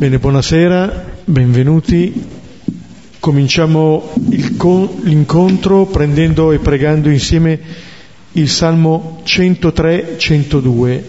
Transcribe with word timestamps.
Bene, 0.00 0.18
buonasera, 0.18 1.18
benvenuti. 1.26 2.24
Cominciamo 3.18 4.14
con, 4.56 4.88
l'incontro 5.02 5.84
prendendo 5.84 6.52
e 6.52 6.58
pregando 6.58 7.10
insieme 7.10 7.60
il 8.32 8.48
Salmo 8.48 9.20
103-102. 9.26 11.02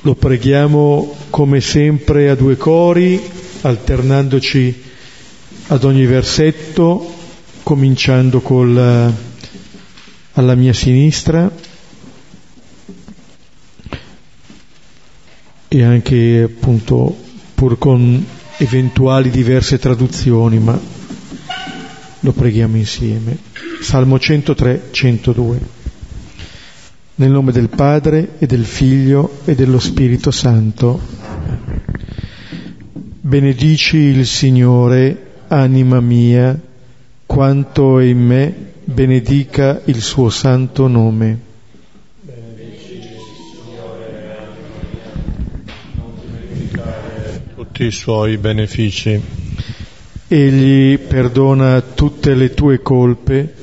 Lo 0.00 0.14
preghiamo 0.14 1.14
come 1.28 1.60
sempre 1.60 2.30
a 2.30 2.34
due 2.34 2.56
cori, 2.56 3.20
alternandoci 3.60 4.82
ad 5.66 5.84
ogni 5.84 6.06
versetto, 6.06 7.18
cominciando 7.62 8.40
col, 8.40 9.14
alla 10.32 10.54
mia 10.54 10.72
sinistra 10.72 11.50
e 15.68 15.82
anche 15.84 16.42
appunto 16.42 17.16
pur 17.54 17.78
con 17.78 18.26
eventuali 18.56 19.30
diverse 19.30 19.78
traduzioni, 19.78 20.58
ma 20.58 20.78
lo 22.20 22.32
preghiamo 22.32 22.76
insieme. 22.76 23.38
Salmo 23.80 24.18
103, 24.18 24.88
102. 24.90 25.60
Nel 27.14 27.30
nome 27.30 27.52
del 27.52 27.68
Padre 27.68 28.36
e 28.38 28.46
del 28.46 28.64
Figlio 28.64 29.40
e 29.44 29.54
dello 29.54 29.78
Spirito 29.78 30.30
Santo. 30.30 31.00
Benedici 33.20 33.96
il 33.96 34.26
Signore 34.26 35.44
anima 35.48 36.00
mia, 36.00 36.58
quanto 37.30 38.00
è 38.00 38.06
in 38.06 38.18
me, 38.18 38.72
benedica 38.82 39.82
il 39.84 40.02
suo 40.02 40.30
santo 40.30 40.88
nome. 40.88 41.38
tutti 47.54 47.84
i 47.84 47.92
suoi 47.92 48.36
benefici. 48.36 49.22
Egli 50.26 50.98
perdona 50.98 51.80
tutte 51.80 52.34
le 52.34 52.52
tue 52.52 52.82
colpe, 52.82 53.54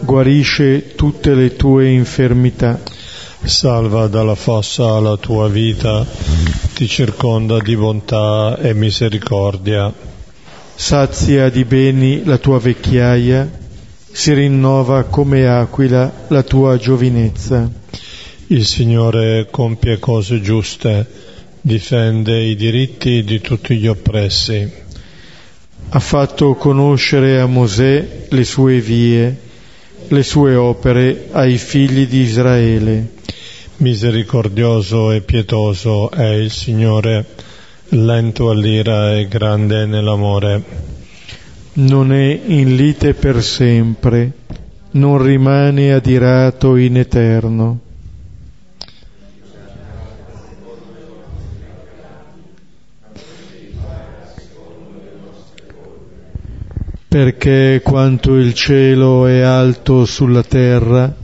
guarisce 0.00 0.94
tutte 0.94 1.34
le 1.34 1.56
tue 1.56 1.88
infermità. 1.88 2.78
Salva 3.42 4.08
dalla 4.08 4.34
fossa 4.34 5.00
la 5.00 5.16
tua 5.16 5.48
vita, 5.48 6.04
ti 6.74 6.86
circonda 6.86 7.60
di 7.60 7.76
bontà 7.76 8.58
e 8.58 8.74
misericordia 8.74 10.15
sazia 10.78 11.48
di 11.48 11.64
beni 11.64 12.22
la 12.24 12.36
tua 12.36 12.58
vecchiaia, 12.58 13.50
si 14.12 14.34
rinnova 14.34 15.04
come 15.04 15.48
aquila 15.48 16.26
la 16.28 16.42
tua 16.42 16.76
giovinezza. 16.76 17.68
Il 18.48 18.66
Signore 18.66 19.48
compie 19.50 19.98
cose 19.98 20.40
giuste, 20.42 21.06
difende 21.62 22.42
i 22.42 22.54
diritti 22.54 23.24
di 23.24 23.40
tutti 23.40 23.76
gli 23.76 23.86
oppressi. 23.86 24.70
Ha 25.88 25.98
fatto 25.98 26.54
conoscere 26.54 27.40
a 27.40 27.46
Mosè 27.46 28.26
le 28.28 28.44
sue 28.44 28.78
vie, 28.80 29.36
le 30.08 30.22
sue 30.22 30.54
opere 30.54 31.28
ai 31.32 31.56
figli 31.56 32.06
di 32.06 32.20
Israele. 32.20 33.14
Misericordioso 33.78 35.10
e 35.10 35.22
pietoso 35.22 36.10
è 36.10 36.34
il 36.34 36.50
Signore 36.50 37.24
lento 37.90 38.50
all'ira 38.50 39.16
e 39.16 39.28
grande 39.28 39.86
nell'amore. 39.86 40.62
Non 41.74 42.12
è 42.12 42.40
in 42.46 42.74
lite 42.74 43.14
per 43.14 43.42
sempre, 43.42 44.32
non 44.92 45.22
rimane 45.22 45.92
adirato 45.92 46.76
in 46.76 46.96
eterno. 46.96 47.80
Perché 57.08 57.80
quanto 57.82 58.34
il 58.34 58.52
cielo 58.52 59.26
è 59.26 59.40
alto 59.40 60.04
sulla 60.04 60.42
terra, 60.42 61.14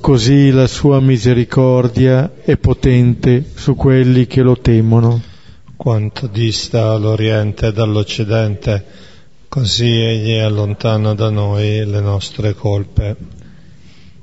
così 0.00 0.50
la 0.50 0.66
sua 0.66 1.00
misericordia 1.00 2.32
è 2.44 2.56
potente 2.56 3.44
su 3.54 3.74
quelli 3.74 4.26
che 4.26 4.42
lo 4.42 4.56
temono 4.58 5.32
quanto 5.84 6.28
dista 6.28 6.96
l'Oriente 6.96 7.70
dall'Occidente, 7.70 8.82
così 9.50 9.84
egli 9.84 10.38
allontana 10.38 11.12
da 11.12 11.28
noi 11.28 11.84
le 11.84 12.00
nostre 12.00 12.54
colpe. 12.54 13.14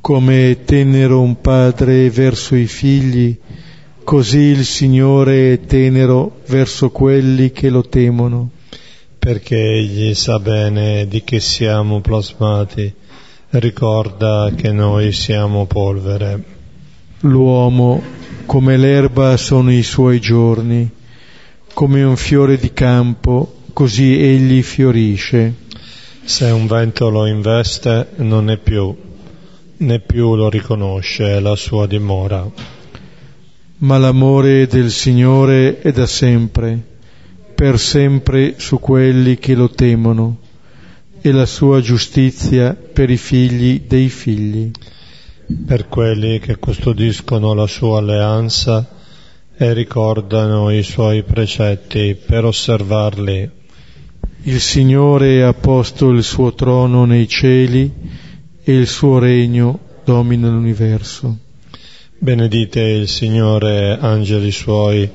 Come 0.01 0.63
tenero 0.65 1.21
un 1.21 1.39
padre 1.39 2.09
verso 2.09 2.55
i 2.55 2.65
figli, 2.65 3.37
così 4.03 4.39
il 4.39 4.65
Signore 4.65 5.53
è 5.53 5.59
tenero 5.59 6.39
verso 6.47 6.89
quelli 6.89 7.51
che 7.51 7.69
lo 7.69 7.83
temono. 7.83 8.49
Perché 9.19 9.55
egli 9.55 10.15
sa 10.15 10.39
bene 10.39 11.05
di 11.07 11.23
che 11.23 11.39
siamo 11.39 12.01
plasmati, 12.01 12.91
ricorda 13.49 14.51
che 14.55 14.71
noi 14.71 15.11
siamo 15.11 15.67
polvere. 15.67 16.43
L'uomo, 17.19 18.01
come 18.47 18.77
l'erba 18.77 19.37
sono 19.37 19.71
i 19.71 19.83
suoi 19.83 20.19
giorni, 20.19 20.93
come 21.73 22.03
un 22.03 22.15
fiore 22.15 22.57
di 22.57 22.73
campo, 22.73 23.61
così 23.73 24.19
egli 24.19 24.61
fiorisce. 24.61 25.53
Se 26.23 26.45
un 26.45 26.67
vento 26.67 27.09
lo 27.09 27.25
investe, 27.25 28.09
non 28.17 28.49
è 28.49 28.57
più, 28.57 28.95
né 29.77 29.99
più 29.99 30.35
lo 30.35 30.49
riconosce 30.49 31.39
la 31.39 31.55
sua 31.55 31.87
dimora. 31.87 32.49
Ma 33.77 33.97
l'amore 33.97 34.67
del 34.67 34.91
Signore 34.91 35.79
è 35.79 35.91
da 35.91 36.05
sempre, 36.05 36.79
per 37.55 37.79
sempre 37.79 38.55
su 38.57 38.79
quelli 38.79 39.37
che 39.37 39.55
lo 39.55 39.69
temono, 39.69 40.37
e 41.21 41.31
la 41.31 41.45
sua 41.45 41.81
giustizia 41.81 42.75
per 42.75 43.09
i 43.09 43.17
figli 43.17 43.81
dei 43.87 44.09
figli. 44.09 44.71
Per 45.65 45.87
quelli 45.87 46.39
che 46.39 46.57
custodiscono 46.57 47.53
la 47.53 47.67
sua 47.67 47.99
alleanza, 47.99 48.87
e 49.63 49.73
ricordano 49.73 50.71
i 50.71 50.81
suoi 50.81 51.21
precetti 51.21 52.15
per 52.15 52.45
osservarli. 52.45 53.47
Il 54.45 54.59
Signore 54.59 55.43
ha 55.43 55.53
posto 55.53 56.09
il 56.09 56.23
suo 56.23 56.55
trono 56.55 57.05
nei 57.05 57.27
cieli 57.27 57.91
e 58.63 58.73
il 58.73 58.87
suo 58.87 59.19
regno 59.19 59.77
domina 60.03 60.49
l'universo. 60.49 61.37
Benedite 62.17 62.79
il 62.81 63.07
Signore, 63.07 63.99
angeli 63.99 64.49
suoi, 64.51 65.07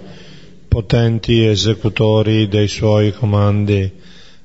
potenti 0.68 1.44
esecutori 1.44 2.46
dei 2.46 2.68
suoi 2.68 3.12
comandi, 3.12 3.90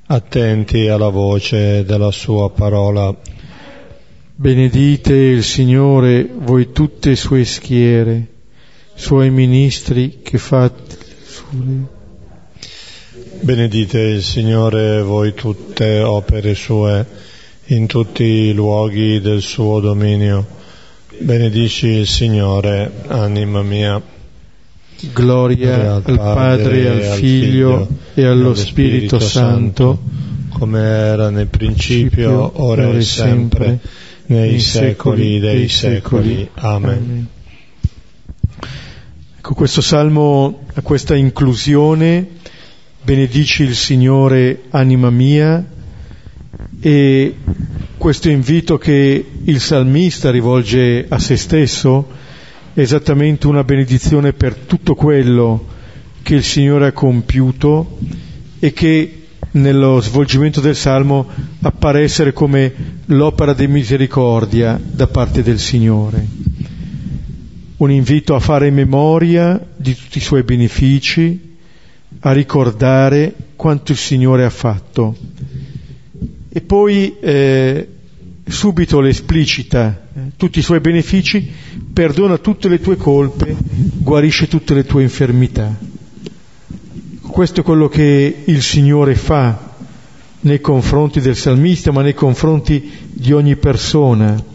attenti 0.08 0.88
alla 0.88 1.10
voce 1.10 1.86
della 1.86 2.12
sua 2.12 2.50
parola. 2.50 3.16
Benedite 4.34 5.14
il 5.14 5.44
Signore, 5.44 6.28
voi 6.36 6.72
tutte 6.72 7.16
sue 7.16 7.46
schiere 7.46 8.32
suoi 9.02 9.32
ministri 9.32 10.20
che 10.22 10.38
fate 10.38 10.96
Benedite 13.40 14.00
il 14.00 14.22
Signore 14.22 15.02
voi 15.02 15.34
tutte 15.34 16.02
opere 16.02 16.54
sue 16.54 17.04
in 17.66 17.88
tutti 17.88 18.24
i 18.24 18.54
luoghi 18.54 19.20
del 19.20 19.42
suo 19.42 19.80
dominio. 19.80 20.46
Benedici 21.18 21.88
il 21.88 22.08
Signore, 22.08 22.92
anima 23.08 23.64
mia. 23.64 24.00
Gloria 25.12 25.96
al 25.96 26.04
Padre, 26.04 26.88
al, 26.88 26.98
al 26.98 27.18
Figlio 27.18 27.88
e 28.14 28.24
allo 28.24 28.54
Spirito, 28.54 29.18
Spirito 29.18 29.20
Santo, 29.20 30.00
come 30.50 30.80
era 30.80 31.32
nel 31.32 31.48
principio, 31.48 32.52
ora 32.62 32.88
e 32.92 33.02
sempre, 33.02 33.80
nei 34.28 34.60
secoli 34.60 35.40
dei 35.40 35.68
secoli. 35.70 36.48
Amen. 36.54 37.40
Ecco, 39.44 39.56
questo 39.56 39.82
salmo 39.82 40.66
ha 40.72 40.82
questa 40.82 41.16
inclusione, 41.16 42.28
benedici 43.02 43.64
il 43.64 43.74
Signore 43.74 44.66
anima 44.70 45.10
mia, 45.10 45.66
e 46.80 47.36
questo 47.98 48.30
invito 48.30 48.78
che 48.78 49.26
il 49.44 49.60
salmista 49.60 50.30
rivolge 50.30 51.08
a 51.10 51.18
se 51.18 51.38
stesso 51.38 52.08
è 52.76 52.82
esattamente 52.82 53.48
una 53.48 53.64
benedizione 53.64 54.34
per 54.34 54.54
tutto 54.54 54.94
quello 54.94 55.66
che 56.22 56.36
il 56.36 56.44
Signore 56.44 56.86
ha 56.86 56.92
compiuto 56.92 57.98
e 58.60 58.74
che 58.74 59.24
nello 59.54 60.02
svolgimento 60.02 60.62
del 60.62 60.76
Salmo 60.76 61.26
appare 61.64 62.04
essere 62.04 62.32
come 62.32 62.72
l'opera 63.06 63.54
di 63.54 63.66
misericordia 63.66 64.80
da 64.80 65.08
parte 65.08 65.42
del 65.42 65.58
Signore 65.58 66.41
un 67.82 67.90
invito 67.90 68.36
a 68.36 68.40
fare 68.40 68.70
memoria 68.70 69.60
di 69.76 69.96
tutti 69.96 70.20
i 70.20 70.22
suoi 70.22 70.44
benefici, 70.44 71.56
a 72.20 72.32
ricordare 72.32 73.34
quanto 73.56 73.92
il 73.92 73.98
Signore 73.98 74.46
ha 74.46 74.50
fatto. 74.52 75.16
e 76.54 76.62
poi 76.62 77.18
eh, 77.20 77.88
subito 78.46 79.00
le 79.00 79.10
esplicita 79.10 80.10
eh, 80.14 80.20
tutti 80.36 80.60
i 80.60 80.62
suoi 80.62 80.80
benefici, 80.80 81.50
perdona 81.92 82.38
tutte 82.38 82.68
le 82.70 82.80
tue 82.80 82.98
colpe, 82.98 83.56
guarisce 83.98 84.48
tutte 84.48 84.76
le 84.76 84.86
tue 84.86 85.02
infermità. 85.02 85.76
Questo 87.22 87.62
è 87.62 87.64
quello 87.64 87.88
che 87.88 88.44
il 88.46 88.62
Signore 88.62 89.16
fa 89.16 89.74
nei 90.42 90.62
confronti 90.62 91.20
del 91.20 91.36
salmista, 91.36 91.92
ma 91.92 92.04
nei 92.04 92.14
confronti 92.14 92.92
di 93.12 93.32
ogni 93.32 93.56
persona. 93.56 94.51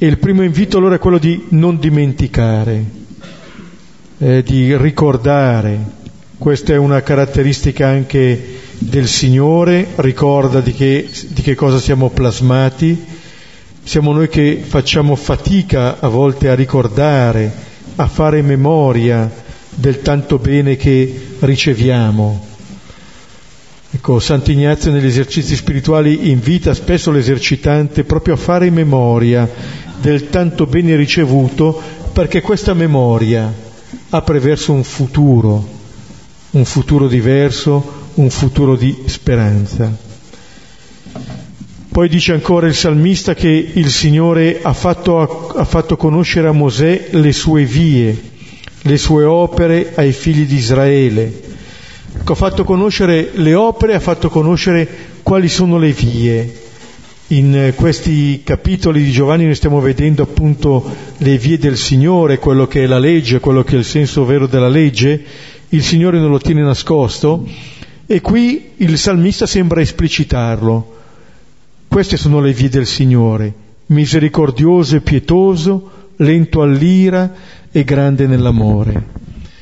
E 0.00 0.06
il 0.06 0.18
primo 0.18 0.44
invito 0.44 0.78
allora 0.78 0.94
è 0.94 0.98
quello 1.00 1.18
di 1.18 1.46
non 1.48 1.80
dimenticare, 1.80 2.84
eh, 4.18 4.44
di 4.44 4.76
ricordare. 4.76 5.76
Questa 6.38 6.72
è 6.72 6.76
una 6.76 7.02
caratteristica 7.02 7.88
anche 7.88 8.60
del 8.78 9.08
Signore, 9.08 9.88
ricorda 9.96 10.60
di 10.60 10.72
che, 10.72 11.10
di 11.30 11.42
che 11.42 11.56
cosa 11.56 11.80
siamo 11.80 12.10
plasmati. 12.10 12.96
Siamo 13.82 14.12
noi 14.12 14.28
che 14.28 14.62
facciamo 14.64 15.16
fatica 15.16 15.98
a 15.98 16.06
volte 16.06 16.48
a 16.48 16.54
ricordare, 16.54 17.52
a 17.96 18.06
fare 18.06 18.40
memoria 18.40 19.28
del 19.68 20.00
tanto 20.00 20.38
bene 20.38 20.76
che 20.76 21.22
riceviamo. 21.40 22.46
Ecco, 23.90 24.20
Sant'Ignazio 24.20 24.92
negli 24.92 25.06
esercizi 25.06 25.56
spirituali 25.56 26.30
invita 26.30 26.72
spesso 26.74 27.10
l'esercitante 27.10 28.04
proprio 28.04 28.34
a 28.34 28.36
fare 28.36 28.70
memoria 28.70 29.86
del 30.00 30.28
tanto 30.30 30.66
bene 30.66 30.96
ricevuto 30.96 31.80
perché 32.12 32.40
questa 32.40 32.74
memoria 32.74 33.52
apre 34.10 34.40
verso 34.40 34.72
un 34.72 34.84
futuro, 34.84 35.66
un 36.50 36.64
futuro 36.64 37.08
diverso, 37.08 38.10
un 38.14 38.30
futuro 38.30 38.76
di 38.76 39.04
speranza. 39.06 40.06
Poi 41.90 42.08
dice 42.08 42.32
ancora 42.32 42.66
il 42.66 42.74
salmista 42.74 43.34
che 43.34 43.48
il 43.48 43.90
Signore 43.90 44.60
ha 44.62 44.72
fatto, 44.72 45.48
ha 45.48 45.64
fatto 45.64 45.96
conoscere 45.96 46.48
a 46.48 46.52
Mosè 46.52 47.08
le 47.10 47.32
sue 47.32 47.64
vie, 47.64 48.16
le 48.82 48.98
sue 48.98 49.24
opere 49.24 49.92
ai 49.96 50.12
figli 50.12 50.46
di 50.46 50.56
Israele. 50.56 51.46
Ha 52.24 52.34
fatto 52.34 52.64
conoscere 52.64 53.30
le 53.34 53.54
opere, 53.54 53.94
ha 53.94 54.00
fatto 54.00 54.28
conoscere 54.28 54.88
quali 55.22 55.48
sono 55.48 55.78
le 55.78 55.92
vie. 55.92 56.67
In 57.30 57.74
questi 57.76 58.40
capitoli 58.42 59.04
di 59.04 59.10
Giovanni 59.10 59.44
noi 59.44 59.54
stiamo 59.54 59.80
vedendo 59.80 60.22
appunto 60.22 60.82
le 61.18 61.36
vie 61.36 61.58
del 61.58 61.76
Signore, 61.76 62.38
quello 62.38 62.66
che 62.66 62.84
è 62.84 62.86
la 62.86 62.98
legge, 62.98 63.38
quello 63.38 63.62
che 63.64 63.74
è 63.74 63.78
il 63.78 63.84
senso 63.84 64.24
vero 64.24 64.46
della 64.46 64.70
legge. 64.70 65.22
Il 65.68 65.82
Signore 65.82 66.18
non 66.18 66.30
lo 66.30 66.38
tiene 66.38 66.62
nascosto 66.62 67.46
e 68.06 68.22
qui 68.22 68.70
il 68.76 68.96
salmista 68.96 69.44
sembra 69.44 69.82
esplicitarlo. 69.82 70.96
Queste 71.86 72.16
sono 72.16 72.40
le 72.40 72.54
vie 72.54 72.70
del 72.70 72.86
Signore, 72.86 73.52
misericordioso 73.88 74.96
e 74.96 75.02
pietoso, 75.02 75.90
lento 76.16 76.62
all'ira 76.62 77.30
e 77.70 77.84
grande 77.84 78.26
nell'amore. 78.26 79.04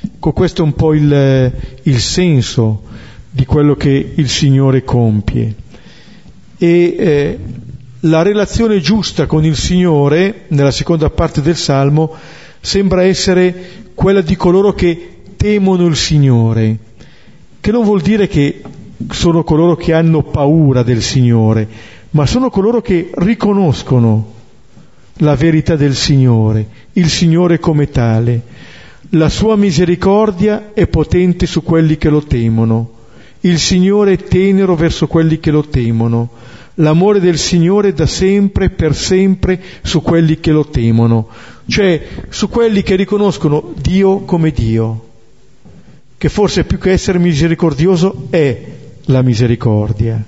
Ecco, 0.05 0.31
questo 0.31 0.63
è 0.63 0.65
un 0.65 0.75
po' 0.75 0.95
il, 0.95 1.53
il 1.83 1.99
senso 1.99 2.83
di 3.29 3.45
quello 3.45 3.75
che 3.75 4.13
il 4.15 4.29
Signore 4.29 4.85
compie. 4.85 5.53
E 6.59 6.97
eh, 6.99 7.39
la 8.01 8.23
relazione 8.23 8.81
giusta 8.81 9.27
con 9.27 9.45
il 9.45 9.57
Signore, 9.57 10.45
nella 10.49 10.71
seconda 10.71 11.11
parte 11.11 11.43
del 11.43 11.57
Salmo, 11.57 12.15
sembra 12.61 13.05
essere 13.05 13.85
quella 13.95 14.21
di 14.21 14.37
coloro 14.37 14.73
che 14.73 15.23
temono 15.37 15.87
il 15.87 15.97
Signore, 15.97 16.77
che 17.61 17.71
non 17.73 17.85
vuol 17.85 18.01
dire 18.01 18.27
che 18.27 18.63
sono 19.11 19.45
coloro 19.45 19.77
che 19.77 19.93
hanno 19.93 20.23
paura 20.23 20.83
del 20.83 21.03
Signore, 21.03 21.69
ma 22.11 22.27
sono 22.27 22.51
coloro 22.51 22.81
che 22.81 23.11
riconoscono 23.15 24.35
la 25.19 25.35
verità 25.35 25.77
del 25.77 25.95
Signore, 25.95 26.67
il 26.93 27.09
Signore 27.09 27.59
come 27.59 27.89
tale. 27.91 28.43
La 29.11 29.29
sua 29.29 29.57
misericordia 29.57 30.73
è 30.75 30.87
potente 30.89 31.47
su 31.47 31.63
quelli 31.63 31.97
che 31.97 32.09
lo 32.09 32.23
temono, 32.23 32.91
il 33.47 33.59
Signore 33.61 34.13
è 34.13 34.17
tenero 34.17 34.75
verso 34.75 35.07
quelli 35.07 35.39
che 35.39 35.53
lo 35.53 35.63
temono, 35.63 36.31
l'amore 36.75 37.21
del 37.21 37.39
Signore 37.39 37.93
da 37.93 38.07
sempre, 38.07 38.71
per 38.71 38.95
sempre, 38.95 39.61
su 39.83 40.03
quelli 40.03 40.41
che 40.41 40.51
lo 40.51 40.67
temono, 40.67 41.29
cioè 41.69 42.07
su 42.29 42.49
quelli 42.49 42.83
che 42.83 42.97
riconoscono 42.97 43.73
Dio 43.81 44.21
come 44.21 44.51
Dio. 44.51 45.05
Che 46.19 46.29
forse 46.29 46.65
più 46.65 46.79
che 46.79 46.91
essere 46.91 47.19
misericordioso 47.19 48.27
è 48.31 48.61
la 49.05 49.23
misericordia. 49.23 50.23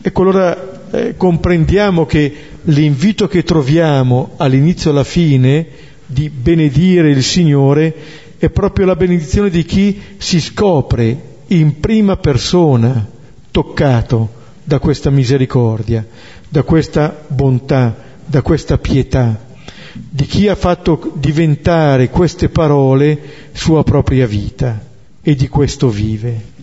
Ecco 0.00 0.22
allora 0.22 0.90
eh, 0.90 1.16
comprendiamo 1.16 2.06
che 2.06 2.34
l'invito 2.64 3.26
che 3.26 3.42
troviamo 3.42 4.34
all'inizio 4.36 4.90
e 4.90 4.92
alla 4.92 5.04
fine 5.04 5.66
di 6.06 6.30
benedire 6.30 7.10
il 7.10 7.24
Signore 7.24 7.94
è 8.38 8.48
proprio 8.50 8.86
la 8.86 8.94
benedizione 8.94 9.50
di 9.50 9.64
chi 9.64 10.00
si 10.18 10.40
scopre 10.40 11.34
in 11.48 11.80
prima 11.80 12.16
persona 12.16 13.06
toccato 13.50 14.28
da 14.62 14.78
questa 14.78 15.10
misericordia, 15.10 16.04
da 16.48 16.62
questa 16.62 17.24
bontà, 17.28 17.94
da 18.24 18.42
questa 18.42 18.78
pietà 18.78 19.44
di 19.98 20.24
chi 20.26 20.48
ha 20.48 20.54
fatto 20.54 21.12
diventare 21.14 22.10
queste 22.10 22.48
parole 22.48 23.18
sua 23.52 23.82
propria 23.82 24.26
vita 24.26 24.78
e 25.22 25.34
di 25.34 25.48
questo 25.48 25.88
vive. 25.88 26.54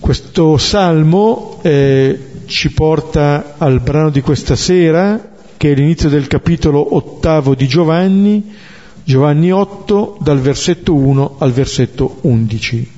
Questo 0.00 0.56
salmo 0.56 1.58
eh, 1.62 2.18
ci 2.46 2.72
porta 2.72 3.56
al 3.58 3.80
brano 3.80 4.10
di 4.10 4.20
questa 4.20 4.56
sera, 4.56 5.32
che 5.56 5.72
è 5.72 5.74
l'inizio 5.74 6.08
del 6.08 6.28
capitolo 6.28 6.94
ottavo 6.96 7.54
di 7.54 7.66
Giovanni, 7.66 8.54
Giovanni 9.04 9.50
8, 9.50 10.18
dal 10.20 10.40
versetto 10.40 10.94
1 10.94 11.36
al 11.38 11.52
versetto 11.52 12.18
11, 12.22 12.90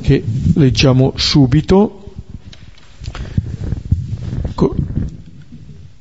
che 0.00 0.22
leggiamo 0.54 1.12
subito. 1.16 1.98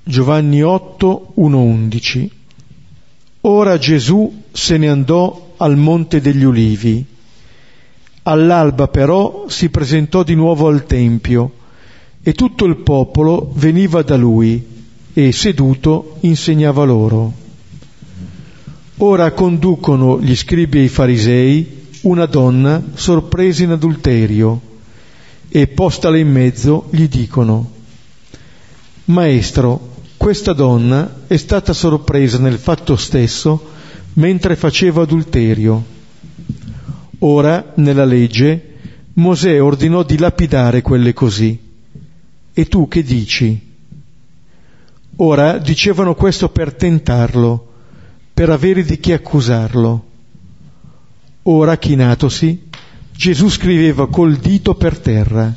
Giovanni 0.04 0.62
8, 0.62 1.34
1-11. 1.38 2.28
Ora 3.42 3.78
Gesù 3.78 4.44
se 4.52 4.78
ne 4.78 4.90
andò 4.90 5.54
al 5.58 5.78
Monte 5.78 6.20
degli 6.20 6.44
Ulivi. 6.44 7.06
All'alba 8.24 8.88
però 8.88 9.46
si 9.48 9.70
presentò 9.70 10.24
di 10.24 10.36
nuovo 10.36 10.68
al 10.68 10.86
Tempio 10.86 11.54
e 12.22 12.34
tutto 12.34 12.66
il 12.66 12.78
popolo 12.78 13.52
veniva 13.56 14.04
da 14.04 14.16
lui 14.16 14.64
e 15.14 15.32
seduto 15.32 16.18
insegnava 16.20 16.84
loro. 16.84 17.34
Ora 18.98 19.32
conducono 19.32 20.22
gli 20.22 20.36
scribi 20.36 20.80
e 20.80 20.84
i 20.84 20.88
farisei 20.90 21.81
una 22.02 22.26
donna 22.26 22.82
sorpresa 22.94 23.64
in 23.64 23.72
adulterio 23.72 24.60
e 25.50 25.68
postala 25.68 26.18
in 26.18 26.32
mezzo 26.32 26.88
gli 26.92 27.08
dicono 27.08 27.80
Maestro, 29.06 29.90
questa 30.16 30.54
donna 30.54 31.24
è 31.28 31.36
stata 31.36 31.74
sorpresa 31.74 32.38
nel 32.38 32.58
fatto 32.58 32.96
stesso 32.96 33.70
mentre 34.14 34.56
faceva 34.56 35.02
adulterio. 35.02 35.84
Ora, 37.20 37.74
nella 37.76 38.06
legge, 38.06 38.68
Mosè 39.14 39.62
ordinò 39.62 40.04
di 40.04 40.18
lapidare 40.18 40.82
quelle 40.82 41.14
così. 41.14 41.60
E 42.54 42.66
tu 42.66 42.88
che 42.88 43.04
dici? 43.04 43.70
Ora 45.18 45.58
dicevano 45.58 46.16
questo 46.16 46.50
per 46.50 46.74
tentarlo, 46.74 47.68
per 48.34 48.50
avere 48.50 48.84
di 48.84 49.00
chi 49.00 49.12
accusarlo. 49.12 50.06
Ora, 51.44 51.76
chinatosi, 51.76 52.70
Gesù 53.12 53.50
scriveva 53.50 54.08
col 54.08 54.36
dito 54.38 54.76
per 54.76 55.00
terra. 55.00 55.52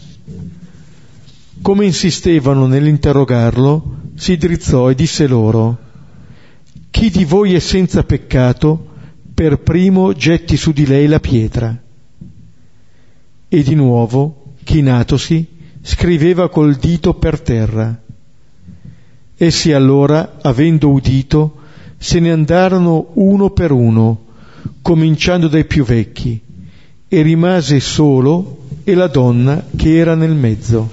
Come 1.60 1.84
insistevano 1.84 2.66
nell'interrogarlo, 2.66 3.96
si 4.14 4.38
drizzò 4.38 4.88
e 4.90 4.94
disse 4.94 5.26
loro, 5.26 5.78
Chi 6.90 7.10
di 7.10 7.26
voi 7.26 7.54
è 7.54 7.58
senza 7.58 8.02
peccato, 8.02 8.92
per 9.34 9.58
primo 9.58 10.14
getti 10.14 10.56
su 10.56 10.72
di 10.72 10.86
lei 10.86 11.06
la 11.06 11.20
pietra. 11.20 11.78
E 13.46 13.62
di 13.62 13.74
nuovo, 13.74 14.54
chinatosi, 14.64 15.46
scriveva 15.82 16.48
col 16.48 16.76
dito 16.76 17.12
per 17.12 17.40
terra. 17.40 18.00
Essi 19.36 19.72
allora, 19.72 20.38
avendo 20.40 20.88
udito, 20.90 21.56
se 21.98 22.20
ne 22.20 22.30
andarono 22.30 23.08
uno 23.14 23.50
per 23.50 23.70
uno, 23.70 24.23
cominciando 24.82 25.48
dai 25.48 25.64
più 25.64 25.84
vecchi, 25.84 26.40
e 27.08 27.22
rimase 27.22 27.80
solo 27.80 28.66
e 28.84 28.94
la 28.94 29.06
donna 29.06 29.64
che 29.76 29.96
era 29.96 30.14
nel 30.14 30.34
mezzo. 30.34 30.90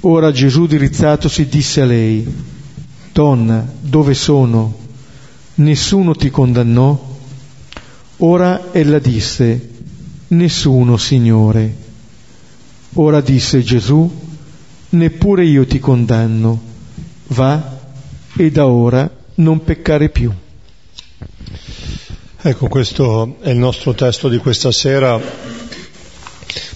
Ora 0.00 0.32
Gesù 0.32 0.66
dirizzatosi 0.66 1.46
disse 1.46 1.80
a 1.80 1.84
lei, 1.84 2.26
Donna, 3.12 3.70
dove 3.80 4.14
sono? 4.14 4.78
Nessuno 5.56 6.14
ti 6.14 6.30
condannò? 6.30 7.10
Ora 8.18 8.72
ella 8.72 8.98
disse, 8.98 9.70
Nessuno, 10.28 10.96
Signore. 10.96 11.76
Ora 12.94 13.20
disse 13.20 13.62
Gesù, 13.62 14.10
neppure 14.90 15.44
io 15.44 15.66
ti 15.66 15.78
condanno, 15.78 16.60
va 17.28 17.78
e 18.36 18.50
da 18.50 18.66
ora 18.66 19.10
non 19.36 19.62
peccare 19.62 20.08
più. 20.08 20.32
Ecco, 22.44 22.66
questo 22.66 23.36
è 23.40 23.50
il 23.50 23.56
nostro 23.56 23.94
testo 23.94 24.28
di 24.28 24.38
questa 24.38 24.72
sera. 24.72 25.16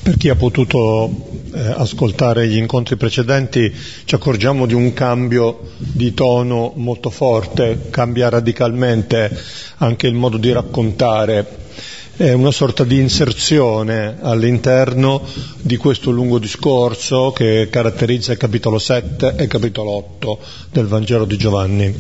Per 0.01 0.17
chi 0.17 0.29
ha 0.29 0.37
potuto 0.37 1.11
eh, 1.53 1.59
ascoltare 1.59 2.47
gli 2.47 2.57
incontri 2.57 2.95
precedenti 2.95 3.75
ci 4.05 4.15
accorgiamo 4.15 4.67
di 4.67 4.75
un 4.75 4.93
cambio 4.93 5.73
di 5.77 6.15
tono 6.15 6.73
molto 6.77 7.11
forte, 7.11 7.89
cambia 7.91 8.29
radicalmente 8.29 9.37
anche 9.79 10.07
il 10.07 10.15
modo 10.15 10.37
di 10.37 10.53
raccontare, 10.53 11.45
è 12.17 12.31
una 12.31 12.53
sorta 12.53 12.85
di 12.85 13.01
inserzione 13.01 14.19
all'interno 14.21 15.21
di 15.61 15.77
questo 15.77 16.13
lungo 16.13 16.39
discorso 16.39 17.33
che 17.33 17.67
caratterizza 17.69 18.31
il 18.31 18.39
capitolo 18.39 18.79
7 18.79 19.35
e 19.37 19.43
il 19.43 19.49
capitolo 19.49 19.91
8 19.91 20.39
del 20.71 20.87
Vangelo 20.87 21.25
di 21.25 21.37
Giovanni. 21.37 21.95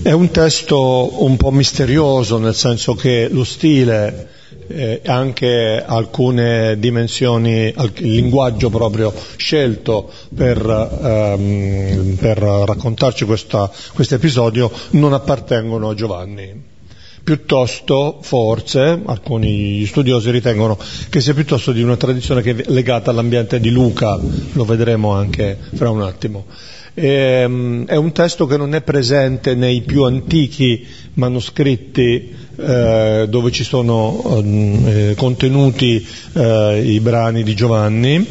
È 0.00 0.12
un 0.12 0.30
testo 0.30 1.22
un 1.24 1.36
po' 1.36 1.50
misterioso, 1.50 2.38
nel 2.38 2.54
senso 2.54 2.94
che 2.94 3.28
lo 3.30 3.42
stile 3.42 4.28
eh, 4.68 5.00
anche 5.04 5.82
alcune 5.84 6.78
dimensioni, 6.78 7.74
il 7.76 7.92
linguaggio 7.96 8.70
proprio 8.70 9.12
scelto 9.36 10.10
per, 10.34 10.58
ehm, 11.02 12.16
per 12.18 12.38
raccontarci 12.38 13.24
questo 13.24 13.70
episodio 13.94 14.70
non 14.90 15.12
appartengono 15.12 15.90
a 15.90 15.94
Giovanni. 15.94 16.76
Piuttosto, 17.24 18.18
forse, 18.22 19.02
alcuni 19.04 19.84
studiosi 19.84 20.30
ritengono 20.30 20.78
che 21.10 21.20
sia 21.20 21.34
piuttosto 21.34 21.72
di 21.72 21.82
una 21.82 21.96
tradizione 21.96 22.40
che 22.40 22.52
è 22.52 22.62
legata 22.68 23.10
all'ambiente 23.10 23.60
di 23.60 23.70
Luca, 23.70 24.18
lo 24.52 24.64
vedremo 24.64 25.12
anche 25.12 25.58
fra 25.74 25.90
un 25.90 26.02
attimo. 26.02 26.46
Ehm, 27.00 27.86
è 27.86 27.94
un 27.94 28.10
testo 28.10 28.46
che 28.46 28.56
non 28.56 28.74
è 28.74 28.82
presente 28.82 29.54
nei 29.54 29.82
più 29.82 30.02
antichi 30.02 30.84
manoscritti 31.14 32.34
eh, 32.58 33.26
dove 33.28 33.52
ci 33.52 33.62
sono 33.62 34.42
eh, 34.84 35.14
contenuti 35.16 36.04
eh, 36.32 36.82
i 36.84 36.98
brani 36.98 37.44
di 37.44 37.54
Giovanni, 37.54 38.26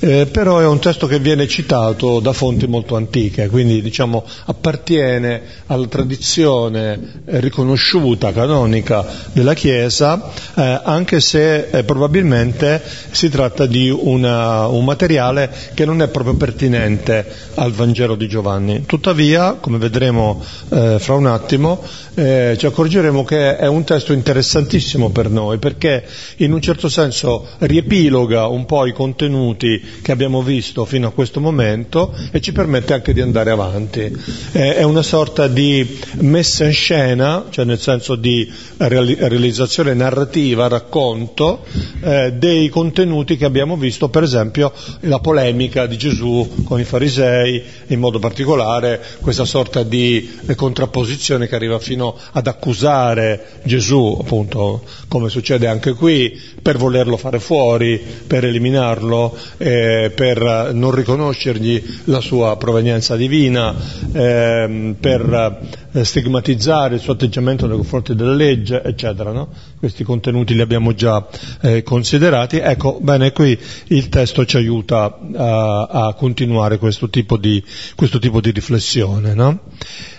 eh, 0.00 0.26
però 0.26 0.60
è 0.60 0.66
un 0.66 0.78
testo 0.78 1.06
che 1.06 1.18
viene 1.18 1.46
citato 1.46 2.20
da 2.20 2.32
fonti 2.32 2.66
molto 2.66 2.96
antiche, 2.96 3.48
quindi 3.48 3.82
diciamo 3.82 4.24
appartiene 4.46 5.42
alla 5.66 5.86
tradizione 5.86 7.22
riconosciuta, 7.26 8.32
canonica 8.32 9.04
della 9.32 9.52
Chiesa, 9.54 10.30
eh, 10.54 10.80
anche 10.82 11.20
se 11.20 11.68
eh, 11.68 11.84
probabilmente 11.84 12.82
si 13.10 13.28
tratta 13.28 13.66
di 13.66 13.90
una, 13.90 14.66
un 14.68 14.84
materiale 14.84 15.50
che 15.74 15.84
non 15.84 16.00
è 16.00 16.08
proprio 16.08 16.34
pertinente 16.34 17.24
al 17.54 17.72
Vangelo 17.72 18.14
di 18.14 18.26
Giovanni. 18.26 18.84
Tuttavia, 18.86 19.54
come 19.54 19.78
vedremo 19.78 20.42
fra 20.68 21.14
un 21.14 21.26
attimo, 21.26 21.82
ci 22.14 22.66
accorgeremo 22.66 23.24
che 23.24 23.56
è 23.56 23.65
è 23.66 23.68
un 23.68 23.84
testo 23.84 24.12
interessantissimo 24.12 25.10
per 25.10 25.28
noi 25.28 25.58
perché 25.58 26.04
in 26.36 26.52
un 26.52 26.60
certo 26.60 26.88
senso 26.88 27.46
riepiloga 27.58 28.46
un 28.46 28.64
po' 28.64 28.86
i 28.86 28.92
contenuti 28.92 29.82
che 30.02 30.12
abbiamo 30.12 30.42
visto 30.42 30.84
fino 30.84 31.08
a 31.08 31.12
questo 31.12 31.40
momento 31.40 32.14
e 32.30 32.40
ci 32.40 32.52
permette 32.52 32.94
anche 32.94 33.12
di 33.12 33.20
andare 33.20 33.50
avanti. 33.50 34.10
È 34.52 34.82
una 34.82 35.02
sorta 35.02 35.48
di 35.48 35.98
messa 36.20 36.64
in 36.64 36.72
scena, 36.72 37.46
cioè 37.50 37.64
nel 37.64 37.78
senso 37.78 38.14
di 38.14 38.50
realizzazione 38.76 39.94
narrativa, 39.94 40.68
racconto 40.68 41.64
eh, 42.00 42.32
dei 42.32 42.68
contenuti 42.68 43.36
che 43.36 43.44
abbiamo 43.44 43.76
visto, 43.76 44.08
per 44.08 44.22
esempio 44.22 44.72
la 45.00 45.18
polemica 45.18 45.86
di 45.86 45.96
Gesù 45.96 46.62
con 46.64 46.78
i 46.78 46.84
farisei, 46.84 47.62
in 47.88 47.98
modo 47.98 48.18
particolare 48.18 49.02
questa 49.20 49.44
sorta 49.44 49.82
di 49.82 50.38
contrapposizione 50.54 51.48
che 51.48 51.54
arriva 51.54 51.78
fino 51.78 52.16
ad 52.32 52.46
accusare 52.46 53.55
Gesù, 53.64 54.16
appunto, 54.20 54.82
come 55.08 55.28
succede 55.28 55.66
anche 55.66 55.92
qui, 55.94 56.38
per 56.62 56.76
volerlo 56.76 57.16
fare 57.16 57.38
fuori, 57.38 58.00
per 58.26 58.44
eliminarlo, 58.44 59.36
eh, 59.56 60.12
per 60.14 60.70
non 60.72 60.90
riconoscergli 60.90 61.82
la 62.04 62.20
sua 62.20 62.56
provenienza 62.56 63.16
divina, 63.16 63.74
eh, 64.12 64.94
per 64.98 65.84
stigmatizzare 66.04 66.96
il 66.96 67.00
suo 67.00 67.14
atteggiamento 67.14 67.66
nei 67.66 67.76
confronti 67.76 68.14
della 68.14 68.34
legge, 68.34 68.82
eccetera. 68.82 69.32
No? 69.32 69.48
Questi 69.78 70.04
contenuti 70.04 70.54
li 70.54 70.60
abbiamo 70.60 70.94
già 70.94 71.26
eh, 71.62 71.82
considerati. 71.82 72.58
Ecco, 72.58 72.98
bene, 73.00 73.32
qui 73.32 73.58
il 73.88 74.08
testo 74.08 74.44
ci 74.44 74.56
aiuta 74.56 75.18
a, 75.34 75.82
a 75.84 76.14
continuare 76.14 76.78
questo 76.78 77.08
tipo 77.08 77.36
di, 77.36 77.62
questo 77.94 78.18
tipo 78.18 78.40
di 78.40 78.50
riflessione. 78.50 79.34
No? 79.34 79.60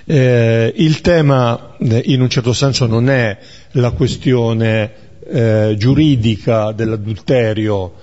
Eh, 0.09 0.71
il 0.77 1.01
tema 1.01 1.75
eh, 1.79 2.01
in 2.05 2.21
un 2.21 2.29
certo 2.29 2.53
senso 2.53 2.85
non 2.85 3.09
è 3.09 3.37
la 3.71 3.91
questione 3.91 4.91
eh, 5.27 5.75
giuridica 5.77 6.71
dell'adulterio, 6.71 7.95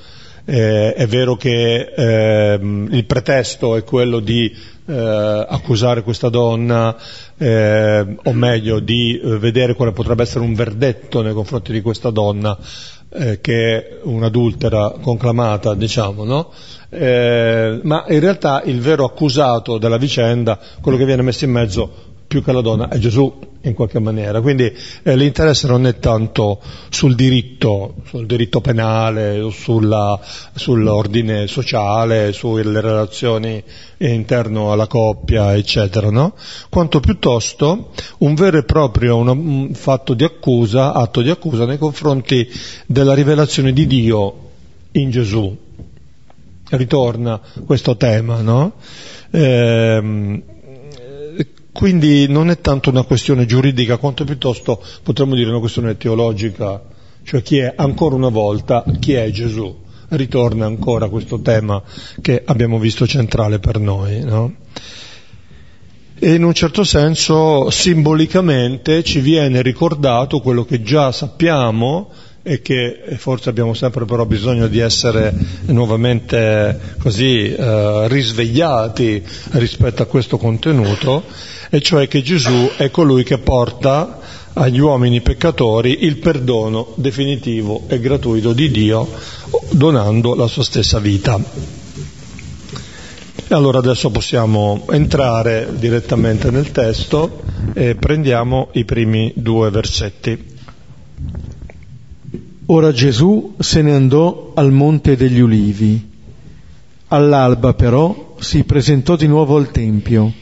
eh, 0.44 0.92
è 0.92 1.06
vero 1.06 1.37
che 1.37 1.94
ehm, 1.96 2.88
il 2.90 3.06
pretesto 3.06 3.76
è 3.76 3.84
quello 3.84 4.20
di 4.20 4.54
eh, 4.87 5.46
accusare 5.49 6.02
questa 6.02 6.28
donna, 6.28 6.94
eh, 7.38 8.16
o 8.23 8.32
meglio 8.34 8.80
di 8.80 9.18
vedere 9.23 9.73
quale 9.73 9.92
potrebbe 9.92 10.25
essere 10.25 10.44
un 10.44 10.52
verdetto 10.52 11.23
nei 11.23 11.32
confronti 11.32 11.73
di 11.73 11.80
questa 11.80 12.11
donna, 12.11 12.54
eh, 13.14 13.40
che 13.40 13.76
è 13.76 13.99
un'adultera 14.02 14.96
conclamata, 15.00 15.75
diciamo, 15.75 16.25
no? 16.25 16.52
Eh, 16.95 17.81
ma 17.83 18.05
in 18.09 18.21
realtà 18.21 18.63
il 18.65 18.81
vero 18.81 19.05
accusato 19.05 19.79
della 19.79 19.99
vicenda, 19.99 20.59
quello 20.81 20.97
che 20.97 21.05
viene 21.05 21.23
messo 21.23 21.45
in 21.45 21.51
mezzo 21.51 22.13
più 22.27 22.43
che 22.43 22.53
la 22.53 22.63
donna 22.63 22.89
è 22.89 22.99
Gesù 22.99 23.33
in 23.63 23.75
qualche 23.75 23.99
maniera. 23.99 24.41
Quindi 24.41 24.73
eh, 25.03 25.17
l'interesse 25.17 25.67
non 25.67 25.87
è 25.87 25.99
tanto 25.99 26.61
sul 26.89 27.15
diritto, 27.15 27.95
sul 28.07 28.27
diritto 28.27 28.61
penale, 28.61 29.51
sulla, 29.51 30.19
sull'ordine 30.55 31.47
sociale, 31.47 32.33
sulle 32.33 32.81
relazioni 32.81 33.63
interno 33.99 34.73
alla 34.73 34.87
coppia, 34.87 35.55
eccetera, 35.55 36.11
no? 36.11 36.35
quanto 36.69 37.01
piuttosto 37.01 37.91
un 38.19 38.35
vero 38.35 38.59
e 38.59 38.65
proprio 38.65 39.17
un, 39.17 39.73
fatto 39.75 40.15
di 40.15 40.25
accusa, 40.25 40.93
atto 40.93 41.23
di 41.23 41.31
accusa 41.31 41.65
nei 41.65 41.79
confronti 41.79 42.49
della 42.87 43.15
rivelazione 43.15 43.73
di 43.73 43.87
Dio 43.87 44.35
in 44.93 45.11
Gesù. 45.11 45.63
Ritorna 46.71 47.40
questo 47.66 47.97
tema, 47.97 48.40
no? 48.40 48.75
Ehm, 49.30 50.42
quindi 51.75 52.28
non 52.28 52.50
è 52.50 52.61
tanto 52.61 52.90
una 52.90 53.02
questione 53.02 53.47
giuridica 53.47 53.97
quanto 53.97 54.23
piuttosto 54.23 54.80
potremmo 55.02 55.35
dire 55.35 55.50
una 55.50 55.59
questione 55.59 55.97
teologica, 55.97 56.80
cioè 57.25 57.42
chi 57.42 57.59
è 57.59 57.73
ancora 57.75 58.14
una 58.14 58.28
volta 58.28 58.85
chi 59.00 59.14
è 59.14 59.28
Gesù. 59.30 59.83
Ritorna 60.06 60.66
ancora 60.66 61.09
questo 61.09 61.40
tema 61.40 61.83
che 62.23 62.42
abbiamo 62.44 62.78
visto 62.78 63.06
centrale 63.09 63.59
per 63.59 63.80
noi. 63.80 64.21
No? 64.21 64.54
E 66.16 66.35
in 66.35 66.44
un 66.44 66.54
certo 66.54 66.85
senso 66.85 67.68
simbolicamente 67.71 69.02
ci 69.02 69.18
viene 69.18 69.61
ricordato 69.61 70.40
quello 70.40 70.64
che 70.64 70.80
già 70.80 71.11
sappiamo 71.11 72.09
e 72.47 72.61
che 72.61 73.17
forse 73.17 73.49
abbiamo 73.49 73.73
sempre 73.73 74.05
però 74.05 74.27
bisogno 74.27 74.69
di 74.69 74.79
essere 74.79 75.33
nuovamente 75.69 76.79
così 76.99 77.55
eh, 77.55 78.07
risvegliati 78.09 79.23
rispetto 79.53 80.03
a 80.03 80.07
questo 80.07 80.37
contenuto, 80.37 81.25
e 81.71 81.81
cioè 81.81 82.07
che 82.07 82.21
Gesù 82.21 82.71
è 82.77 82.91
colui 82.91 83.25
che 83.25 83.39
porta 83.39 84.21
agli 84.53 84.79
uomini 84.79 85.23
peccatori 85.23 86.05
il 86.05 86.19
perdono 86.19 86.93
definitivo 86.97 87.85
e 87.89 87.99
gratuito 87.99 88.53
di 88.53 88.71
Dio 88.71 89.09
donando 89.71 90.35
la 90.35 90.47
sua 90.47 90.63
stessa 90.63 90.99
vita. 90.99 91.41
E 93.47 93.55
allora 93.55 93.79
adesso 93.79 94.11
possiamo 94.11 94.85
entrare 94.91 95.69
direttamente 95.77 96.51
nel 96.51 96.71
testo 96.73 97.43
e 97.73 97.95
prendiamo 97.95 98.69
i 98.73 98.85
primi 98.85 99.33
due 99.35 99.71
versetti. 99.71 100.53
Ora 102.66 102.92
Gesù 102.92 103.56
se 103.59 103.83
ne 103.83 103.92
andò 103.92 104.52
al 104.54 104.73
monte 104.73 105.16
degli 105.16 105.40
ulivi. 105.40 106.12
All'alba 107.09 107.75
però 107.75 108.37
si 108.40 108.64
presentò 108.64 109.16
di 109.16 109.26
nuovo 109.26 109.56
al 109.56 109.71
Tempio 109.71 110.33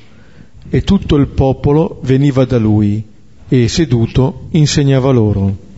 e 0.71 0.83
tutto 0.83 1.17
il 1.17 1.26
popolo 1.26 1.99
veniva 2.05 2.45
da 2.45 2.59
lui 2.59 3.05
e 3.49 3.67
seduto 3.67 4.47
insegnava 4.50 5.11
loro. 5.11 5.71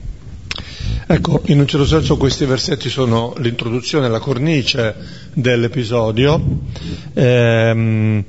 Ecco, 1.06 1.40
in 1.46 1.60
un 1.60 1.66
certo 1.66 1.86
senso 1.86 2.18
questi 2.18 2.44
versetti 2.44 2.90
sono 2.90 3.34
l'introduzione, 3.38 4.08
la 4.08 4.18
cornice 4.18 4.94
dell'episodio. 5.32 6.40
Ehm, 7.14 8.24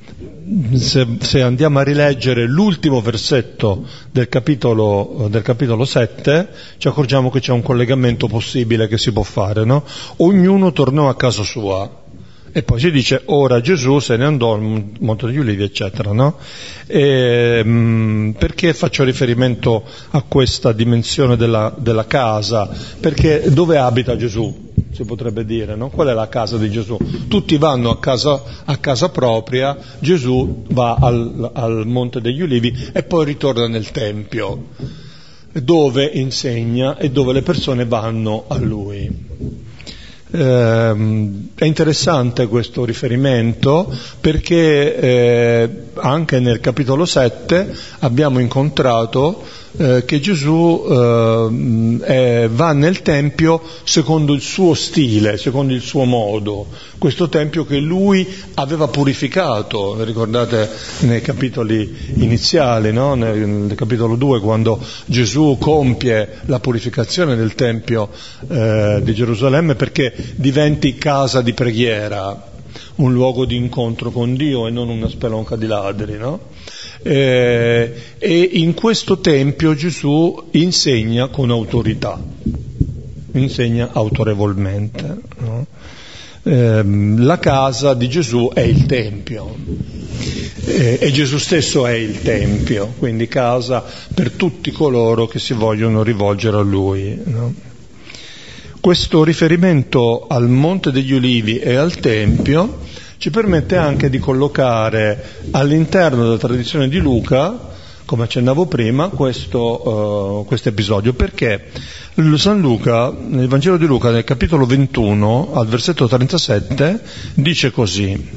se, 0.76 1.08
se, 1.22 1.42
andiamo 1.42 1.80
a 1.80 1.84
rileggere 1.84 2.46
l'ultimo 2.46 3.02
versetto 3.02 3.88
del 4.12 4.30
capitolo, 4.30 5.28
del 5.30 5.42
capitolo 5.42 5.86
7, 5.86 6.50
ci 6.78 6.88
accorgiamo 6.88 7.32
che 7.32 7.40
c'è 7.40 7.52
un 7.52 7.64
collegamento 7.64 8.28
possibile 8.28 8.88
che 8.88 8.98
si 8.98 9.12
può 9.12 9.24
fare, 9.24 9.66
no? 9.66 9.84
Ognuno 10.18 10.72
tornò 10.72 11.10
a 11.10 11.16
casa 11.16 11.44
sua. 11.44 12.04
E 12.52 12.64
poi 12.64 12.80
si 12.80 12.90
dice, 12.90 13.24
ora 13.26 13.60
Gesù 13.60 14.00
se 14.00 14.16
ne 14.16 14.24
andò 14.24 14.54
al 14.54 14.62
Monte 15.00 15.26
degli 15.26 15.40
Ulivi, 15.40 15.64
eccetera, 15.64 16.14
no? 16.14 16.38
E, 16.86 17.62
mh, 17.64 17.70
mm, 17.70 18.30
perché 18.32 18.74
faccio 18.74 19.04
riferimento 19.04 19.84
a 20.12 20.24
questa 20.26 20.72
dimensione 20.72 21.36
della, 21.36 21.74
della 21.76 22.06
casa? 22.06 22.70
Perché 23.00 23.52
dove 23.52 23.78
abita 23.78 24.16
Gesù? 24.16 24.65
Si 24.96 25.04
potrebbe 25.04 25.44
dire, 25.44 25.76
no? 25.76 25.90
Qual 25.90 26.08
è 26.08 26.14
la 26.14 26.30
casa 26.30 26.58
di 26.58 26.72
Gesù? 26.72 26.98
Tutti 27.28 27.58
vanno 27.58 27.90
a 27.90 28.00
casa, 28.00 28.42
a 28.64 28.78
casa 28.78 29.10
propria, 29.10 29.78
Gesù 30.00 30.64
va 30.70 30.96
al, 30.96 31.52
al 31.54 31.86
Monte 31.86 32.22
degli 32.22 32.42
Ulivi 32.42 32.74
e 32.94 33.04
poi 33.04 33.26
ritorna 33.26 33.68
nel 33.68 33.92
Tempio, 33.92 34.68
dove 35.52 36.06
insegna 36.06 36.98
e 36.98 37.12
dove 37.12 37.34
le 37.34 37.42
persone 37.42 37.86
vanno 37.86 38.46
a 38.48 38.58
lui. 38.58 39.35
Eh, 40.36 40.96
è 41.56 41.64
interessante 41.64 42.48
questo 42.48 42.84
riferimento 42.84 43.90
perché 44.20 44.98
eh, 44.98 45.70
anche 45.94 46.40
nel 46.40 46.60
capitolo 46.60 47.06
7 47.06 47.74
abbiamo 48.00 48.40
incontrato 48.40 49.42
eh, 49.78 50.04
che 50.06 50.20
Gesù 50.20 50.84
eh, 50.90 52.50
va 52.52 52.74
nel 52.74 53.02
Tempio 53.02 53.62
secondo 53.84 54.34
il 54.34 54.42
suo 54.42 54.74
stile, 54.74 55.38
secondo 55.38 55.74
il 55.74 55.82
suo 55.82 56.04
modo, 56.04 56.68
questo 57.06 57.30
Tempio 57.30 57.66
che 57.66 57.78
lui 57.78 58.28
aveva 58.56 58.88
purificato, 58.88 60.04
ricordate 60.04 60.68
nei 61.02 61.22
capitoli 61.22 61.96
iniziali, 62.16 62.92
no? 62.92 63.14
nel, 63.14 63.48
nel, 63.48 63.76
capitolo 63.76 64.16
2 64.16 64.40
quando 64.40 64.84
Gesù 65.06 65.56
compie 65.60 66.40
la 66.46 66.60
purificazione 66.60 67.36
del 67.36 67.54
Tempio 67.54 68.10
eh, 68.48 69.02
di 69.04 69.14
Gerusalemme 69.14 69.76
perché 69.76 70.16
diventi 70.34 70.96
casa 70.96 71.44
di 71.44 71.54
preghiera, 71.54 72.52
un 72.96 73.14
luogo 73.14 73.46
di 73.46 73.56
incontro 73.56 74.10
con 74.10 74.36
Dio 74.36 74.66
e 74.66 74.72
non 74.72 74.90
una 74.90 75.08
spelonca 75.08 75.56
di 75.56 75.68
ladri, 75.68 76.18
no? 76.18 76.40
Eh, 77.04 77.94
e 78.18 78.50
in 78.54 78.74
questo 78.74 79.20
tempio 79.20 79.76
Gesù 79.76 80.48
insegna 80.54 81.28
con 81.28 81.52
autorità, 81.52 82.20
insegna 83.34 83.92
autorevolmente. 83.94 85.18
No? 85.38 85.68
Eh, 86.48 86.84
la 87.18 87.40
casa 87.40 87.96
di 87.96 88.08
Gesù 88.08 88.52
è 88.54 88.60
il 88.60 88.86
tempio 88.86 89.56
eh, 90.66 91.00
e 91.02 91.12
Gesù 91.12 91.40
stesso 91.40 91.88
è 91.88 91.94
il 91.94 92.22
tempio, 92.22 92.94
quindi 93.00 93.28
casa 93.28 93.84
per 94.14 94.32
tutti 94.32 94.72
coloro 94.72 95.26
che 95.26 95.40
si 95.40 95.54
vogliono 95.54 96.04
rivolgere 96.04 96.58
a 96.58 96.62
Lui. 96.62 97.20
No? 97.24 97.54
Questo 98.80 99.24
riferimento 99.24 100.28
al 100.28 100.48
Monte 100.48 100.92
degli 100.92 101.14
Ulivi 101.14 101.58
e 101.58 101.74
al 101.76 101.96
Tempio 101.96 102.82
ci 103.18 103.32
permette 103.32 103.78
anche 103.78 104.12
di 104.12 104.20
collocare 104.20 105.42
all'interno 105.52 106.24
della 106.24 106.38
tradizione 106.38 106.88
di 106.88 107.00
Luca, 107.00 107.74
come 108.06 108.24
accennavo 108.26 108.68
prima, 108.68 109.10
questo 109.10 110.46
uh, 110.48 110.56
episodio, 110.64 111.14
perché 111.14 111.72
San 112.38 112.62
Luca, 112.62 113.14
nel 113.28 113.50
Vangelo 113.50 113.76
di 113.76 113.86
Luca, 113.86 114.10
nel 114.10 114.24
capitolo 114.24 114.66
21, 114.66 115.52
al 115.54 115.68
versetto 115.68 116.08
37, 116.08 117.02
dice 117.34 117.72
così, 117.72 118.30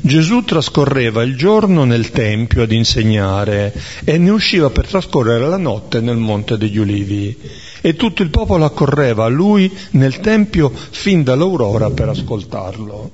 Gesù 0.00 0.42
trascorreva 0.42 1.22
il 1.22 1.36
giorno 1.36 1.84
nel 1.84 2.10
Tempio 2.10 2.62
ad 2.62 2.72
insegnare 2.72 3.72
e 4.02 4.18
ne 4.18 4.30
usciva 4.30 4.70
per 4.70 4.88
trascorrere 4.88 5.46
la 5.46 5.56
notte 5.56 6.00
nel 6.00 6.16
Monte 6.16 6.58
degli 6.58 6.78
Ulivi 6.78 7.38
e 7.80 7.94
tutto 7.94 8.22
il 8.22 8.30
popolo 8.30 8.64
accorreva 8.64 9.26
a 9.26 9.28
lui 9.28 9.72
nel 9.92 10.18
Tempio 10.18 10.72
fin 10.72 11.22
dall'aurora 11.22 11.90
per 11.90 12.08
ascoltarlo. 12.08 13.10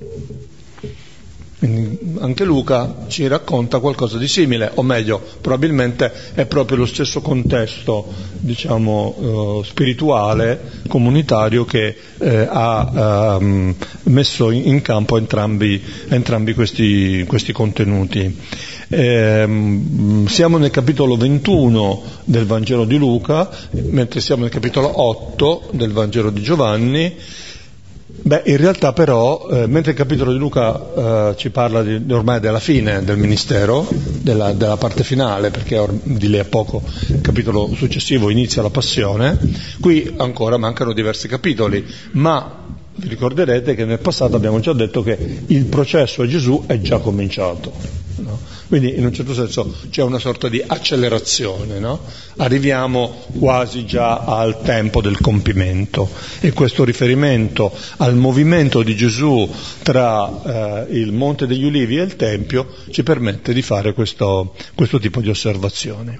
Quindi 1.59 1.99
anche 2.21 2.45
Luca 2.45 3.05
ci 3.09 3.27
racconta 3.27 3.79
qualcosa 3.79 4.17
di 4.17 4.29
simile, 4.29 4.71
o 4.75 4.81
meglio, 4.81 5.21
probabilmente 5.41 6.09
è 6.33 6.45
proprio 6.45 6.77
lo 6.77 6.85
stesso 6.85 7.19
contesto, 7.19 8.05
diciamo, 8.39 9.15
eh, 9.19 9.65
spirituale, 9.65 10.57
comunitario 10.87 11.65
che 11.65 11.97
eh, 12.17 12.47
ha 12.49 13.37
eh, 13.41 13.75
messo 14.03 14.51
in 14.51 14.81
campo 14.81 15.17
entrambi, 15.17 15.83
entrambi 16.07 16.53
questi, 16.53 17.25
questi, 17.27 17.51
contenuti. 17.51 18.37
Ehm, 18.87 20.27
siamo 20.27 20.57
nel 20.57 20.71
capitolo 20.71 21.17
21 21.17 22.03
del 22.23 22.45
Vangelo 22.45 22.85
di 22.85 22.95
Luca, 22.95 23.49
mentre 23.71 24.21
siamo 24.21 24.43
nel 24.43 24.51
capitolo 24.51 25.01
8 25.01 25.71
del 25.73 25.91
Vangelo 25.91 26.29
di 26.29 26.41
Giovanni, 26.41 27.13
Beh, 28.21 28.43
in 28.45 28.57
realtà 28.57 28.93
però, 28.93 29.47
eh, 29.49 29.67
mentre 29.67 29.91
il 29.91 29.97
capitolo 29.97 30.31
di 30.31 30.37
Luca 30.37 31.29
eh, 31.29 31.35
ci 31.37 31.49
parla 31.49 31.81
di, 31.81 32.11
ormai 32.11 32.39
della 32.39 32.59
fine 32.59 33.03
del 33.03 33.17
ministero, 33.17 33.87
della, 33.89 34.53
della 34.53 34.77
parte 34.77 35.03
finale, 35.03 35.49
perché 35.49 35.77
or, 35.77 35.91
di 35.91 36.29
lì 36.29 36.37
a 36.37 36.45
poco 36.45 36.83
il 37.07 37.21
capitolo 37.21 37.73
successivo 37.75 38.29
inizia 38.29 38.61
la 38.61 38.69
passione, 38.69 39.37
qui 39.79 40.13
ancora 40.17 40.57
mancano 40.57 40.93
diversi 40.93 41.27
capitoli, 41.27 41.85
ma 42.11 42.67
vi 42.99 43.07
ricorderete 43.07 43.75
che 43.75 43.85
nel 43.85 43.99
passato 43.99 44.35
abbiamo 44.35 44.59
già 44.59 44.73
detto 44.73 45.01
che 45.01 45.17
il 45.47 45.65
processo 45.65 46.21
a 46.21 46.27
Gesù 46.27 46.65
è 46.67 46.79
già 46.81 46.99
cominciato. 46.99 47.71
No? 48.17 48.37
Quindi 48.67 48.97
in 48.97 49.05
un 49.05 49.13
certo 49.13 49.33
senso 49.33 49.73
c'è 49.89 50.03
una 50.03 50.19
sorta 50.19 50.49
di 50.49 50.61
accelerazione, 50.65 51.79
no? 51.79 52.01
arriviamo 52.37 53.23
quasi 53.39 53.85
già 53.85 54.19
al 54.19 54.61
tempo 54.61 55.01
del 55.01 55.19
compimento 55.19 56.09
e 56.41 56.51
questo 56.51 56.83
riferimento 56.83 57.71
al 57.97 58.15
movimento 58.15 58.83
di 58.83 58.95
Gesù 58.95 59.49
tra 59.81 60.85
eh, 60.85 60.97
il 60.97 61.13
Monte 61.13 61.47
degli 61.47 61.63
Ulivi 61.63 61.97
e 61.97 62.03
il 62.03 62.15
Tempio 62.17 62.67
ci 62.91 63.01
permette 63.01 63.53
di 63.53 63.61
fare 63.61 63.93
questo, 63.93 64.53
questo 64.75 64.99
tipo 64.99 65.21
di 65.21 65.29
osservazione. 65.29 66.19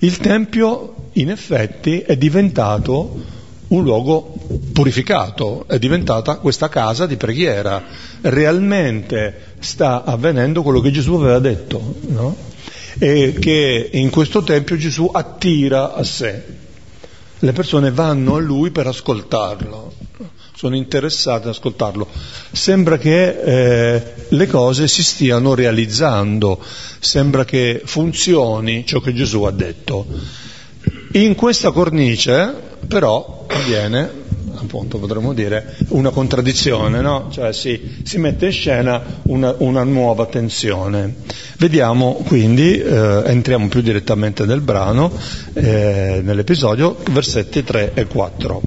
Il 0.00 0.18
Tempio 0.18 1.08
in 1.14 1.30
effetti 1.30 2.00
è 2.00 2.16
diventato 2.16 3.40
un 3.72 3.82
luogo 3.82 4.34
purificato, 4.72 5.64
è 5.66 5.78
diventata 5.78 6.36
questa 6.36 6.68
casa 6.68 7.06
di 7.06 7.16
preghiera. 7.16 7.82
Realmente 8.20 9.54
sta 9.60 10.04
avvenendo 10.04 10.62
quello 10.62 10.80
che 10.80 10.90
Gesù 10.90 11.14
aveva 11.14 11.38
detto, 11.38 11.94
no? 12.08 12.36
E 12.98 13.34
che 13.40 13.88
in 13.92 14.10
questo 14.10 14.42
tempio 14.42 14.76
Gesù 14.76 15.10
attira 15.12 15.94
a 15.94 16.04
sé. 16.04 16.60
Le 17.38 17.52
persone 17.52 17.90
vanno 17.90 18.36
a 18.36 18.40
lui 18.40 18.70
per 18.70 18.86
ascoltarlo, 18.86 19.92
sono 20.54 20.76
interessate 20.76 21.48
ad 21.48 21.54
ascoltarlo. 21.54 22.06
Sembra 22.52 22.98
che 22.98 23.40
eh, 23.40 24.02
le 24.28 24.46
cose 24.46 24.86
si 24.86 25.02
stiano 25.02 25.54
realizzando, 25.54 26.60
sembra 27.00 27.44
che 27.44 27.82
funzioni 27.84 28.84
ciò 28.86 29.00
che 29.00 29.14
Gesù 29.14 29.42
ha 29.42 29.50
detto. 29.50 30.06
In 31.12 31.34
questa 31.34 31.72
cornice 31.72 32.70
però 32.86 33.44
avviene, 33.48 34.08
appunto 34.54 34.98
potremmo 34.98 35.32
dire, 35.32 35.76
una 35.88 36.10
contraddizione, 36.10 37.00
no? 37.00 37.28
cioè 37.30 37.52
si, 37.52 38.00
si, 38.02 38.18
mette 38.18 38.46
in 38.46 38.52
scena 38.52 39.02
una, 39.22 39.54
una, 39.58 39.82
nuova 39.84 40.26
tensione. 40.26 41.14
Vediamo 41.58 42.22
quindi, 42.26 42.78
eh, 42.78 43.22
entriamo 43.26 43.68
più 43.68 43.80
direttamente 43.80 44.44
nel 44.44 44.60
brano, 44.60 45.10
eh, 45.54 46.20
nell'episodio, 46.22 46.96
versetti 47.10 47.62
3 47.62 47.92
e 47.94 48.06
4. 48.06 48.62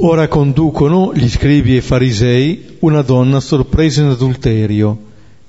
Ora 0.00 0.28
conducono 0.28 1.12
gli 1.14 1.28
scribi 1.28 1.76
e 1.76 1.80
farisei 1.80 2.76
una 2.80 3.02
donna 3.02 3.40
sorpresa 3.40 4.02
in 4.02 4.08
adulterio 4.08 5.06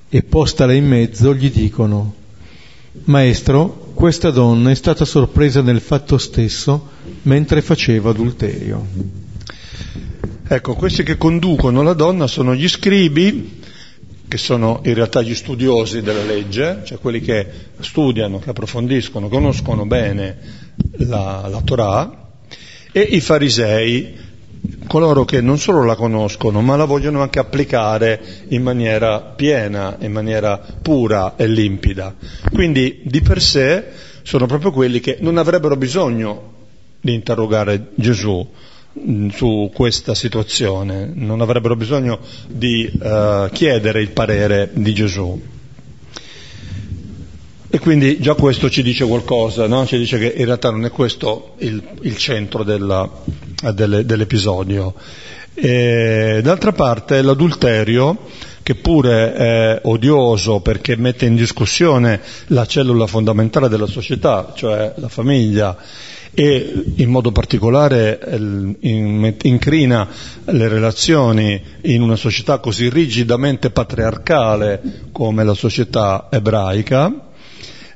e 0.08 0.22
postala 0.24 0.72
in 0.72 0.86
mezzo 0.86 1.32
gli 1.34 1.50
dicono 1.52 2.14
Maestro, 3.04 3.92
questa 3.94 4.30
donna 4.30 4.70
è 4.70 4.74
stata 4.74 5.04
sorpresa 5.04 5.62
nel 5.62 5.80
fatto 5.80 6.18
stesso 6.18 6.88
mentre 7.22 7.62
faceva 7.62 8.10
adulterio. 8.10 8.86
Ecco, 10.48 10.74
questi 10.74 11.02
che 11.02 11.16
conducono 11.16 11.82
la 11.82 11.92
donna 11.92 12.26
sono 12.26 12.54
gli 12.54 12.68
scribi, 12.68 13.60
che 14.26 14.36
sono 14.36 14.80
in 14.84 14.94
realtà 14.94 15.22
gli 15.22 15.34
studiosi 15.34 16.02
della 16.02 16.24
legge, 16.24 16.82
cioè 16.84 16.98
quelli 16.98 17.20
che 17.20 17.46
studiano, 17.80 18.38
che 18.38 18.50
approfondiscono, 18.50 19.28
conoscono 19.28 19.86
bene 19.86 20.38
la, 20.98 21.46
la 21.48 21.60
Torah, 21.62 22.28
e 22.92 23.00
i 23.00 23.20
farisei, 23.20 24.28
coloro 24.86 25.24
che 25.24 25.40
non 25.40 25.58
solo 25.58 25.84
la 25.84 25.94
conoscono, 25.94 26.60
ma 26.60 26.76
la 26.76 26.84
vogliono 26.84 27.22
anche 27.22 27.38
applicare 27.38 28.20
in 28.48 28.62
maniera 28.62 29.20
piena, 29.20 29.96
in 30.00 30.12
maniera 30.12 30.58
pura 30.82 31.36
e 31.36 31.46
limpida. 31.46 32.14
Quindi 32.52 33.02
di 33.04 33.20
per 33.20 33.40
sé 33.40 33.84
sono 34.22 34.46
proprio 34.46 34.72
quelli 34.72 35.00
che 35.00 35.18
non 35.20 35.38
avrebbero 35.38 35.76
bisogno 35.76 36.58
di 37.00 37.14
interrogare 37.14 37.88
Gesù 37.94 38.46
mm, 38.98 39.28
su 39.30 39.70
questa 39.72 40.14
situazione, 40.14 41.10
non 41.14 41.40
avrebbero 41.40 41.76
bisogno 41.76 42.18
di 42.48 42.90
uh, 42.92 43.48
chiedere 43.50 44.00
il 44.00 44.10
parere 44.10 44.70
di 44.72 44.92
Gesù. 44.92 45.40
quindi 47.80 48.20
già 48.20 48.34
questo 48.34 48.68
ci 48.68 48.82
dice 48.82 49.06
qualcosa, 49.06 49.66
no? 49.66 49.86
ci 49.86 49.96
dice 49.96 50.18
che 50.18 50.32
in 50.36 50.44
realtà 50.44 50.70
non 50.70 50.84
è 50.84 50.90
questo 50.90 51.54
il, 51.58 51.82
il 52.02 52.16
centro 52.16 52.62
della, 52.64 53.08
delle, 53.72 54.04
dell'episodio. 54.04 54.94
E, 55.54 56.40
d'altra 56.42 56.72
parte 56.72 57.22
l'adulterio, 57.22 58.16
che 58.62 58.74
pure 58.76 59.34
è 59.34 59.80
odioso 59.84 60.60
perché 60.60 60.96
mette 60.96 61.26
in 61.26 61.34
discussione 61.34 62.20
la 62.48 62.66
cellula 62.66 63.06
fondamentale 63.06 63.68
della 63.68 63.86
società, 63.86 64.52
cioè 64.54 64.92
la 64.96 65.08
famiglia, 65.08 65.76
e 66.32 66.84
in 66.96 67.10
modo 67.10 67.32
particolare 67.32 68.20
incrina 68.80 70.08
le 70.44 70.68
relazioni 70.68 71.60
in 71.82 72.02
una 72.02 72.16
società 72.16 72.58
così 72.58 72.88
rigidamente 72.88 73.70
patriarcale 73.70 75.08
come 75.12 75.44
la 75.44 75.54
società 75.54 76.28
ebraica, 76.30 77.28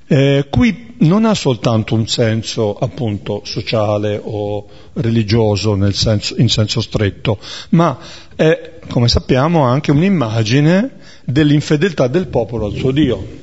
eh, 0.06 0.46
qui 0.50 0.94
non 0.98 1.24
ha 1.24 1.34
soltanto 1.34 1.94
un 1.94 2.06
senso 2.06 2.76
appunto 2.76 3.42
sociale 3.44 4.20
o 4.22 4.66
religioso 4.94 5.76
senso, 5.92 6.34
in 6.38 6.48
senso 6.48 6.80
stretto, 6.80 7.38
ma 7.70 7.98
è, 8.36 8.78
come 8.88 9.08
sappiamo, 9.08 9.62
anche 9.62 9.90
un'immagine 9.90 10.90
dell'infedeltà 11.24 12.06
del 12.08 12.26
popolo 12.28 12.66
al 12.66 12.74
suo 12.74 12.90
Dio. 12.90 13.42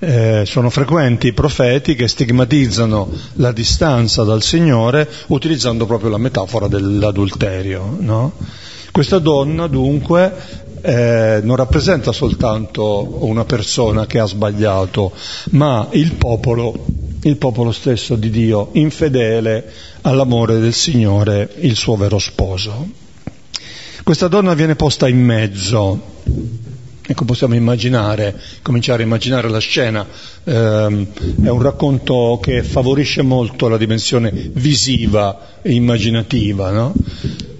Eh, 0.00 0.44
sono 0.46 0.70
frequenti 0.70 1.26
i 1.26 1.32
profeti 1.32 1.96
che 1.96 2.06
stigmatizzano 2.06 3.10
la 3.34 3.50
distanza 3.50 4.22
dal 4.22 4.42
Signore 4.42 5.08
utilizzando 5.28 5.86
proprio 5.86 6.10
la 6.10 6.18
metafora 6.18 6.68
dell'adulterio. 6.68 7.96
No? 7.98 8.32
Questa 8.92 9.18
donna 9.18 9.66
dunque 9.66 10.32
eh, 10.82 11.40
non 11.42 11.56
rappresenta 11.56 12.12
soltanto 12.12 13.24
una 13.24 13.44
persona 13.44 14.06
che 14.06 14.18
ha 14.18 14.26
sbagliato, 14.26 15.12
ma 15.50 15.88
il 15.90 16.14
popolo, 16.14 16.86
il 17.22 17.36
popolo 17.36 17.72
stesso 17.72 18.14
di 18.14 18.30
Dio, 18.30 18.68
infedele 18.72 19.72
all'amore 20.02 20.58
del 20.60 20.74
Signore, 20.74 21.50
il 21.58 21.74
suo 21.74 21.96
vero 21.96 22.18
sposo. 22.18 22.88
Questa 24.04 24.28
donna 24.28 24.54
viene 24.54 24.76
posta 24.76 25.08
in 25.08 25.22
mezzo 25.22 26.00
Ecco, 27.10 27.24
possiamo 27.24 27.54
immaginare, 27.54 28.38
cominciare 28.60 29.02
a 29.02 29.06
immaginare 29.06 29.48
la 29.48 29.60
scena. 29.60 30.06
Eh, 30.44 30.52
è 31.42 31.48
un 31.48 31.62
racconto 31.62 32.38
che 32.42 32.62
favorisce 32.62 33.22
molto 33.22 33.66
la 33.68 33.78
dimensione 33.78 34.30
visiva 34.30 35.60
e 35.62 35.72
immaginativa, 35.72 36.70
no? 36.70 36.92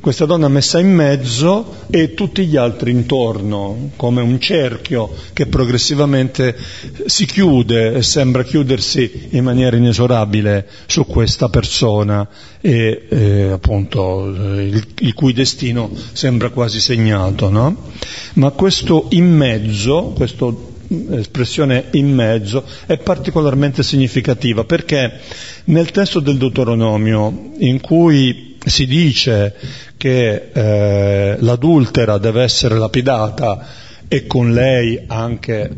Questa 0.08 0.24
donna 0.24 0.48
messa 0.48 0.80
in 0.80 0.90
mezzo 0.90 1.84
e 1.90 2.14
tutti 2.14 2.46
gli 2.46 2.56
altri 2.56 2.92
intorno, 2.92 3.90
come 3.96 4.22
un 4.22 4.40
cerchio 4.40 5.12
che 5.34 5.44
progressivamente 5.44 6.56
si 7.04 7.26
chiude 7.26 7.92
e 7.92 8.02
sembra 8.02 8.42
chiudersi 8.42 9.28
in 9.32 9.44
maniera 9.44 9.76
inesorabile 9.76 10.66
su 10.86 11.04
questa 11.04 11.50
persona 11.50 12.26
e 12.58 13.06
eh, 13.06 13.42
appunto 13.50 14.28
il, 14.28 14.82
il, 14.98 15.12
cui 15.12 15.34
destino 15.34 15.90
sembra 16.12 16.48
quasi 16.48 16.80
segnato, 16.80 17.50
no? 17.50 17.76
Ma 18.36 18.48
questo 18.52 19.08
in 19.10 19.30
mezzo, 19.30 20.14
questa 20.16 20.46
espressione 21.10 21.88
in 21.90 22.14
mezzo, 22.14 22.64
è 22.86 22.96
particolarmente 22.96 23.82
significativa 23.82 24.64
perché 24.64 25.18
nel 25.64 25.90
testo 25.90 26.20
del 26.20 26.38
Deuteronomio 26.38 27.50
in 27.58 27.78
cui 27.82 28.47
si 28.64 28.86
dice 28.86 29.54
che 29.96 30.50
eh, 30.52 31.36
l'adultera 31.40 32.18
deve 32.18 32.42
essere 32.42 32.76
lapidata 32.76 33.66
e 34.08 34.26
con 34.26 34.52
lei 34.52 35.04
anche 35.06 35.70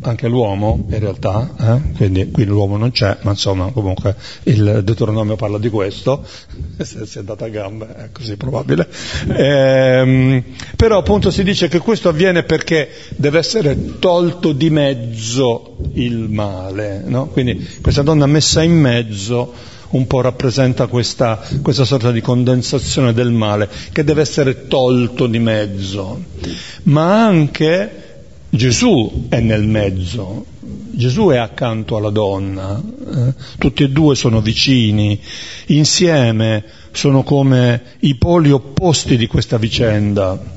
anche 0.00 0.28
l'uomo 0.28 0.86
in 0.90 0.98
realtà, 1.00 1.54
eh? 1.58 1.96
quindi 1.96 2.30
qui 2.30 2.44
l'uomo 2.44 2.76
non 2.76 2.92
c'è, 2.92 3.18
ma 3.22 3.32
insomma 3.32 3.72
comunque 3.72 4.14
il 4.44 4.82
Deuteronomio 4.84 5.34
parla 5.34 5.58
di 5.58 5.68
questo, 5.68 6.24
se 6.78 7.04
si 7.04 7.18
è 7.18 7.22
data 7.22 7.46
a 7.46 7.48
gambe 7.48 7.94
è 7.94 8.08
così 8.12 8.36
probabile, 8.36 8.88
ehm, 9.26 10.44
però 10.76 10.98
appunto 10.98 11.30
si 11.30 11.42
dice 11.42 11.68
che 11.68 11.80
questo 11.80 12.08
avviene 12.08 12.44
perché 12.44 12.88
deve 13.16 13.38
essere 13.38 13.98
tolto 13.98 14.52
di 14.52 14.70
mezzo 14.70 15.76
il 15.94 16.28
male, 16.28 17.02
no? 17.04 17.26
quindi 17.26 17.68
questa 17.82 18.02
donna 18.02 18.26
messa 18.26 18.62
in 18.62 18.72
mezzo 18.72 19.76
un 19.90 20.06
po' 20.06 20.20
rappresenta 20.20 20.86
questa, 20.86 21.40
questa 21.62 21.84
sorta 21.84 22.10
di 22.10 22.20
condensazione 22.20 23.12
del 23.12 23.30
male 23.30 23.68
che 23.92 24.04
deve 24.04 24.20
essere 24.20 24.66
tolto 24.66 25.26
di 25.26 25.38
mezzo, 25.38 26.22
ma 26.84 27.24
anche 27.24 28.06
Gesù 28.50 29.26
è 29.28 29.40
nel 29.40 29.66
mezzo, 29.66 30.46
Gesù 30.60 31.28
è 31.28 31.36
accanto 31.36 31.96
alla 31.96 32.10
donna, 32.10 32.80
eh? 33.14 33.34
tutti 33.58 33.84
e 33.84 33.90
due 33.90 34.14
sono 34.14 34.40
vicini, 34.40 35.20
insieme 35.66 36.64
sono 36.92 37.22
come 37.22 37.82
i 38.00 38.16
poli 38.16 38.50
opposti 38.50 39.16
di 39.16 39.26
questa 39.26 39.58
vicenda. 39.58 40.56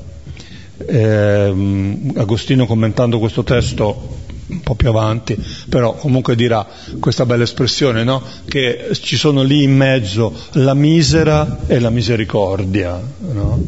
Eh, 0.84 2.12
Agostino 2.16 2.66
commentando 2.66 3.20
questo 3.20 3.44
testo 3.44 4.21
un 4.52 4.62
po' 4.62 4.76
più 4.76 4.90
avanti, 4.90 5.38
però 5.70 5.94
comunque 5.94 6.36
dirà 6.36 6.68
questa 7.00 7.26
bella 7.26 7.44
espressione, 7.44 8.04
no? 8.04 8.22
che 8.48 8.90
ci 9.00 9.16
sono 9.16 9.42
lì 9.44 9.64
in 9.64 9.76
mezzo 9.76 10.34
la 10.54 10.74
misera 10.74 11.60
e 11.68 11.80
la 11.80 11.90
misericordia, 11.90 13.02
no? 13.32 13.64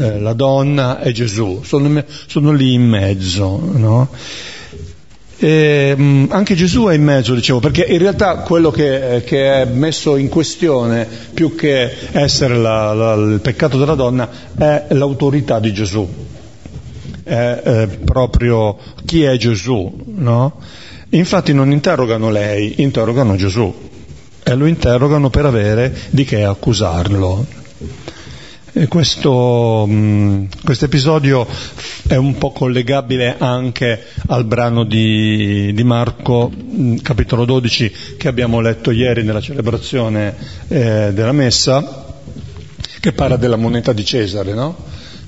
eh, 0.00 0.20
la 0.20 0.34
donna 0.34 1.00
e 1.00 1.12
Gesù, 1.12 1.62
sono, 1.64 2.04
sono 2.26 2.52
lì 2.52 2.74
in 2.74 2.86
mezzo. 2.86 3.58
No? 3.72 4.08
E, 5.40 5.94
mh, 5.96 6.26
anche 6.30 6.54
Gesù 6.54 6.86
è 6.86 6.94
in 6.94 7.04
mezzo, 7.04 7.34
dicevo, 7.34 7.60
perché 7.60 7.84
in 7.84 7.98
realtà 7.98 8.36
quello 8.38 8.70
che, 8.70 9.22
che 9.24 9.62
è 9.62 9.64
messo 9.64 10.16
in 10.16 10.28
questione, 10.28 11.06
più 11.32 11.54
che 11.54 11.90
essere 12.12 12.56
la, 12.56 12.92
la, 12.92 13.14
il 13.14 13.40
peccato 13.40 13.78
della 13.78 13.94
donna, 13.94 14.28
è 14.56 14.86
l'autorità 14.90 15.58
di 15.58 15.72
Gesù 15.72 16.08
è 17.28 17.62
eh, 17.62 17.86
proprio 18.04 18.78
chi 19.04 19.22
è 19.22 19.36
Gesù, 19.36 20.04
no? 20.06 20.60
Infatti 21.10 21.52
non 21.52 21.70
interrogano 21.70 22.30
lei, 22.30 22.80
interrogano 22.82 23.36
Gesù 23.36 23.72
e 24.42 24.54
lo 24.54 24.64
interrogano 24.64 25.28
per 25.28 25.44
avere 25.44 25.94
di 26.10 26.24
che 26.24 26.42
accusarlo. 26.44 27.46
E 28.72 28.86
questo 28.86 29.84
mm, 29.88 30.44
episodio 30.80 31.46
è 32.06 32.16
un 32.16 32.38
po' 32.38 32.52
collegabile 32.52 33.36
anche 33.38 34.04
al 34.26 34.44
brano 34.44 34.84
di, 34.84 35.72
di 35.74 35.82
Marco, 35.84 36.50
mm, 36.50 36.96
capitolo 36.98 37.44
12, 37.44 37.92
che 38.16 38.28
abbiamo 38.28 38.60
letto 38.60 38.90
ieri 38.90 39.22
nella 39.22 39.40
celebrazione 39.40 40.34
eh, 40.68 41.10
della 41.12 41.32
messa, 41.32 42.06
che 43.00 43.12
parla 43.12 43.36
della 43.36 43.56
moneta 43.56 43.92
di 43.92 44.04
Cesare, 44.04 44.54
no? 44.54 44.76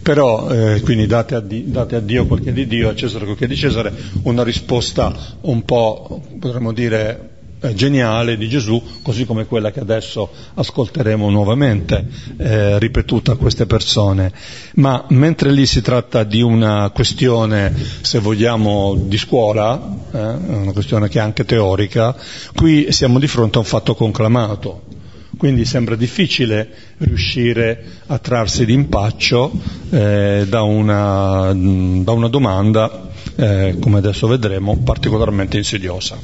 Però 0.03 0.51
eh, 0.51 0.81
quindi 0.81 1.07
date 1.07 1.35
a, 1.35 1.41
Dio, 1.41 1.63
date 1.67 1.97
a, 1.97 2.01
Dio 2.01 2.27
quel 2.27 2.41
che 2.41 2.51
è 2.51 2.53
di 2.53 2.67
Dio, 2.67 2.89
a 2.89 2.95
Cesare 2.95 3.25
quel 3.25 3.37
che 3.37 3.45
è 3.45 3.49
di 3.49 3.57
Cesare, 3.57 3.93
una 4.23 4.43
risposta 4.43 5.15
un 5.43 5.63
po', 5.65 6.23
potremmo 6.39 6.73
dire, 6.73 7.31
eh, 7.61 7.75
geniale 7.75 8.39
di 8.39 8.49
Gesù, 8.49 8.83
così 9.03 9.27
come 9.27 9.45
quella 9.45 9.71
che 9.71 9.81
adesso 9.81 10.31
ascolteremo 10.55 11.29
nuovamente, 11.29 12.07
eh, 12.39 12.79
ripetuta 12.79 13.33
a 13.33 13.37
queste 13.37 13.67
persone. 13.67 14.33
Ma 14.77 15.05
mentre 15.09 15.51
lì 15.53 15.67
si 15.67 15.83
tratta 15.83 16.25
di 16.25 16.41
una 16.41 16.89
questione, 16.91 17.73
se 18.01 18.19
vogliamo, 18.19 18.95
di 18.97 19.19
scuola, 19.19 19.79
eh, 20.11 20.19
una 20.19 20.73
questione 20.73 21.09
che 21.09 21.19
è 21.19 21.23
anche 21.23 21.45
teorica, 21.45 22.17
qui 22.55 22.91
siamo 22.93 23.19
di 23.19 23.27
fronte 23.27 23.59
a 23.59 23.61
un 23.61 23.67
fatto 23.67 23.95
conclamato 23.95 24.99
quindi 25.41 25.65
sembra 25.65 25.97
difficile 25.97 26.69
riuscire 26.99 27.83
a 28.09 28.19
trarsi 28.19 28.67
d'impaccio 28.67 29.51
eh, 29.89 30.45
da, 30.47 30.61
una, 30.65 31.51
da, 31.55 32.13
una, 32.13 32.29
domanda, 32.29 33.09
eh, 33.37 33.75
come 33.81 33.97
adesso 33.97 34.27
vedremo, 34.27 34.77
particolarmente 34.85 35.57
insidiosa. 35.57 36.19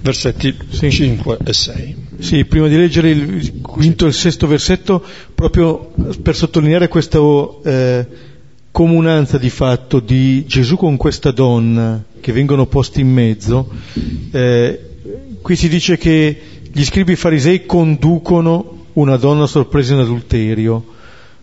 Versetti 0.00 0.52
sì. 0.68 0.90
5 0.90 1.38
e 1.44 1.52
6. 1.52 1.96
Sì, 2.18 2.44
prima 2.44 2.66
di 2.66 2.76
leggere 2.76 3.10
il 3.10 3.60
quinto 3.60 4.06
e 4.06 4.08
il 4.08 4.14
sesto 4.14 4.48
versetto, 4.48 5.00
proprio 5.32 5.92
per 6.20 6.34
sottolineare 6.34 6.88
questa 6.88 7.20
eh, 7.62 8.06
comunanza 8.72 9.38
di 9.38 9.48
fatto 9.48 10.00
di 10.00 10.44
Gesù 10.44 10.74
con 10.74 10.96
questa 10.96 11.30
donna 11.30 12.02
che 12.20 12.32
vengono 12.32 12.66
posti 12.66 13.00
in 13.00 13.12
mezzo, 13.12 13.70
eh, 14.32 14.80
qui 15.40 15.54
si 15.54 15.68
dice 15.68 15.96
che 15.96 16.51
gli 16.74 16.84
scribi 16.84 17.16
farisei 17.16 17.66
conducono 17.66 18.86
una 18.94 19.16
donna 19.16 19.46
sorpresa 19.46 19.92
in 19.92 20.00
adulterio. 20.00 20.84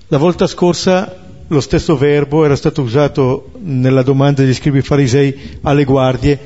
La 0.07 0.17
volta 0.17 0.47
scorsa 0.47 1.27
lo 1.47 1.61
stesso 1.61 1.95
verbo 1.97 2.45
era 2.45 2.55
stato 2.55 2.81
usato 2.81 3.51
nella 3.59 4.01
domanda 4.01 4.41
degli 4.41 4.55
scribi 4.55 4.81
farisei 4.81 5.59
alle 5.61 5.83
guardie 5.83 6.39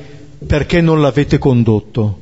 perché 0.46 0.82
non 0.82 1.00
l'avete 1.00 1.38
condotto. 1.38 2.20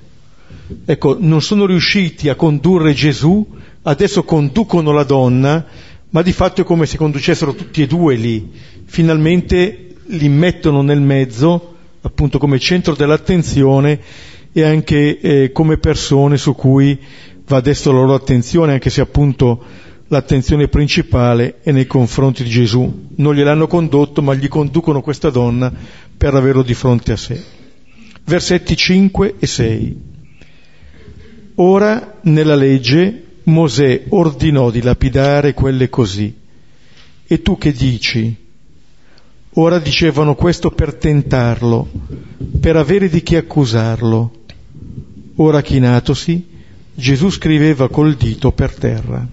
Ecco, 0.85 1.17
non 1.19 1.43
sono 1.43 1.67
riusciti 1.67 2.29
a 2.29 2.37
condurre 2.37 2.93
Gesù, 2.93 3.45
adesso 3.83 4.23
conducono 4.23 4.93
la 4.93 5.03
donna, 5.03 5.67
ma 6.11 6.23
di 6.23 6.33
fatto 6.33 6.61
è 6.61 6.65
come 6.65 6.87
se 6.87 6.97
conducessero 6.97 7.55
tutti 7.55 7.83
e 7.83 7.89
due 7.89 8.15
lì. 8.15 8.51
Finalmente 8.85 9.97
li 10.07 10.29
mettono 10.29 10.83
nel 10.83 11.01
mezzo 11.01 11.75
appunto 12.03 12.39
come 12.39 12.59
centro 12.59 12.95
dell'attenzione 12.95 14.01
e 14.53 14.63
anche 14.63 15.19
eh, 15.19 15.53
come 15.53 15.79
persone 15.79 16.37
su 16.37 16.55
cui 16.55 16.99
va 17.47 17.57
adesso 17.57 17.91
la 17.91 17.99
loro 17.99 18.15
attenzione, 18.15 18.73
anche 18.73 18.91
se 18.91 19.01
appunto 19.01 19.63
l'attenzione 20.09 20.69
principale 20.69 21.61
è 21.63 21.73
nei 21.73 21.87
confronti 21.87 22.43
di 22.43 22.51
Gesù. 22.51 23.09
Non 23.17 23.35
gliel'hanno 23.35 23.67
condotto, 23.67 24.21
ma 24.23 24.35
gli 24.35 24.49
conducono 24.49 25.01
questa 25.01 25.31
donna 25.31 25.73
per 26.17 26.35
averlo 26.35 26.63
di 26.63 26.75
fronte 26.75 27.13
a 27.13 27.17
sé. 27.17 27.43
Versetti 28.25 28.77
5 28.77 29.35
e 29.39 29.47
6. 29.47 30.01
Ora 31.57 32.19
nella 32.23 32.55
legge 32.55 33.25
Mosè 33.45 34.05
ordinò 34.11 34.71
di 34.71 34.83
lapidare 34.83 35.55
quelle 35.55 35.89
così. 35.89 36.33
E 37.27 37.43
tu 37.43 37.57
che 37.59 37.73
dici? 37.73 38.37
Ora 39.55 39.79
dicevano 39.79 40.35
questo 40.35 40.71
per 40.71 40.95
tentarlo, 40.95 41.89
per 42.61 42.77
avere 42.77 43.09
di 43.09 43.23
chi 43.23 43.37
accusarlo. 43.37 44.42
Ora 45.37 45.63
chinatosi, 45.63 46.47
Gesù 46.95 47.31
scriveva 47.31 47.89
col 47.89 48.17
dito 48.17 48.53
per 48.53 48.75
terra. 48.75 49.27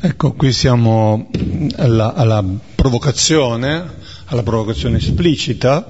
Ecco, 0.00 0.32
qui 0.34 0.52
siamo 0.52 1.28
alla, 1.74 2.14
alla 2.14 2.44
provocazione, 2.76 3.84
alla 4.26 4.44
provocazione 4.44 4.98
esplicita, 4.98 5.84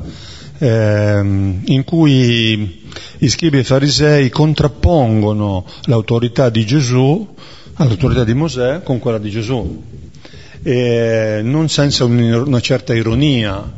ehm, 0.57 1.61
in 1.67 1.85
cui 1.85 2.87
gli 3.19 3.29
scribi 3.29 3.59
e 3.59 3.61
i 3.61 3.65
farisei 3.65 4.31
contrappongono 4.31 5.67
l'autorità 5.83 6.49
di 6.49 6.65
Gesù 6.65 7.35
all'autorità 7.75 8.25
di 8.25 8.33
Mosè 8.33 8.83
con 8.83 8.99
quella 8.99 9.19
di 9.19 9.29
Gesù, 9.29 9.83
e 10.63 11.41
non 11.43 11.69
senza 11.69 12.05
una 12.05 12.61
certa 12.61 12.95
ironia, 12.95 13.71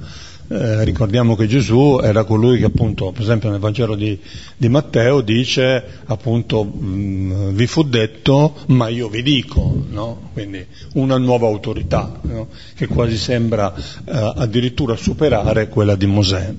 eh, 0.52 0.82
ricordiamo 0.82 1.36
che 1.36 1.46
Gesù 1.46 2.00
era 2.02 2.24
colui 2.24 2.58
che 2.58 2.64
appunto, 2.64 3.12
per 3.12 3.22
esempio 3.22 3.50
nel 3.50 3.60
Vangelo 3.60 3.94
di, 3.94 4.18
di 4.56 4.68
Matteo 4.68 5.20
dice 5.20 6.00
appunto 6.06 6.64
mh, 6.64 6.86
mm, 6.86 7.48
vi 7.54 7.66
fu 7.68 7.84
detto 7.84 8.56
ma 8.66 8.88
io 8.88 9.08
vi 9.08 9.22
dico, 9.22 9.84
no? 9.88 10.30
quindi 10.32 10.66
una 10.94 11.18
nuova 11.18 11.46
autorità 11.46 12.18
no? 12.22 12.48
che 12.74 12.88
quasi 12.88 13.16
sembra 13.16 13.72
eh, 13.76 14.32
addirittura 14.36 14.96
superare 14.96 15.68
quella 15.68 15.94
di 15.94 16.06
Mosè. 16.06 16.54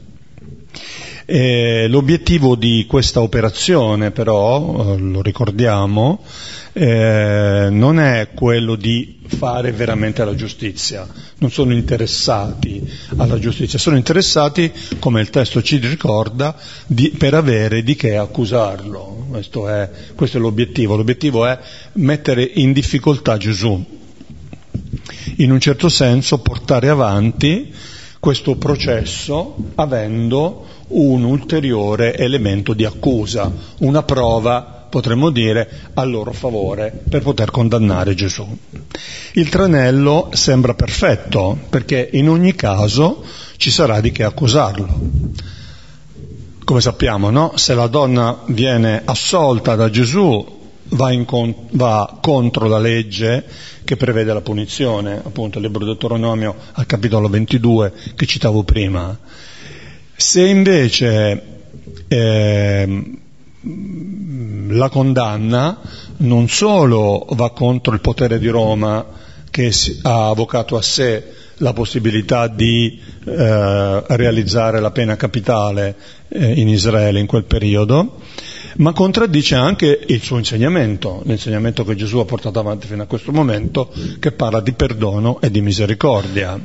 E 1.34 1.88
l'obiettivo 1.88 2.58
di 2.58 2.86
questa 2.90 3.22
operazione 3.22 4.12
però, 4.12 4.96
eh, 4.96 4.98
lo 4.98 5.22
ricordiamo, 5.22 6.20
eh, 6.74 7.70
non 7.72 8.02
è 8.02 8.32
quello 8.36 8.76
di 8.76 9.20
fare 9.28 9.72
veramente 9.72 10.26
la 10.26 10.36
giustizia, 10.36 11.08
non 11.38 11.50
sono 11.50 11.72
interessati 11.72 12.86
alla 13.16 13.40
giustizia, 13.40 13.80
sono 13.80 13.96
interessati, 13.96 14.74
come 15.00 15.22
il 15.22 15.30
testo 15.30 15.62
ci 15.62 15.78
ricorda, 15.78 16.54
di, 16.86 17.12
per 17.18 17.34
avere 17.34 17.82
di 17.82 17.96
che 17.96 18.18
accusarlo. 18.18 19.28
Questo 19.30 19.70
è, 19.70 19.90
questo 20.14 20.36
è 20.36 20.42
l'obiettivo. 20.42 20.98
L'obiettivo 20.98 21.46
è 21.46 21.58
mettere 21.94 22.44
in 22.44 22.74
difficoltà 22.74 23.38
Gesù, 23.38 23.82
in 25.38 25.50
un 25.50 25.60
certo 25.62 25.88
senso 25.88 26.40
portare 26.40 26.90
avanti 26.90 27.74
questo 28.20 28.58
processo 28.58 29.56
avendo 29.76 30.80
un 30.92 31.24
ulteriore 31.24 32.16
elemento 32.16 32.74
di 32.74 32.86
accusa, 32.86 33.52
una 33.80 34.04
prova 34.04 34.82
potremmo 34.92 35.30
dire, 35.30 35.70
a 35.94 36.04
loro 36.04 36.34
favore 36.34 36.92
per 37.10 37.22
poter 37.22 37.50
condannare 37.50 38.14
Gesù. 38.14 38.46
Il 39.34 39.48
tranello 39.48 40.30
sembra 40.34 40.74
perfetto 40.74 41.58
perché 41.70 42.10
in 42.12 42.28
ogni 42.28 42.54
caso 42.54 43.24
ci 43.56 43.72
sarà 43.72 44.02
di 44.02 44.12
che 44.12 44.24
accusarlo. 44.24 45.00
Come 46.66 46.82
sappiamo, 46.82 47.30
no? 47.30 47.54
se 47.56 47.74
la 47.74 47.88
donna 47.88 48.42
viene 48.48 49.02
assolta 49.06 49.76
da 49.76 49.90
Gesù 49.90 50.60
va, 50.90 51.10
con, 51.26 51.56
va, 51.72 52.18
contro 52.22 52.68
la 52.68 52.80
legge 52.80 53.46
che 53.86 53.96
prevede 53.96 54.34
la 54.34 54.42
punizione, 54.42 55.22
appunto 55.24 55.58
il 55.58 55.64
libro 55.64 55.80
di 55.80 55.86
Deuteronomio 55.86 56.56
al 56.74 56.86
capitolo 56.86 57.30
22 57.30 57.94
che 58.16 58.26
citavo 58.26 58.64
prima. 58.64 59.18
Se 60.22 60.46
invece 60.46 61.42
eh, 62.08 63.04
la 64.68 64.90
condanna 64.90 65.80
non 66.18 66.48
solo 66.48 67.26
va 67.32 67.50
contro 67.50 67.92
il 67.96 68.02
potere 68.02 68.38
di 68.38 68.48
Roma 68.48 69.04
che 69.50 69.74
ha 70.04 70.28
avvocato 70.28 70.78
a 70.78 70.82
sé 70.84 71.24
la 71.58 71.74
possibilità 71.74 72.48
di 72.48 73.02
eh, 73.26 74.04
realizzare 74.16 74.80
la 74.80 74.92
pena 74.92 75.16
capitale 75.16 75.96
eh, 76.30 76.52
in 76.52 76.70
Israele 76.70 77.20
in 77.20 77.26
quel 77.26 77.46
periodo, 77.46 78.20
ma 78.78 78.94
contraddice 78.94 79.56
anche 79.56 80.06
il 80.06 80.22
suo 80.22 80.38
insegnamento, 80.38 81.24
l'insegnamento 81.26 81.84
che 81.84 81.96
Gesù 81.96 82.20
ha 82.20 82.26
portato 82.26 82.60
avanti 82.60 82.86
fino 82.86 83.02
a 83.02 83.08
questo 83.08 83.32
momento, 83.32 83.92
che 84.20 84.32
parla 84.32 84.62
di 84.62 84.74
perdono 84.74 85.42
e 85.42 85.50
di 85.50 85.62
misericordia. 85.62 86.60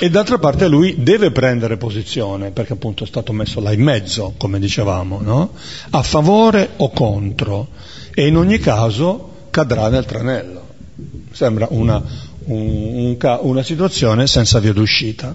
E 0.00 0.10
d'altra 0.10 0.38
parte 0.38 0.68
lui 0.68 1.02
deve 1.02 1.32
prendere 1.32 1.76
posizione, 1.76 2.52
perché 2.52 2.74
appunto 2.74 3.02
è 3.02 3.06
stato 3.06 3.32
messo 3.32 3.60
là 3.60 3.72
in 3.72 3.82
mezzo, 3.82 4.34
come 4.36 4.60
dicevamo, 4.60 5.20
no? 5.20 5.52
a 5.90 6.02
favore 6.02 6.70
o 6.76 6.90
contro, 6.90 7.68
e 8.14 8.26
in 8.26 8.36
ogni 8.36 8.58
caso 8.58 9.46
cadrà 9.50 9.88
nel 9.88 10.04
tranello. 10.04 10.66
Sembra 11.32 11.66
una, 11.70 12.02
un, 12.44 13.16
un, 13.16 13.38
una 13.42 13.62
situazione 13.62 14.26
senza 14.26 14.60
via 14.60 14.72
d'uscita. 14.72 15.34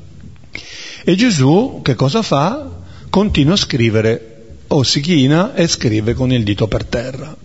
E 1.04 1.16
Gesù 1.16 1.82
che 1.84 1.96
cosa 1.96 2.22
fa? 2.22 2.70
Continua 3.10 3.56
a 3.56 3.58
scrivere, 3.58 4.34
o 4.68 4.84
si 4.84 5.02
china 5.02 5.54
e 5.54 5.68
scrive 5.68 6.14
con 6.14 6.32
il 6.32 6.44
dito 6.44 6.68
per 6.68 6.86
terra. 6.86 7.36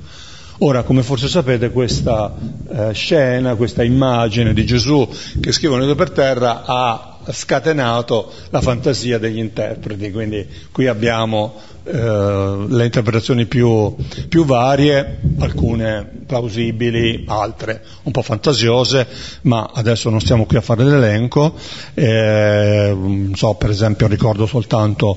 Ora, 0.60 0.82
come 0.82 1.04
forse 1.04 1.28
sapete, 1.28 1.70
questa 1.70 2.34
eh, 2.68 2.92
scena, 2.92 3.54
questa 3.54 3.84
immagine 3.84 4.52
di 4.52 4.66
Gesù 4.66 5.08
che 5.40 5.52
scrive 5.52 5.74
un 5.74 5.80
dito 5.82 5.94
per 5.94 6.10
terra 6.10 6.64
ha 6.64 7.18
scatenato 7.30 8.32
la 8.50 8.60
fantasia 8.60 9.18
degli 9.18 9.38
interpreti, 9.38 10.10
quindi 10.10 10.44
qui 10.72 10.88
abbiamo 10.88 11.54
eh, 11.90 12.66
le 12.68 12.84
interpretazioni 12.84 13.46
più, 13.46 13.94
più, 14.28 14.44
varie, 14.44 15.20
alcune 15.38 16.06
plausibili, 16.26 17.24
altre 17.26 17.82
un 18.02 18.12
po' 18.12 18.20
fantasiose, 18.20 19.06
ma 19.42 19.70
adesso 19.72 20.10
non 20.10 20.20
stiamo 20.20 20.44
qui 20.44 20.58
a 20.58 20.60
fare 20.60 20.84
l'elenco, 20.84 21.54
eh, 21.94 23.30
so, 23.32 23.54
per 23.54 23.70
esempio 23.70 24.06
ricordo 24.06 24.46
soltanto 24.46 25.16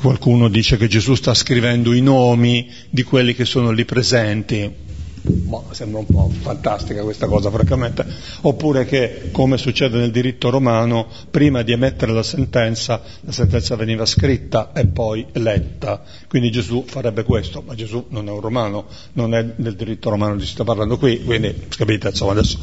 qualcuno 0.00 0.48
dice 0.48 0.76
che 0.76 0.88
Gesù 0.88 1.14
sta 1.14 1.32
scrivendo 1.32 1.94
i 1.94 2.02
nomi 2.02 2.70
di 2.90 3.02
quelli 3.02 3.34
che 3.34 3.46
sono 3.46 3.70
lì 3.70 3.84
presenti, 3.84 4.86
Boh, 5.22 5.64
sembra 5.70 6.00
un 6.00 6.06
po' 6.06 6.30
fantastica 6.40 7.02
questa 7.02 7.26
cosa, 7.26 7.50
francamente. 7.50 8.04
Oppure 8.42 8.84
che, 8.84 9.28
come 9.32 9.56
succede 9.56 9.98
nel 9.98 10.10
diritto 10.10 10.50
romano, 10.50 11.06
prima 11.30 11.62
di 11.62 11.72
emettere 11.72 12.12
la 12.12 12.22
sentenza, 12.22 13.00
la 13.20 13.32
sentenza 13.32 13.76
veniva 13.76 14.04
scritta 14.06 14.72
e 14.72 14.86
poi 14.86 15.26
letta. 15.32 16.02
Quindi 16.28 16.50
Gesù 16.50 16.84
farebbe 16.86 17.22
questo, 17.22 17.62
ma 17.66 17.74
Gesù 17.74 18.06
non 18.10 18.28
è 18.28 18.30
un 18.30 18.40
romano, 18.40 18.86
non 19.14 19.34
è 19.34 19.44
del 19.56 19.74
diritto 19.74 20.10
romano 20.10 20.36
di 20.36 20.44
si 20.44 20.52
sta 20.52 20.64
parlando 20.64 20.98
qui, 20.98 21.22
quindi 21.22 21.54
capite, 21.68 22.08
insomma, 22.08 22.32
adesso 22.32 22.58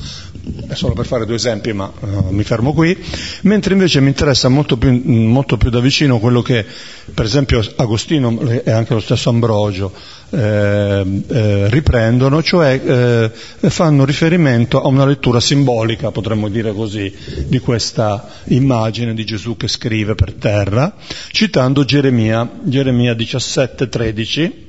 è 0.67 0.73
solo 0.73 0.93
per 0.93 1.05
fare 1.05 1.25
due 1.25 1.35
esempi, 1.35 1.73
ma 1.73 1.91
uh, 1.99 2.29
mi 2.29 2.43
fermo 2.43 2.73
qui. 2.73 2.97
Mentre 3.41 3.73
invece 3.73 3.99
mi 4.01 4.07
interessa 4.07 4.49
molto 4.49 4.77
più, 4.77 4.91
molto 5.03 5.57
più 5.57 5.69
da 5.69 5.79
vicino 5.79 6.19
quello 6.19 6.41
che, 6.41 6.65
per 7.13 7.25
esempio, 7.25 7.63
Agostino 7.75 8.39
e 8.41 8.71
anche 8.71 8.93
lo 8.93 8.99
stesso 8.99 9.29
Ambrogio 9.29 9.91
eh, 10.29 11.23
eh, 11.27 11.69
riprendono, 11.69 12.41
cioè 12.41 12.54
eh, 12.63 13.31
fanno 13.69 14.05
riferimento 14.05 14.81
a 14.81 14.87
una 14.87 15.05
lettura 15.05 15.39
simbolica, 15.39 16.11
potremmo 16.11 16.49
dire 16.49 16.73
così, 16.73 17.13
di 17.47 17.59
questa 17.59 18.29
immagine 18.45 19.13
di 19.13 19.25
Gesù 19.25 19.57
che 19.57 19.67
scrive 19.67 20.15
per 20.15 20.33
terra, 20.33 20.95
citando 21.31 21.85
Geremia, 21.85 22.59
Geremia 22.63 23.13
17, 23.13 23.89
13, 23.89 24.65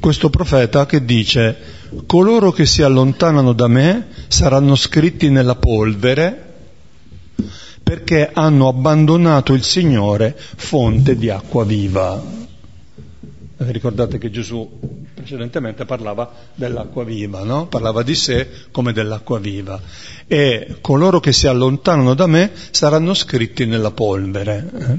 questo 0.00 0.28
profeta 0.30 0.86
che 0.86 1.04
dice 1.04 1.56
coloro 2.06 2.52
che 2.52 2.66
si 2.66 2.82
allontanano 2.82 3.52
da 3.52 3.66
me 3.66 4.08
saranno 4.28 4.74
scritti 4.74 5.30
nella 5.30 5.54
polvere 5.54 6.42
perché 7.82 8.30
hanno 8.32 8.68
abbandonato 8.68 9.52
il 9.54 9.62
Signore, 9.62 10.36
fonte 10.36 11.16
di 11.16 11.30
acqua 11.30 11.64
viva. 11.64 12.20
Eh, 13.58 13.72
ricordate 13.72 14.18
che 14.18 14.28
Gesù 14.28 14.68
precedentemente 15.26 15.84
parlava 15.84 16.30
dell'acqua 16.54 17.02
viva, 17.02 17.42
no? 17.42 17.66
parlava 17.66 18.04
di 18.04 18.14
sé 18.14 18.48
come 18.70 18.92
dell'acqua 18.92 19.40
viva. 19.40 19.80
E 20.28 20.76
coloro 20.80 21.18
che 21.18 21.32
si 21.32 21.48
allontanano 21.48 22.14
da 22.14 22.28
me 22.28 22.52
saranno 22.70 23.12
scritti 23.12 23.66
nella 23.66 23.90
polvere. 23.90 24.70
Eh? 24.78 24.98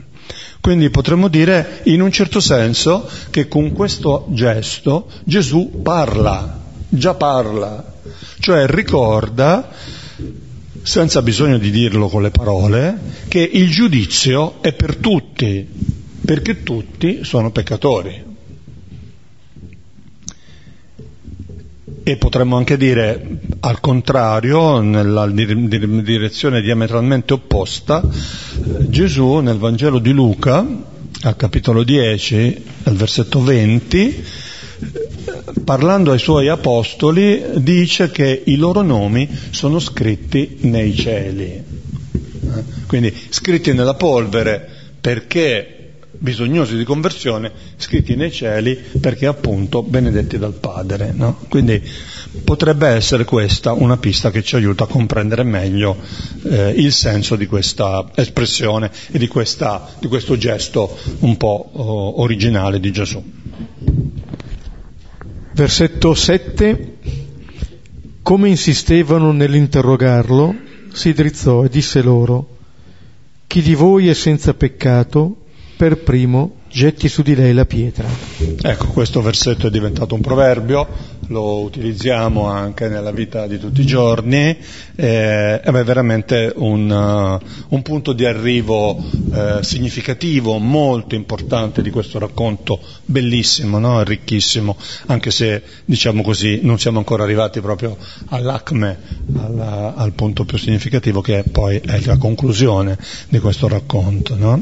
Quindi 0.60 0.90
potremmo 0.90 1.30
dire 1.30 1.80
in 1.84 2.02
un 2.02 2.12
certo 2.12 2.42
senso 2.42 3.10
che 3.30 3.48
con 3.48 3.72
questo 3.72 4.26
gesto 4.32 5.10
Gesù 5.24 5.80
parla, 5.82 6.60
già 6.90 7.13
parla, 7.13 7.94
cioè 8.40 8.68
ricorda 8.68 9.72
senza 10.82 11.22
bisogno 11.22 11.58
di 11.58 11.72
dirlo 11.72 12.10
con 12.10 12.22
le 12.22 12.32
parole, 12.32 13.00
che 13.30 13.40
il 13.40 13.70
giudizio 13.70 14.62
è 14.62 14.74
per 14.74 14.98
tutti, 14.98 15.66
perché 16.26 16.63
tutti 16.63 17.24
sono 17.24 17.50
peccatori. 17.52 18.27
E 22.08 22.15
potremmo 22.15 22.56
anche 22.56 22.78
dire 22.78 23.38
al 23.60 23.82
contrario, 23.82 24.80
nella 24.80 25.28
direzione 25.30 26.62
diametralmente 26.62 27.34
opposta, 27.34 28.02
Gesù 28.88 29.39
nel 29.39 29.58
Vangelo 29.58 30.00
di 30.00 30.13
Luca, 30.13 30.65
al 31.24 31.36
capitolo 31.36 31.84
10, 31.84 32.63
al 32.84 32.96
versetto 32.96 33.41
20, 33.41 34.24
parlando 35.65 36.13
ai 36.13 36.20
suoi 36.20 36.48
apostoli, 36.48 37.43
dice 37.56 38.10
che 38.10 38.41
i 38.46 38.56
loro 38.56 38.82
nomi 38.84 39.28
sono 39.50 39.78
scritti 39.78 40.60
nei 40.62 40.96
cieli. 40.96 41.62
Quindi 42.88 43.13
scritti 43.28 43.74
nella 43.74 43.96
polvere 43.96 44.65
perché 45.02 45.77
bisognosi 46.17 46.77
di 46.77 46.84
conversione, 46.84 47.51
scritti 47.77 48.15
nei 48.15 48.32
cieli 48.32 48.77
perché 48.99 49.25
appunto 49.25 49.84
benedetti 49.84 50.38
dal 50.38 50.53
Padre. 50.53 51.12
No? 51.13 51.39
Quindi 51.49 51.82
potrebbe 52.43 52.88
essere 52.88 53.25
questa 53.25 53.73
una 53.73 53.97
pista 53.97 54.32
che 54.32 54.43
ci 54.43 54.56
aiuta 54.56 54.86
a 54.86 54.88
comprendere 54.88 55.43
meglio 55.43 55.97
eh, 56.43 56.69
il 56.75 56.91
senso 56.91 57.36
di 57.36 57.45
questa 57.45 58.10
espressione 58.15 58.91
e 59.12 59.17
di, 59.17 59.27
questa, 59.27 59.89
di 59.99 60.08
questo 60.08 60.38
gesto 60.38 60.97
un 61.19 61.38
po' 61.38 61.69
oh, 61.73 62.21
originale 62.21 62.80
di 62.80 62.91
Gesù. 62.91 63.23
Versetto 65.53 66.13
7. 66.13 66.95
Come 68.21 68.49
insistevano 68.49 69.32
nell'interrogarlo, 69.32 70.56
si 70.91 71.13
drizzò 71.13 71.63
e 71.63 71.69
disse 71.69 72.01
loro, 72.01 72.58
chi 73.47 73.62
di 73.62 73.73
voi 73.73 74.10
è 74.10 74.13
senza 74.13 74.53
peccato, 74.53 75.45
per 75.78 76.00
primo 76.00 76.56
getti 76.70 77.08
su 77.08 77.22
di 77.22 77.36
lei 77.36 77.54
la 77.54 77.66
pietra. 77.66 78.08
Ecco, 78.62 78.88
questo 78.88 79.22
versetto 79.22 79.68
è 79.68 79.70
diventato 79.70 80.16
un 80.16 80.22
proverbio, 80.22 80.88
lo 81.28 81.60
utilizziamo 81.62 82.46
anche 82.46 82.88
nella 82.88 83.12
vita 83.12 83.48
di 83.48 83.58
tutti 83.60 83.82
i 83.82 83.86
giorni, 83.86 84.58
eh, 84.96 85.60
è 85.60 85.72
veramente 85.84 86.52
un, 86.56 86.90
uh, 86.90 87.76
un, 87.76 87.82
punto 87.82 88.13
di 88.13 88.26
arrivo 88.26 89.02
eh, 89.34 89.60
significativo, 89.62 90.58
molto 90.58 91.16
importante 91.16 91.82
di 91.82 91.90
questo 91.90 92.20
racconto, 92.20 92.80
bellissimo, 93.06 93.80
no? 93.80 94.04
ricchissimo, 94.04 94.76
anche 95.08 95.32
se 95.32 95.62
diciamo 95.86 96.22
così 96.22 96.60
non 96.63 96.80
siamo 96.80 97.00
ancora 97.00 97.24
arrivati 97.24 97.62
proprio 97.62 97.98
all'acme, 98.30 98.98
alla, 99.38 99.94
al 99.96 100.13
punto 100.13 100.46
più 100.46 100.58
significativo 100.58 101.22
che 101.22 101.44
poi 101.52 101.78
è 101.78 102.00
la 102.06 102.18
conclusione 102.18 102.98
di 103.30 103.40
questo 103.40 103.68
racconto. 103.68 104.36
No? 104.36 104.62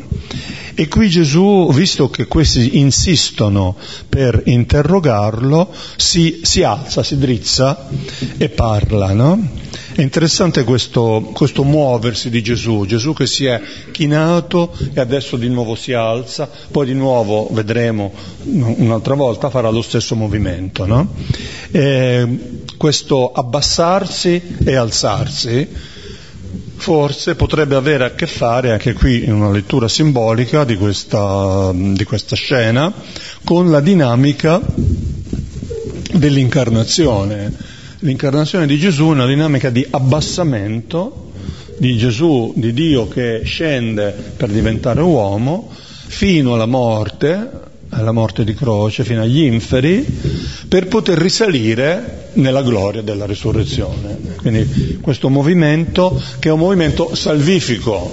E 0.73 0.87
qui 0.87 1.09
Gesù, 1.09 1.71
visto 1.71 2.09
che 2.09 2.25
questi 2.25 2.77
insistono 2.79 3.75
per 4.09 4.41
interrogarlo, 4.45 5.71
si, 5.95 6.39
si 6.43 6.54
alza, 6.63 7.03
si 7.03 7.17
drizza 7.17 7.87
e 8.37 8.49
parla. 8.49 9.13
No? 9.13 9.63
È 9.93 10.01
interessante 10.01 10.63
questo, 10.63 11.31
questo, 11.33 11.63
muoversi 11.63 12.29
di 12.29 12.43
Gesù, 12.43 12.85
Gesù 12.85 13.13
che 13.13 13.25
si 13.25 13.45
è 13.45 13.61
chinato 13.91 14.75
e 14.93 14.99
adesso 14.99 15.37
di 15.37 15.47
nuovo 15.47 15.75
si 15.75 15.93
alza, 15.93 16.49
poi 16.69 16.87
di 16.87 16.93
nuovo 16.93 17.47
vedremo 17.51 18.11
un'altra 18.43 19.13
volta 19.13 19.49
farà 19.49 19.69
lo 19.69 19.81
stesso 19.81 20.15
movimento. 20.15 20.85
No? 20.85 21.13
questo 22.77 23.31
abbassarsi 23.31 24.57
e 24.63 24.75
alzarsi 24.75 25.67
forse 26.75 27.35
potrebbe 27.35 27.75
avere 27.75 28.03
a 28.03 28.11
che 28.11 28.27
fare, 28.27 28.71
anche 28.71 28.93
qui 28.93 29.23
in 29.23 29.33
una 29.33 29.49
lettura 29.49 29.87
simbolica 29.87 30.63
di 30.63 30.75
questa, 30.75 31.71
di 31.73 32.03
questa 32.03 32.35
scena, 32.35 32.93
con 33.43 33.71
la 33.71 33.79
dinamica 33.79 34.61
dell'incarnazione. 36.13 37.51
L'incarnazione 37.99 38.67
di 38.67 38.77
Gesù 38.77 39.07
è 39.07 39.11
una 39.11 39.25
dinamica 39.25 39.69
di 39.69 39.85
abbassamento 39.89 41.31
di 41.77 41.97
Gesù, 41.97 42.53
di 42.55 42.73
Dio 42.73 43.07
che 43.07 43.41
scende 43.43 44.13
per 44.35 44.49
diventare 44.49 45.01
uomo, 45.01 45.69
fino 46.07 46.53
alla 46.53 46.65
morte, 46.65 47.49
alla 47.89 48.11
morte 48.11 48.43
di 48.43 48.53
croce, 48.53 49.03
fino 49.03 49.21
agli 49.21 49.41
inferi, 49.41 50.05
per 50.67 50.87
poter 50.87 51.17
risalire 51.17 52.29
nella 52.33 52.61
gloria 52.61 53.01
della 53.01 53.25
risurrezione. 53.25 54.17
Quindi 54.37 54.99
questo 55.01 55.29
movimento 55.29 56.21
che 56.39 56.49
è 56.49 56.51
un 56.51 56.59
movimento 56.59 57.15
salvifico, 57.15 58.11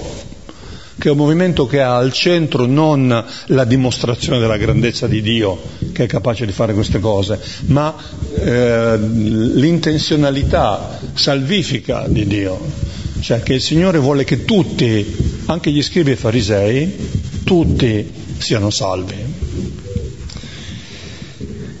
che 1.03 1.09
è 1.09 1.11
un 1.11 1.17
movimento 1.17 1.67
che 1.67 1.81
ha 1.81 1.97
al 1.97 2.13
centro 2.13 2.65
non 2.65 3.25
la 3.47 3.65
dimostrazione 3.65 4.39
della 4.39 4.55
grandezza 4.55 5.05
di 5.05 5.21
Dio, 5.21 5.61
che 5.91 6.05
è 6.05 6.07
capace 6.07 6.45
di 6.45 6.53
fare 6.53 6.73
queste 6.73 7.01
cose, 7.01 7.37
ma 7.65 7.93
eh, 8.35 8.97
l'intenzionalità 8.97 11.01
salvifica 11.13 12.05
di 12.07 12.25
Dio, 12.25 12.57
cioè 13.19 13.43
che 13.43 13.55
il 13.55 13.61
Signore 13.61 13.97
vuole 13.97 14.23
che 14.23 14.45
tutti, 14.45 15.05
anche 15.47 15.71
gli 15.71 15.83
scribi 15.83 16.11
e 16.11 16.15
farisei, 16.15 16.95
tutti 17.43 18.09
siano 18.37 18.69
salvi. 18.69 19.15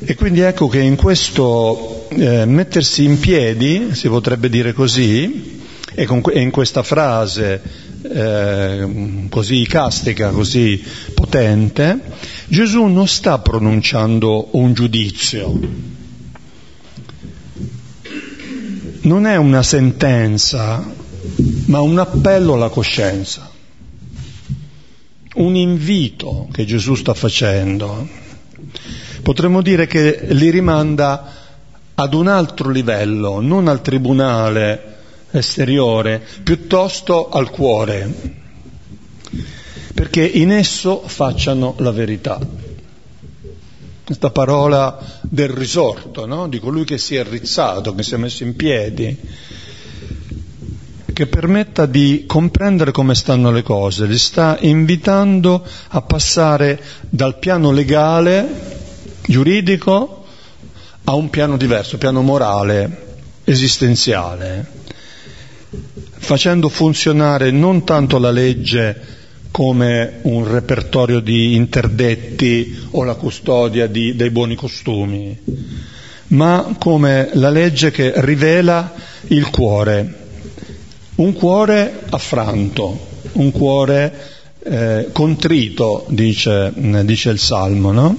E 0.03 0.15
quindi 0.15 0.41
ecco 0.41 0.67
che 0.67 0.79
in 0.79 0.97
questo 0.97 2.07
eh, 2.09 2.43
mettersi 2.43 3.05
in 3.05 3.17
piedi, 3.21 3.91
si 3.93 4.09
potrebbe 4.09 4.49
dire 4.49 4.73
così, 4.73 5.61
e, 5.95 6.05
con, 6.05 6.21
e 6.29 6.41
in 6.41 6.51
questa 6.51 6.83
frase 6.83 7.82
eh, 8.03 9.27
così 9.29 9.61
icastica, 9.61 10.29
così 10.29 10.83
potente, 11.13 11.99
Gesù 12.47 12.83
non 12.85 13.07
sta 13.07 13.39
pronunciando 13.39 14.49
un 14.51 14.73
giudizio, 14.73 15.59
non 19.01 19.25
è 19.25 19.35
una 19.37 19.63
sentenza, 19.63 20.85
ma 21.65 21.81
un 21.81 21.97
appello 21.97 22.53
alla 22.53 22.69
coscienza, 22.69 23.49
un 25.35 25.55
invito 25.55 26.47
che 26.51 26.65
Gesù 26.65 26.95
sta 26.95 27.13
facendo. 27.13 28.07
Potremmo 29.21 29.61
dire 29.61 29.87
che 29.87 30.27
li 30.31 30.49
rimanda 30.49 31.31
ad 31.95 32.13
un 32.13 32.27
altro 32.27 32.69
livello, 32.69 33.39
non 33.39 33.67
al 33.67 33.81
tribunale 33.81 34.92
esteriore, 35.33 36.21
piuttosto 36.43 37.29
al 37.29 37.49
cuore, 37.49 38.41
perché 39.93 40.25
in 40.25 40.51
esso 40.51 41.03
facciano 41.05 41.75
la 41.79 41.91
verità. 41.91 42.39
Questa 44.05 44.29
parola 44.31 44.99
del 45.21 45.49
risorto, 45.49 46.25
no? 46.25 46.47
di 46.47 46.59
colui 46.59 46.83
che 46.83 46.97
si 46.97 47.15
è 47.15 47.23
rizzato, 47.23 47.95
che 47.95 48.03
si 48.03 48.13
è 48.13 48.17
messo 48.17 48.43
in 48.43 48.55
piedi, 48.55 49.17
che 51.13 51.27
permetta 51.27 51.85
di 51.85 52.25
comprendere 52.27 52.91
come 52.91 53.15
stanno 53.15 53.51
le 53.51 53.63
cose, 53.63 54.05
li 54.05 54.17
sta 54.17 54.57
invitando 54.59 55.65
a 55.89 56.01
passare 56.01 56.81
dal 57.09 57.37
piano 57.39 57.71
legale 57.71 58.81
giuridico 59.25 60.25
a 61.05 61.13
un 61.13 61.29
piano 61.29 61.55
diverso, 61.57 61.97
piano 61.97 62.21
morale, 62.21 63.17
esistenziale, 63.43 64.82
facendo 66.17 66.69
funzionare 66.69 67.51
non 67.51 67.83
tanto 67.83 68.17
la 68.17 68.31
legge 68.31 69.21
come 69.51 70.19
un 70.23 70.49
repertorio 70.49 71.19
di 71.19 71.55
interdetti 71.55 72.87
o 72.91 73.03
la 73.03 73.13
custodia 73.13 73.85
di, 73.87 74.15
dei 74.15 74.31
buoni 74.31 74.55
costumi, 74.55 75.37
ma 76.29 76.75
come 76.79 77.29
la 77.33 77.49
legge 77.51 77.91
che 77.91 78.13
rivela 78.15 78.93
il 79.27 79.49
cuore, 79.51 80.21
un 81.15 81.33
cuore 81.33 82.01
affranto, 82.09 83.07
un 83.33 83.51
cuore 83.51 84.13
eh, 84.63 85.09
contrito, 85.11 86.05
dice, 86.09 86.73
dice 87.03 87.29
il 87.29 87.39
Salmo, 87.39 87.91
no? 87.91 88.17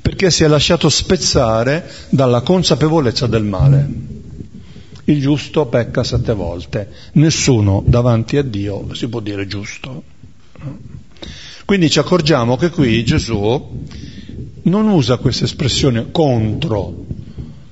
perché 0.00 0.30
si 0.30 0.44
è 0.44 0.48
lasciato 0.48 0.88
spezzare 0.88 1.86
dalla 2.08 2.40
consapevolezza 2.40 3.26
del 3.26 3.44
male. 3.44 4.17
Il 5.08 5.22
giusto 5.22 5.64
pecca 5.64 6.04
sette 6.04 6.34
volte, 6.34 6.90
nessuno 7.12 7.82
davanti 7.86 8.36
a 8.36 8.42
Dio 8.42 8.92
si 8.92 9.08
può 9.08 9.20
dire 9.20 9.46
giusto. 9.46 10.02
Quindi 11.64 11.88
ci 11.88 11.98
accorgiamo 11.98 12.56
che 12.56 12.68
qui 12.68 13.02
Gesù 13.04 13.86
non 14.64 14.88
usa 14.88 15.16
questa 15.16 15.44
espressione 15.44 16.10
contro 16.10 17.06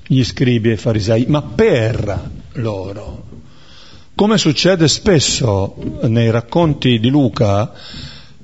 gli 0.07 0.23
scribi 0.23 0.69
e 0.69 0.73
i 0.73 0.77
farisei, 0.77 1.25
ma 1.27 1.43
per 1.43 2.31
loro. 2.53 3.25
Come 4.15 4.39
succede 4.39 4.87
spesso 4.87 5.75
nei 6.07 6.31
racconti 6.31 6.99
di 6.99 7.09
Luca, 7.09 7.71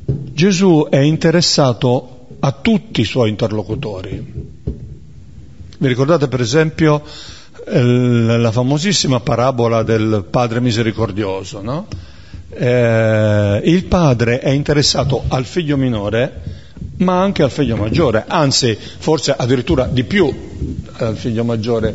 Gesù 0.05 0.85
è 0.87 0.99
interessato 0.99 2.27
a 2.39 2.51
tutti 2.51 3.01
i 3.01 3.05
suoi 3.05 3.29
interlocutori. 3.29 4.51
Vi 5.79 5.87
ricordate 5.87 6.27
per 6.27 6.41
esempio 6.41 7.01
la 7.65 8.51
famosissima 8.51 9.19
parabola 9.19 9.83
del 9.83 10.25
padre 10.29 10.59
misericordioso, 10.59 11.61
no? 11.61 11.87
eh, 12.55 13.61
il 13.63 13.85
padre 13.85 14.39
è 14.39 14.49
interessato 14.49 15.23
al 15.27 15.45
figlio 15.45 15.77
minore, 15.77 16.41
ma 16.97 17.21
anche 17.21 17.43
al 17.43 17.51
figlio 17.51 17.75
maggiore, 17.75 18.25
anzi 18.27 18.77
forse 18.77 19.33
addirittura 19.37 19.87
di 19.89 20.03
più 20.03 20.51
al 20.97 21.15
figlio 21.15 21.43
maggiore 21.43 21.93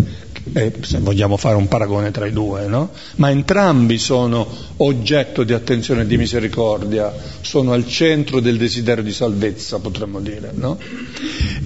eh, 0.53 0.73
se 0.81 0.99
vogliamo 0.99 1.37
fare 1.37 1.57
un 1.57 1.69
paragone 1.69 2.11
tra 2.11 2.27
i 2.27 2.33
due, 2.33 2.67
no? 2.67 2.91
ma 3.17 3.31
entrambi 3.31 3.99
sono 3.99 4.47
oggetto 4.79 5.43
di 5.45 5.53
attenzione 5.53 6.03
e 6.03 6.07
di 6.07 6.17
misericordia, 6.17 7.13
sono 7.41 7.73
al 7.73 7.87
centro 7.87 8.41
del 8.41 8.57
desiderio 8.57 9.03
di 9.03 9.13
salvezza, 9.13 9.79
potremmo 9.79 10.21
dire. 10.21 10.51
No? 10.55 10.79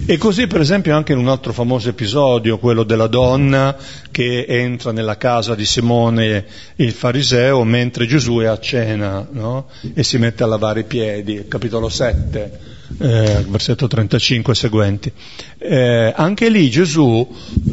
E 0.05 0.17
così 0.17 0.47
per 0.47 0.61
esempio 0.61 0.95
anche 0.95 1.13
in 1.13 1.19
un 1.19 1.27
altro 1.27 1.53
famoso 1.53 1.89
episodio, 1.89 2.57
quello 2.57 2.83
della 2.83 3.07
donna 3.07 3.75
che 4.11 4.45
entra 4.47 4.91
nella 4.91 5.17
casa 5.17 5.55
di 5.55 5.65
Simone 5.65 6.45
il 6.77 6.91
fariseo 6.91 7.63
mentre 7.63 8.05
Gesù 8.05 8.37
è 8.37 8.45
a 8.45 8.59
cena 8.59 9.27
no? 9.31 9.67
e 9.93 10.03
si 10.03 10.17
mette 10.17 10.43
a 10.43 10.47
lavare 10.47 10.81
i 10.81 10.85
piedi, 10.85 11.45
capitolo 11.47 11.89
7 11.89 12.72
eh, 12.99 13.45
versetto 13.47 13.87
35 13.87 14.53
e 14.53 14.55
seguenti. 14.55 15.11
Eh, 15.57 16.13
anche 16.15 16.49
lì 16.49 16.69
Gesù 16.69 17.27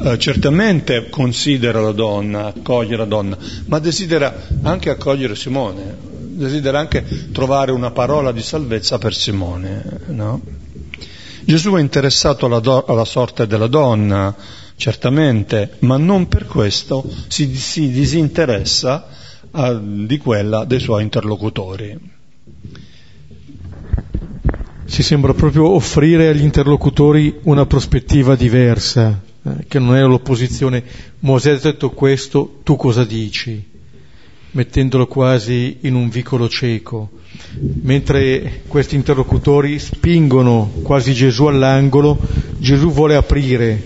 eh, 0.05 0.19
certamente 0.19 1.09
considera 1.09 1.81
la 1.81 1.93
donna, 1.93 2.47
accoglie 2.47 2.97
la 2.97 3.05
donna, 3.05 3.37
ma 3.67 3.79
desidera 3.79 4.47
anche 4.63 4.91
accogliere 4.91 5.35
Simone, 5.37 5.97
desidera 6.31 6.79
anche 6.79 7.05
trovare 7.33 7.73
una 7.73 7.91
parola 7.91 8.33
di 8.33 8.43
salvezza 8.43 8.99
per 8.99 9.15
Simone. 9.15 10.01
No? 10.09 10.41
Gesù 11.45 11.73
è 11.75 11.81
interessato 11.81 12.47
alla, 12.47 12.61
do- 12.61 12.85
alla, 12.85 13.05
sorte 13.05 13.47
della 13.47 13.67
donna, 13.67 14.35
certamente, 14.77 15.77
ma 15.81 15.97
non 15.97 16.29
per 16.29 16.47
questo 16.47 17.05
si, 17.29 17.55
si 17.57 17.91
disinteressa 17.91 19.09
a, 19.53 19.75
di 19.75 20.19
quella 20.19 20.65
dei 20.65 20.81
suoi 20.81 21.03
interlocutori 21.03 22.19
si 24.91 25.05
sembra 25.05 25.35
proprio 25.35 25.69
offrire 25.69 26.27
agli 26.27 26.43
interlocutori 26.43 27.33
una 27.45 27.65
prospettiva 27.65 28.35
diversa, 28.35 29.23
eh, 29.41 29.51
che 29.69 29.79
non 29.79 29.95
è 29.95 30.03
l'opposizione. 30.03 30.83
Mosè 31.21 31.53
ha 31.53 31.59
detto 31.59 31.91
questo, 31.91 32.59
tu 32.65 32.75
cosa 32.75 33.05
dici? 33.05 33.65
Mettendolo 34.51 35.07
quasi 35.07 35.77
in 35.83 35.95
un 35.95 36.09
vicolo 36.09 36.49
cieco. 36.49 37.09
Mentre 37.83 38.63
questi 38.67 38.97
interlocutori 38.97 39.79
spingono 39.79 40.73
quasi 40.83 41.13
Gesù 41.13 41.45
all'angolo, 41.45 42.19
Gesù 42.59 42.91
vuole 42.91 43.15
aprire 43.15 43.81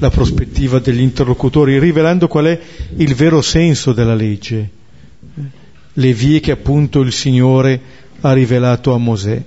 la 0.00 0.10
prospettiva 0.10 0.80
degli 0.80 1.02
interlocutori, 1.02 1.78
rivelando 1.78 2.26
qual 2.26 2.46
è 2.46 2.60
il 2.96 3.14
vero 3.14 3.42
senso 3.42 3.92
della 3.92 4.16
legge, 4.16 4.68
le 5.92 6.12
vie 6.12 6.40
che 6.40 6.50
appunto 6.50 7.00
il 7.00 7.12
Signore 7.12 7.80
ha 8.22 8.32
rivelato 8.32 8.92
a 8.92 8.98
Mosè. 8.98 9.40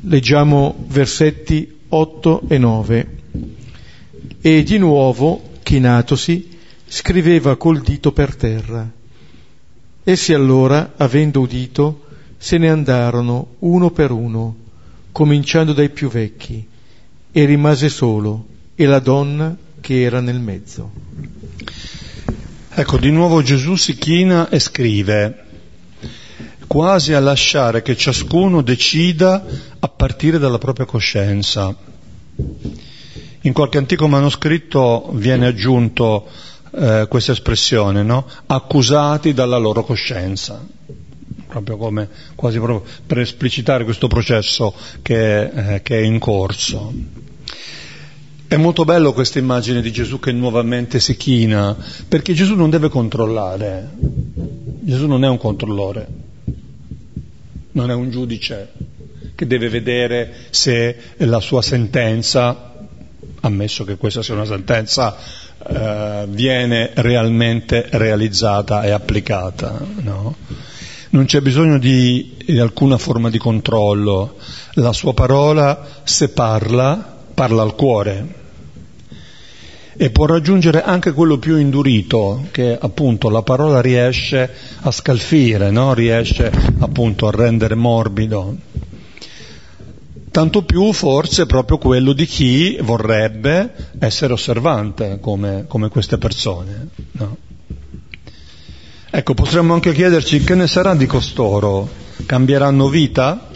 Leggiamo 0.00 0.84
versetti 0.88 1.78
8 1.88 2.42
e 2.48 2.58
9. 2.58 3.06
E 4.40 4.62
di 4.62 4.78
nuovo, 4.78 5.52
chinatosi, 5.62 6.58
scriveva 6.86 7.56
col 7.56 7.80
dito 7.80 8.12
per 8.12 8.36
terra. 8.36 8.88
Essi 10.04 10.34
allora, 10.34 10.92
avendo 10.96 11.40
udito, 11.40 12.04
se 12.36 12.58
ne 12.58 12.68
andarono 12.68 13.54
uno 13.60 13.90
per 13.90 14.10
uno, 14.10 14.56
cominciando 15.12 15.72
dai 15.72 15.88
più 15.88 16.08
vecchi, 16.08 16.64
e 17.32 17.44
rimase 17.46 17.88
solo, 17.88 18.46
e 18.74 18.84
la 18.84 19.00
donna 19.00 19.56
che 19.80 20.02
era 20.02 20.20
nel 20.20 20.40
mezzo. 20.40 20.92
Ecco, 22.68 22.98
di 22.98 23.10
nuovo 23.10 23.40
Gesù 23.40 23.74
si 23.76 23.96
china 23.96 24.50
e 24.50 24.60
scrive, 24.60 25.45
quasi 26.66 27.12
a 27.12 27.20
lasciare 27.20 27.82
che 27.82 27.96
ciascuno 27.96 28.62
decida 28.62 29.44
a 29.78 29.88
partire 29.88 30.38
dalla 30.38 30.58
propria 30.58 30.86
coscienza. 30.86 31.74
In 33.42 33.52
qualche 33.52 33.78
antico 33.78 34.08
manoscritto 34.08 35.10
viene 35.12 35.46
aggiunto 35.46 36.26
eh, 36.72 37.06
questa 37.08 37.32
espressione, 37.32 38.02
no? 38.02 38.26
accusati 38.46 39.32
dalla 39.32 39.56
loro 39.56 39.84
coscienza, 39.84 40.64
proprio 41.46 41.76
come 41.76 42.08
quasi 42.34 42.58
proprio 42.58 42.82
per 43.06 43.20
esplicitare 43.20 43.84
questo 43.84 44.08
processo 44.08 44.74
che, 45.00 45.74
eh, 45.74 45.82
che 45.82 45.98
è 45.98 46.02
in 46.02 46.18
corso. 46.18 46.92
È 48.48 48.56
molto 48.56 48.84
bello 48.84 49.12
questa 49.12 49.38
immagine 49.38 49.80
di 49.80 49.90
Gesù 49.90 50.20
che 50.20 50.32
nuovamente 50.32 51.00
si 51.00 51.16
china, 51.16 51.76
perché 52.06 52.32
Gesù 52.32 52.54
non 52.54 52.70
deve 52.70 52.88
controllare, 52.88 53.90
Gesù 54.82 55.06
non 55.06 55.24
è 55.24 55.28
un 55.28 55.38
controllore, 55.38 56.06
non 57.76 57.90
è 57.90 57.94
un 57.94 58.10
giudice 58.10 58.72
che 59.34 59.46
deve 59.46 59.68
vedere 59.68 60.34
se 60.50 60.96
la 61.18 61.40
sua 61.40 61.60
sentenza, 61.60 62.72
ammesso 63.40 63.84
che 63.84 63.96
questa 63.96 64.22
sia 64.22 64.34
una 64.34 64.46
sentenza, 64.46 65.14
eh, 65.68 66.24
viene 66.28 66.90
realmente 66.94 67.86
realizzata 67.90 68.82
e 68.82 68.90
applicata. 68.90 69.78
No? 70.00 70.36
Non 71.10 71.26
c'è 71.26 71.40
bisogno 71.40 71.78
di, 71.78 72.36
di 72.44 72.58
alcuna 72.58 72.96
forma 72.96 73.28
di 73.28 73.38
controllo. 73.38 74.36
La 74.74 74.92
sua 74.92 75.12
parola, 75.12 76.00
se 76.02 76.30
parla, 76.30 77.16
parla 77.34 77.62
al 77.62 77.74
cuore 77.74 78.44
e 79.98 80.10
può 80.10 80.26
raggiungere 80.26 80.82
anche 80.82 81.12
quello 81.12 81.38
più 81.38 81.56
indurito, 81.56 82.46
che 82.50 82.76
appunto 82.78 83.30
la 83.30 83.42
parola 83.42 83.80
riesce 83.80 84.50
a 84.80 84.90
scalfire, 84.90 85.70
no? 85.70 85.94
riesce 85.94 86.50
appunto 86.78 87.26
a 87.26 87.30
rendere 87.30 87.74
morbido. 87.74 88.56
Tanto 90.30 90.64
più 90.64 90.92
forse 90.92 91.46
proprio 91.46 91.78
quello 91.78 92.12
di 92.12 92.26
chi 92.26 92.76
vorrebbe 92.82 93.72
essere 93.98 94.34
osservante 94.34 95.18
come, 95.18 95.64
come 95.66 95.88
queste 95.88 96.18
persone. 96.18 96.88
No? 97.12 97.36
Ecco, 99.08 99.32
potremmo 99.32 99.72
anche 99.72 99.94
chiederci 99.94 100.44
che 100.44 100.54
ne 100.54 100.66
sarà 100.66 100.94
di 100.94 101.06
costoro? 101.06 101.88
Cambieranno 102.26 102.90
vita? 102.90 103.48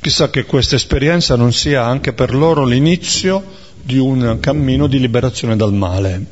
Chissà 0.00 0.28
che 0.30 0.44
questa 0.44 0.74
esperienza 0.74 1.36
non 1.36 1.52
sia 1.52 1.84
anche 1.84 2.12
per 2.12 2.34
loro 2.34 2.64
l'inizio 2.64 3.44
di 3.86 3.98
un 3.98 4.38
cammino 4.40 4.88
di 4.88 4.98
liberazione 4.98 5.54
dal 5.54 5.72
male. 5.72 6.24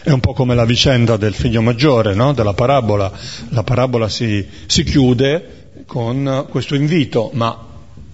È 0.00 0.10
un 0.10 0.20
po' 0.20 0.32
come 0.32 0.54
la 0.54 0.64
vicenda 0.64 1.16
del 1.16 1.34
figlio 1.34 1.60
maggiore, 1.60 2.14
no? 2.14 2.32
della 2.32 2.54
parabola. 2.54 3.10
La 3.48 3.64
parabola 3.64 4.08
si, 4.08 4.46
si 4.66 4.84
chiude 4.84 5.82
con 5.84 6.46
questo 6.48 6.76
invito, 6.76 7.30
ma 7.34 7.66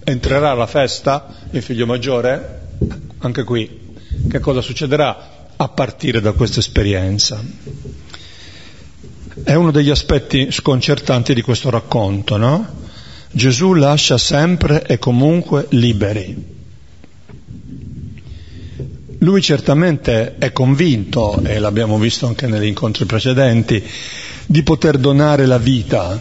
entrerà 0.03 0.53
alla 0.53 0.67
festa 0.67 1.29
il 1.51 1.61
figlio 1.61 1.85
maggiore? 1.85 2.61
Anche 3.19 3.45
qui, 3.45 3.95
che 4.31 4.39
cosa 4.39 4.63
succederà 4.63 5.49
a 5.55 5.69
partire 5.69 6.23
da 6.23 6.33
questa 6.33 6.61
esperienza? 6.61 7.45
È 9.45 9.53
uno 9.53 9.71
degli 9.71 9.91
aspetti 9.91 10.51
sconcertanti 10.51 11.35
di 11.35 11.43
questo 11.43 11.69
racconto, 11.69 12.39
no? 12.39 12.67
Gesù 13.31 13.75
lascia 13.75 14.17
sempre 14.17 14.87
e 14.87 14.99
comunque 14.99 15.67
liberi. 15.71 16.52
Lui 19.23 19.41
certamente 19.41 20.35
è 20.37 20.51
convinto, 20.51 21.41
e 21.45 21.61
l'abbiamo 21.61 21.97
visto 21.97 22.27
anche 22.27 22.49
negli 22.49 22.67
incontri 22.67 23.05
precedenti, 23.05 23.81
di 24.47 24.63
poter 24.65 24.99
donare 24.99 25.47
la 25.47 25.59
vita, 25.59 26.21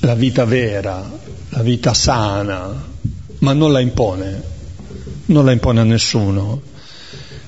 la 0.00 0.14
vita 0.14 0.44
vera, 0.44 1.08
la 1.50 1.62
vita 1.62 1.94
sana, 1.94 2.86
ma 3.38 3.52
non 3.52 3.70
la 3.70 3.78
impone, 3.78 4.42
non 5.26 5.44
la 5.44 5.52
impone 5.52 5.78
a 5.78 5.84
nessuno, 5.84 6.60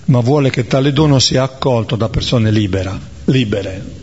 ma 0.04 0.20
vuole 0.20 0.50
che 0.50 0.68
tale 0.68 0.92
dono 0.92 1.18
sia 1.18 1.42
accolto 1.42 1.96
da 1.96 2.08
persone 2.08 2.52
libera, 2.52 2.96
libere. 3.24 3.99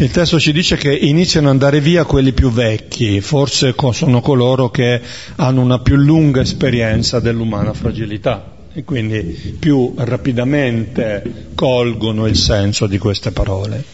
Il 0.00 0.10
testo 0.10 0.40
ci 0.40 0.52
dice 0.54 0.78
che 0.78 0.96
iniziano 0.96 1.48
ad 1.48 1.52
andare 1.52 1.78
via 1.78 2.04
quelli 2.06 2.32
più 2.32 2.50
vecchi, 2.50 3.20
forse 3.20 3.74
sono 3.92 4.22
coloro 4.22 4.70
che 4.70 4.98
hanno 5.36 5.60
una 5.60 5.80
più 5.80 5.96
lunga 5.96 6.40
esperienza 6.40 7.20
dell'umana 7.20 7.74
fragilità 7.74 8.50
e 8.72 8.82
quindi 8.82 9.56
più 9.58 9.92
rapidamente 9.98 11.50
colgono 11.54 12.26
il 12.26 12.36
senso 12.36 12.86
di 12.86 12.96
queste 12.96 13.32
parole. 13.32 13.84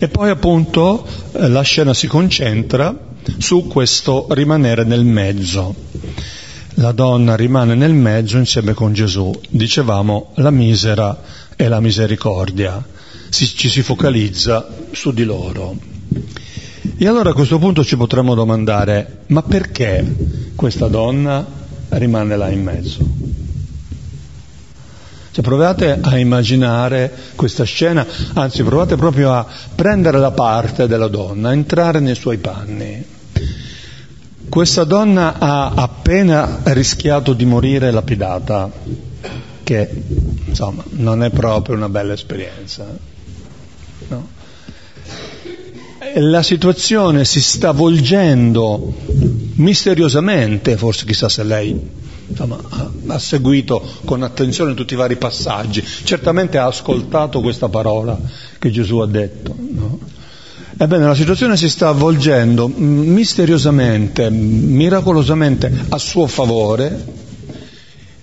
E 0.00 0.08
poi 0.08 0.30
appunto 0.30 1.06
eh, 1.30 1.46
la 1.46 1.62
scena 1.62 1.94
si 1.94 2.08
concentra 2.08 2.92
su 3.38 3.68
questo 3.68 4.26
rimanere 4.30 4.82
nel 4.82 5.04
mezzo. 5.04 5.72
La 6.74 6.90
donna 6.90 7.36
rimane 7.36 7.76
nel 7.76 7.94
mezzo 7.94 8.36
insieme 8.36 8.74
con 8.74 8.92
Gesù, 8.92 9.30
dicevamo 9.48 10.32
la 10.38 10.50
misera 10.50 11.22
e 11.54 11.68
la 11.68 11.78
misericordia 11.78 12.84
si, 13.32 13.46
ci 13.46 13.70
si 13.70 13.82
focalizza 13.82 14.68
su 14.90 15.10
di 15.10 15.24
loro. 15.24 15.74
E 16.98 17.06
allora 17.06 17.30
a 17.30 17.32
questo 17.32 17.58
punto 17.58 17.82
ci 17.82 17.96
potremmo 17.96 18.34
domandare, 18.34 19.20
ma 19.28 19.42
perché 19.42 20.04
questa 20.54 20.86
donna 20.86 21.44
rimane 21.88 22.36
là 22.36 22.50
in 22.50 22.62
mezzo. 22.62 22.98
Cioè 25.30 25.42
provate 25.42 25.98
a 25.98 26.18
immaginare 26.18 27.10
questa 27.34 27.64
scena, 27.64 28.06
anzi 28.34 28.62
provate 28.62 28.96
proprio 28.96 29.32
a 29.32 29.46
prendere 29.74 30.18
la 30.18 30.32
parte 30.32 30.86
della 30.86 31.08
donna, 31.08 31.48
a 31.48 31.52
entrare 31.52 32.00
nei 32.00 32.14
suoi 32.14 32.36
panni. 32.36 33.02
Questa 34.46 34.84
donna 34.84 35.38
ha 35.38 35.72
appena 35.74 36.60
rischiato 36.64 37.32
di 37.32 37.46
morire 37.46 37.90
lapidata, 37.90 38.70
che 39.62 40.04
insomma 40.44 40.84
non 40.90 41.22
è 41.22 41.30
proprio 41.30 41.76
una 41.76 41.88
bella 41.88 42.12
esperienza. 42.12 43.11
No? 44.08 44.28
La 46.14 46.42
situazione 46.42 47.24
si 47.24 47.40
sta 47.40 47.70
volgendo 47.70 48.94
misteriosamente, 49.54 50.76
forse 50.76 51.06
chissà 51.06 51.28
se 51.28 51.42
lei 51.42 51.80
insomma, 52.32 52.58
ha, 53.06 53.18
seguito 53.18 53.82
con 54.04 54.22
attenzione 54.22 54.74
tutti 54.74 54.94
i 54.94 54.96
vari 54.96 55.16
passaggi, 55.16 55.84
certamente 56.04 56.58
ha 56.58 56.66
ascoltato 56.66 57.40
questa 57.40 57.68
parola 57.68 58.18
che 58.58 58.70
Gesù 58.70 58.98
ha 58.98 59.06
detto. 59.06 59.54
No? 59.56 59.98
Ebbene, 60.76 61.04
la 61.04 61.14
situazione 61.14 61.56
si 61.56 61.68
sta 61.68 61.88
avvolgendo 61.88 62.66
misteriosamente, 62.68 64.30
miracolosamente 64.30 65.70
a 65.90 65.98
suo 65.98 66.26
favore, 66.26 67.04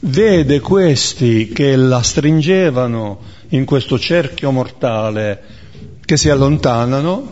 vede 0.02 0.60
questi 0.60 1.50
che 1.50 1.76
la 1.76 2.02
stringevano 2.02 3.20
in 3.50 3.66
questo 3.66 4.00
cerchio 4.00 4.52
mortale 4.52 5.58
che 6.10 6.18
si 6.18 6.28
allontanano, 6.32 7.32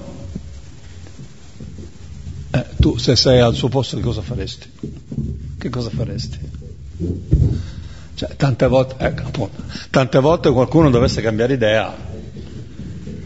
eh, 2.51 2.65
tu 2.78 2.95
se 2.97 3.15
sei 3.15 3.39
al 3.39 3.55
suo 3.55 3.69
posto 3.69 3.95
che 3.95 4.03
cosa 4.03 4.21
faresti? 4.21 4.69
Che 5.57 5.69
cosa 5.69 5.89
faresti? 5.89 6.38
Cioè, 8.13 8.36
tante 8.36 8.67
volte, 8.67 9.03
ecco, 9.03 9.49
tante 9.89 10.19
volte 10.19 10.51
qualcuno 10.51 10.91
dovesse 10.91 11.23
cambiare 11.23 11.55
idea, 11.55 11.91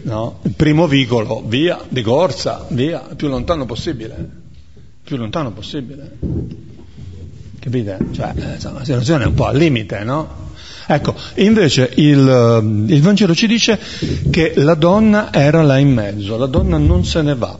no? 0.03 0.39
Il 0.43 0.53
primo 0.53 0.87
vicolo, 0.87 1.43
via, 1.45 1.83
di 1.85 2.01
corsa, 2.01 2.65
via, 2.69 2.99
più 2.99 3.27
lontano 3.27 3.65
possibile, 3.65 4.15
il 4.15 5.01
più 5.03 5.17
lontano 5.17 5.51
possibile. 5.51 6.17
Capite? 7.59 7.97
Cioè, 8.13 8.31
insomma, 8.53 8.77
la 8.77 8.85
situazione 8.85 9.25
è 9.25 9.27
un 9.27 9.33
po' 9.33 9.47
al 9.47 9.57
limite, 9.57 10.01
no? 10.05 10.50
Ecco, 10.93 11.15
invece 11.35 11.89
il, 11.95 12.85
il 12.89 13.01
Vangelo 13.01 13.33
ci 13.33 13.47
dice 13.47 13.79
che 14.29 14.51
la 14.57 14.73
donna 14.73 15.31
era 15.31 15.61
là 15.61 15.77
in 15.77 15.93
mezzo, 15.93 16.35
la 16.35 16.47
donna 16.47 16.77
non 16.77 17.05
se 17.05 17.21
ne 17.21 17.33
va, 17.33 17.57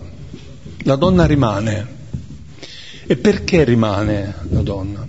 la 0.84 0.96
donna 0.98 1.26
rimane. 1.26 2.00
E 3.08 3.16
perché 3.16 3.64
rimane 3.64 4.36
la 4.50 4.62
donna? 4.62 5.08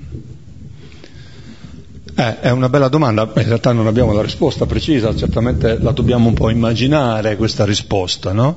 Eh, 2.14 2.40
è 2.40 2.50
una 2.50 2.68
bella 2.68 2.86
domanda, 2.86 3.22
in 3.22 3.44
realtà 3.44 3.72
non 3.72 3.88
abbiamo 3.88 4.12
la 4.12 4.22
risposta 4.22 4.66
precisa, 4.66 5.16
certamente 5.16 5.78
la 5.80 5.90
dobbiamo 5.90 6.28
un 6.28 6.34
po' 6.34 6.48
immaginare 6.48 7.34
questa 7.36 7.64
risposta, 7.64 8.32
no? 8.32 8.56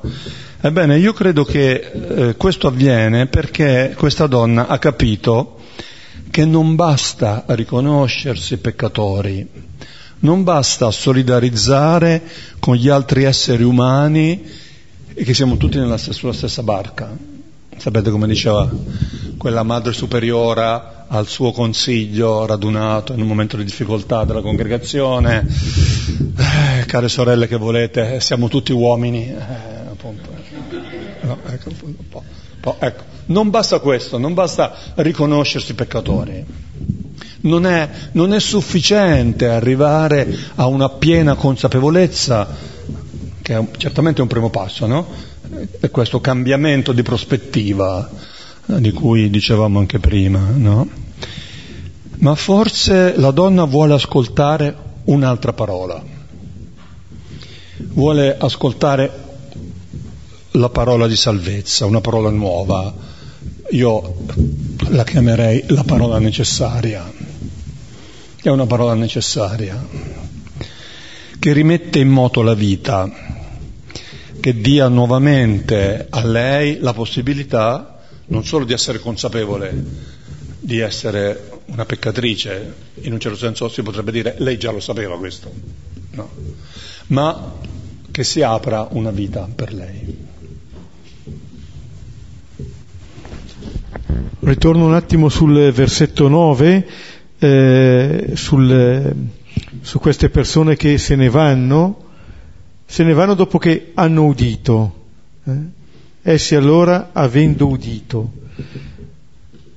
Ebbene, 0.61 0.99
io 0.99 1.13
credo 1.13 1.43
che 1.43 1.91
eh, 1.91 2.35
questo 2.35 2.67
avviene 2.67 3.25
perché 3.25 3.95
questa 3.97 4.27
donna 4.27 4.67
ha 4.67 4.77
capito 4.77 5.54
che 6.35 6.43
non 6.43 6.75
basta 6.75 7.45
riconoscersi 7.47 8.57
peccatori, 8.57 9.49
non 10.19 10.43
basta 10.43 10.91
solidarizzare 10.91 12.21
con 12.59 12.75
gli 12.75 12.89
altri 12.89 13.23
esseri 13.23 13.63
umani 13.63 14.43
e 15.13 15.23
che 15.23 15.33
siamo 15.33 15.55
tutti 15.55 15.77
nella, 15.77 15.97
sulla 15.97 16.33
stessa 16.33 16.61
barca. 16.61 17.09
Sapete 17.77 18.11
come 18.11 18.27
diceva 18.27 18.69
quella 19.37 19.63
madre 19.63 19.93
superiora 19.93 21.05
al 21.07 21.25
suo 21.25 21.53
consiglio 21.53 22.45
radunato 22.45 23.13
in 23.13 23.21
un 23.21 23.27
momento 23.27 23.55
di 23.55 23.63
difficoltà 23.63 24.25
della 24.25 24.41
congregazione, 24.41 25.47
eh, 26.37 26.85
care 26.85 27.07
sorelle 27.07 27.47
che 27.47 27.55
volete, 27.55 28.19
siamo 28.19 28.49
tutti 28.49 28.73
uomini, 28.73 29.29
eh, 29.29 29.37
appunto. 29.89 30.27
No, 31.21 31.37
ecco, 31.45 31.69
un 31.69 31.95
po', 32.09 32.23
un 32.25 32.59
po', 32.59 32.75
ecco. 32.79 33.14
Non 33.27 33.49
basta 33.49 33.79
questo, 33.79 34.17
non 34.17 34.33
basta 34.33 34.75
riconoscersi 34.95 35.73
peccatori. 35.73 36.45
Non 37.41 37.65
è, 37.65 37.89
non 38.13 38.33
è 38.33 38.39
sufficiente 38.39 39.47
arrivare 39.47 40.27
a 40.55 40.67
una 40.67 40.89
piena 40.89 41.35
consapevolezza, 41.35 42.47
che 43.41 43.55
è 43.55 43.63
certamente 43.77 44.21
un 44.21 44.27
primo 44.27 44.49
passo, 44.49 44.85
no? 44.87 45.07
È 45.79 45.89
questo 45.91 46.19
cambiamento 46.19 46.91
di 46.91 47.03
prospettiva 47.03 48.09
di 48.65 48.91
cui 48.91 49.29
dicevamo 49.29 49.79
anche 49.79 49.99
prima, 49.99 50.39
no? 50.39 50.87
Ma 52.17 52.35
forse 52.35 53.15
la 53.17 53.31
donna 53.31 53.65
vuole 53.65 53.93
ascoltare 53.93 54.75
un'altra 55.05 55.53
parola, 55.53 56.03
vuole 57.77 58.35
ascoltare 58.37 59.23
la 60.51 60.69
parola 60.69 61.07
di 61.07 61.15
salvezza, 61.15 61.85
una 61.85 62.01
parola 62.01 62.29
nuova. 62.29 63.04
Io 63.75 64.15
la 64.89 65.03
chiamerei 65.03 65.65
la 65.67 65.83
parola 65.83 66.17
necessaria. 66.17 67.11
È 68.41 68.47
una 68.47 68.65
parola 68.65 68.93
necessaria 68.93 69.85
che 71.37 71.51
rimette 71.51 71.99
in 71.99 72.07
moto 72.07 72.41
la 72.41 72.53
vita, 72.53 73.11
che 74.39 74.61
dia 74.61 74.87
nuovamente 74.87 76.07
a 76.09 76.25
lei 76.25 76.79
la 76.79 76.93
possibilità 76.93 77.99
non 78.27 78.45
solo 78.45 78.63
di 78.63 78.71
essere 78.71 78.99
consapevole 78.99 80.23
di 80.57 80.79
essere 80.79 81.51
una 81.65 81.85
peccatrice, 81.85 82.73
in 83.01 83.11
un 83.11 83.19
certo 83.19 83.37
senso 83.37 83.67
si 83.67 83.83
potrebbe 83.83 84.13
dire 84.13 84.35
lei 84.37 84.57
già 84.57 84.71
lo 84.71 84.79
sapeva 84.79 85.17
questo, 85.17 85.51
no, 86.11 86.31
ma 87.07 87.53
che 88.09 88.23
si 88.23 88.41
apra 88.41 88.87
una 88.91 89.11
vita 89.11 89.49
per 89.53 89.73
lei. 89.73 90.24
Ritorno 94.39 94.85
un 94.85 94.93
attimo 94.93 95.29
sul 95.29 95.71
versetto 95.71 96.27
9, 96.27 96.87
eh, 97.39 98.31
sul, 98.33 99.15
su 99.81 99.99
queste 99.99 100.29
persone 100.29 100.75
che 100.75 100.97
se 100.97 101.15
ne 101.15 101.29
vanno, 101.29 102.03
se 102.85 103.03
ne 103.03 103.13
vanno 103.13 103.33
dopo 103.33 103.57
che 103.57 103.91
hanno 103.93 104.25
udito. 104.25 105.05
Eh? 105.45 105.53
Essi 106.21 106.55
allora, 106.55 107.11
avendo 107.13 107.67
udito, 107.67 108.31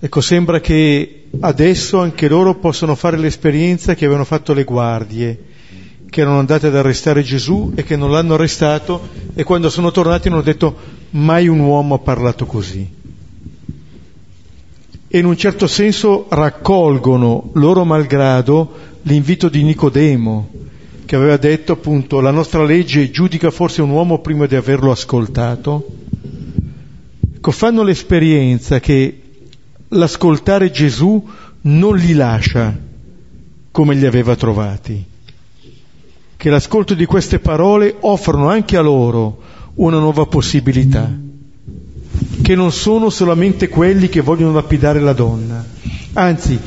ecco, 0.01 0.21
sembra 0.21 0.61
che 0.61 1.27
adesso 1.41 2.01
anche 2.01 2.29
loro 2.29 2.55
possano 2.57 2.95
fare 2.95 3.19
l'esperienza 3.19 3.95
che 3.95 4.05
avevano 4.05 4.25
fatto 4.25 4.53
le 4.55 4.65
guardie, 4.65 5.45
che 6.09 6.21
erano 6.23 6.39
andate 6.39 6.69
ad 6.69 6.77
arrestare 6.77 7.23
Gesù 7.23 7.73
e 7.75 7.85
che 7.85 7.97
non 7.97 8.11
l'hanno 8.11 8.35
arrestato 8.35 9.09
e 9.35 9.45
quando 9.45 9.69
sono 9.69 9.91
tornati 9.91 10.29
hanno 10.29 10.41
detto 10.41 10.77
mai 11.11 11.49
un 11.49 11.61
uomo 11.61 11.95
ha 11.97 11.99
parlato 11.99 12.47
così. 12.47 12.97
E 15.11 15.19
in 15.19 15.25
un 15.25 15.37
certo 15.39 15.67
senso 15.67 16.27
raccolgono 16.29 17.51
loro 17.55 17.85
malgrado 17.85 18.71
l'invito 19.03 19.49
di 19.49 19.63
Nicodemo, 19.63 20.51
che 21.07 21.17
aveva 21.17 21.39
detto 21.39 21.73
appunto 21.73 22.21
la 22.21 22.31
nostra 22.31 22.63
legge 22.63 23.11
giudica 23.11 23.51
forse 23.51 23.81
un 23.81 23.89
uomo 23.89 24.19
prima 24.19 24.45
di 24.45 24.55
averlo 24.55 24.91
ascoltato? 24.91 25.87
Ecco, 27.37 27.51
fanno 27.51 27.83
l'esperienza 27.83 28.81
che 28.81 29.23
l'ascoltare 29.89 30.71
Gesù 30.71 31.27
non 31.63 31.97
li 31.97 32.13
lascia 32.13 32.77
come 33.71 33.95
li 33.95 34.05
aveva 34.05 34.37
trovati, 34.37 35.03
che 36.37 36.51
l'ascolto 36.51 36.93
di 36.93 37.07
queste 37.07 37.39
parole 37.39 37.97
offrono 38.01 38.51
anche 38.51 38.77
a 38.77 38.83
loro 38.83 39.41
una 39.77 39.99
nuova 39.99 40.27
possibilità, 40.27 41.11
che 42.43 42.55
non 42.55 42.73
sono 42.73 43.11
solamente 43.11 43.69
quelli 43.69 44.09
che 44.09 44.21
vogliono 44.21 44.53
lapidare 44.53 45.01
la 45.01 45.13
donna, 45.13 45.65
anzi 46.15 46.59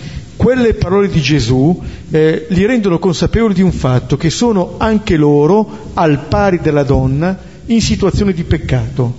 quelle 0.41 0.73
parole 0.73 1.07
di 1.07 1.21
Gesù 1.21 1.79
eh, 2.09 2.47
li 2.49 2.65
rendono 2.65 2.97
consapevoli 2.97 3.53
di 3.53 3.61
un 3.61 3.71
fatto, 3.71 4.17
che 4.17 4.31
sono 4.31 4.73
anche 4.79 5.15
loro, 5.15 5.91
al 5.93 6.25
pari 6.27 6.59
della 6.59 6.81
donna, 6.81 7.37
in 7.67 7.79
situazione 7.79 8.33
di 8.33 8.43
peccato. 8.43 9.13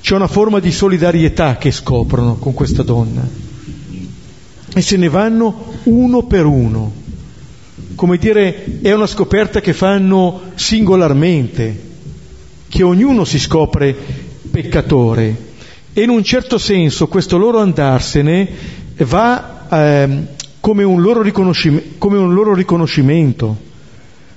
C'è 0.00 0.16
una 0.16 0.26
forma 0.26 0.58
di 0.58 0.72
solidarietà 0.72 1.56
che 1.56 1.70
scoprono 1.70 2.34
con 2.34 2.52
questa 2.52 2.82
donna. 2.82 3.24
E 4.74 4.80
se 4.80 4.96
ne 4.96 5.08
vanno 5.08 5.72
uno 5.84 6.24
per 6.24 6.46
uno. 6.46 6.92
Come 7.94 8.18
dire, 8.18 8.80
è 8.82 8.92
una 8.92 9.06
scoperta 9.06 9.60
che 9.60 9.72
fanno 9.72 10.40
singolarmente, 10.56 11.92
che 12.68 12.82
ognuno 12.82 13.24
si 13.24 13.38
scopre 13.38 14.23
peccatore 14.54 15.36
e 15.92 16.02
in 16.02 16.10
un 16.10 16.22
certo 16.22 16.58
senso 16.58 17.08
questo 17.08 17.36
loro 17.36 17.58
andarsene 17.58 18.48
va 18.98 19.66
eh, 19.68 20.26
come, 20.60 20.84
un 20.84 21.00
loro 21.02 21.28
come 21.98 22.18
un 22.18 22.32
loro 22.32 22.54
riconoscimento. 22.54 23.72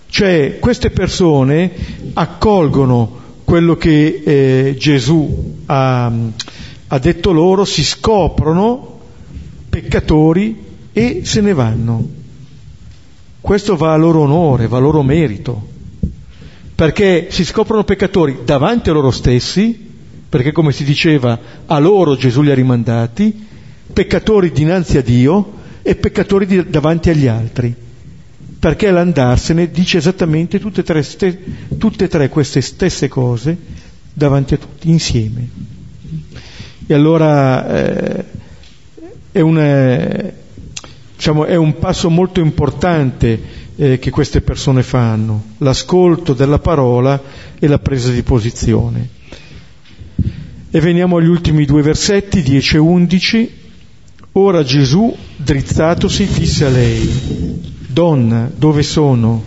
Cioè 0.09 0.57
queste 0.59 0.89
persone 0.89 1.71
accolgono 2.13 3.25
quello 3.43 3.75
che 3.75 4.23
eh, 4.25 4.75
Gesù 4.79 5.55
ha, 5.67 6.11
ha 6.87 6.99
detto 6.99 7.31
loro, 7.31 7.63
si 7.63 7.83
scoprono 7.83 8.99
peccatori 9.69 10.63
e 10.93 11.21
se 11.25 11.41
ne 11.41 11.53
vanno. 11.53 12.07
Questo 13.39 13.75
va 13.75 13.93
a 13.93 13.97
loro 13.97 14.21
onore, 14.21 14.67
va 14.67 14.77
a 14.77 14.81
loro 14.81 15.03
merito, 15.03 15.67
perché 16.73 17.27
si 17.29 17.45
scoprono 17.45 17.83
peccatori 17.83 18.39
davanti 18.43 18.89
a 18.89 18.93
loro 18.93 19.11
stessi, 19.11 19.86
perché 20.29 20.51
come 20.51 20.71
si 20.71 20.83
diceva 20.83 21.39
a 21.65 21.79
loro 21.79 22.15
Gesù 22.15 22.41
li 22.41 22.51
ha 22.51 22.55
rimandati, 22.55 23.45
peccatori 23.91 24.51
dinanzi 24.51 24.97
a 24.97 25.01
Dio 25.01 25.53
e 25.81 25.95
peccatori 25.95 26.45
di, 26.45 26.69
davanti 26.69 27.09
agli 27.09 27.27
altri, 27.27 27.73
perché 28.59 28.91
l'andarsene 28.91 29.71
dice 29.71 29.97
esattamente 29.99 30.59
tutte 30.59 30.81
e, 30.81 30.83
tre, 30.83 31.01
ste, 31.01 31.39
tutte 31.77 32.05
e 32.05 32.07
tre 32.07 32.27
queste 32.27 32.59
stesse 32.59 33.07
cose 33.07 33.57
davanti 34.11 34.55
a 34.55 34.57
tutti, 34.57 34.89
insieme. 34.89 35.47
E 36.85 36.93
allora 36.93 37.67
eh, 37.69 38.25
è, 39.31 39.39
un, 39.39 40.33
diciamo, 41.15 41.45
è, 41.45 41.55
un, 41.55 41.77
passo 41.77 42.09
molto 42.09 42.41
importante 42.41 43.39
eh, 43.75 43.99
che 43.99 44.09
queste 44.09 44.41
persone 44.41 44.83
fanno, 44.83 45.53
l'ascolto 45.59 46.33
della 46.33 46.59
parola 46.59 47.21
e 47.57 47.67
la 47.67 47.79
presa 47.79 48.11
di 48.11 48.23
posizione. 48.23 49.15
E 50.69 50.79
veniamo 50.81 51.17
agli 51.17 51.27
ultimi 51.27 51.65
due 51.65 51.81
versetti, 51.81 52.41
10 52.41 52.75
e 52.75 52.79
11. 52.79 53.51
Ora 54.33 54.63
Gesù, 54.63 55.15
drizzatosi, 55.35 56.27
disse 56.27 56.65
a 56.65 56.69
lei, 56.69 57.09
Donna, 57.87 58.51
dove 58.55 58.83
sono? 58.83 59.43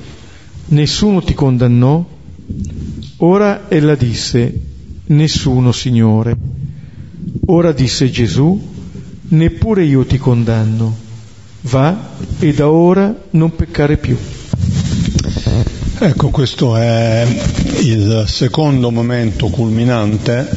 Nessuno 0.66 1.22
ti 1.22 1.34
condannò? 1.34 2.04
Ora 3.18 3.66
ella 3.68 3.94
disse, 3.94 4.60
Nessuno, 5.06 5.72
Signore. 5.72 6.36
Ora 7.46 7.72
disse 7.72 8.10
Gesù, 8.10 8.68
Neppure 9.32 9.84
io 9.84 10.04
ti 10.06 10.18
condanno. 10.18 10.96
Va 11.62 12.16
e 12.38 12.52
da 12.52 12.68
ora 12.68 13.14
non 13.30 13.54
peccare 13.54 13.96
più. 13.96 14.16
Ecco, 16.02 16.30
questo 16.30 16.76
è 16.76 17.26
il 17.82 18.24
secondo 18.26 18.90
momento 18.90 19.48
culminante, 19.48 20.48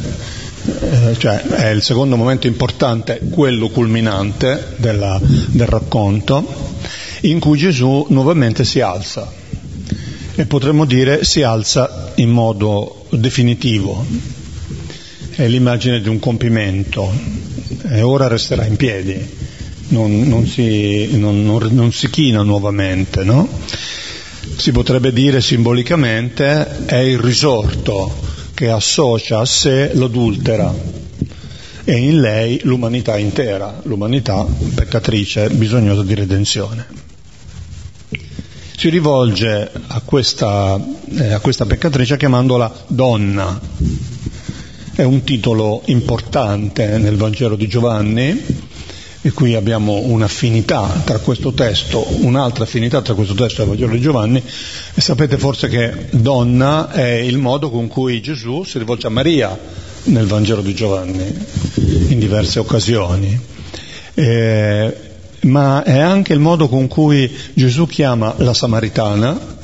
cioè 1.18 1.40
è 1.42 1.68
il 1.70 1.82
secondo 1.82 2.16
momento 2.16 2.46
importante, 2.46 3.20
quello 3.30 3.68
culminante 3.68 4.74
della, 4.76 5.20
del 5.22 5.66
racconto, 5.66 6.44
in 7.22 7.38
cui 7.38 7.58
Gesù 7.58 8.06
nuovamente 8.10 8.64
si 8.64 8.80
alza 8.80 9.30
e 10.36 10.46
potremmo 10.46 10.84
dire 10.84 11.24
si 11.24 11.42
alza 11.42 12.12
in 12.16 12.30
modo 12.30 13.06
definitivo. 13.10 14.04
È 15.30 15.46
l'immagine 15.46 16.00
di 16.00 16.08
un 16.08 16.18
compimento 16.18 17.10
e 17.88 18.02
ora 18.02 18.28
resterà 18.28 18.64
in 18.64 18.76
piedi, 18.76 19.16
non, 19.88 20.22
non, 20.22 20.46
si, 20.46 21.16
non, 21.16 21.44
non 21.44 21.92
si, 21.92 22.08
china 22.10 22.42
nuovamente, 22.42 23.24
no? 23.24 23.48
Si 24.56 24.70
potrebbe 24.72 25.12
dire 25.12 25.40
simbolicamente 25.40 26.84
è 26.86 26.98
il 26.98 27.18
risorto 27.18 28.23
che 28.54 28.70
associa 28.70 29.40
a 29.40 29.44
sé 29.44 29.90
l'adultera 29.94 30.72
e 31.84 31.96
in 31.96 32.20
lei 32.20 32.60
l'umanità 32.62 33.18
intera, 33.18 33.80
l'umanità 33.82 34.46
peccatrice 34.74 35.50
bisognosa 35.50 36.02
di 36.02 36.14
redenzione. 36.14 36.86
Si 38.76 38.88
rivolge 38.88 39.70
a 39.88 40.00
questa, 40.02 40.80
eh, 41.16 41.32
a 41.32 41.40
questa 41.40 41.66
peccatrice 41.66 42.16
chiamandola 42.16 42.84
donna. 42.86 43.60
È 44.94 45.02
un 45.02 45.24
titolo 45.24 45.82
importante 45.86 46.98
nel 46.98 47.16
Vangelo 47.16 47.56
di 47.56 47.66
Giovanni 47.66 48.63
e 49.26 49.32
qui 49.32 49.54
abbiamo 49.54 50.00
un'affinità 50.00 51.00
tra 51.02 51.18
questo 51.18 51.54
testo, 51.54 52.06
un'altra 52.20 52.64
affinità 52.64 53.00
tra 53.00 53.14
questo 53.14 53.32
testo 53.32 53.62
e 53.62 53.64
il 53.64 53.70
Vangelo 53.70 53.94
di 53.94 54.00
Giovanni 54.02 54.42
e 54.92 55.00
sapete 55.00 55.38
forse 55.38 55.66
che 55.68 56.08
donna 56.10 56.90
è 56.90 57.08
il 57.10 57.38
modo 57.38 57.70
con 57.70 57.88
cui 57.88 58.20
Gesù 58.20 58.64
si 58.64 58.76
rivolge 58.76 59.06
a 59.06 59.10
Maria 59.10 59.58
nel 60.04 60.26
Vangelo 60.26 60.60
di 60.60 60.74
Giovanni 60.74 61.24
in 62.08 62.18
diverse 62.18 62.58
occasioni. 62.58 63.40
Eh, 64.12 64.96
ma 65.40 65.82
è 65.84 65.98
anche 65.98 66.34
il 66.34 66.40
modo 66.40 66.68
con 66.68 66.86
cui 66.86 67.34
Gesù 67.54 67.86
chiama 67.86 68.34
la 68.36 68.52
Samaritana 68.52 69.56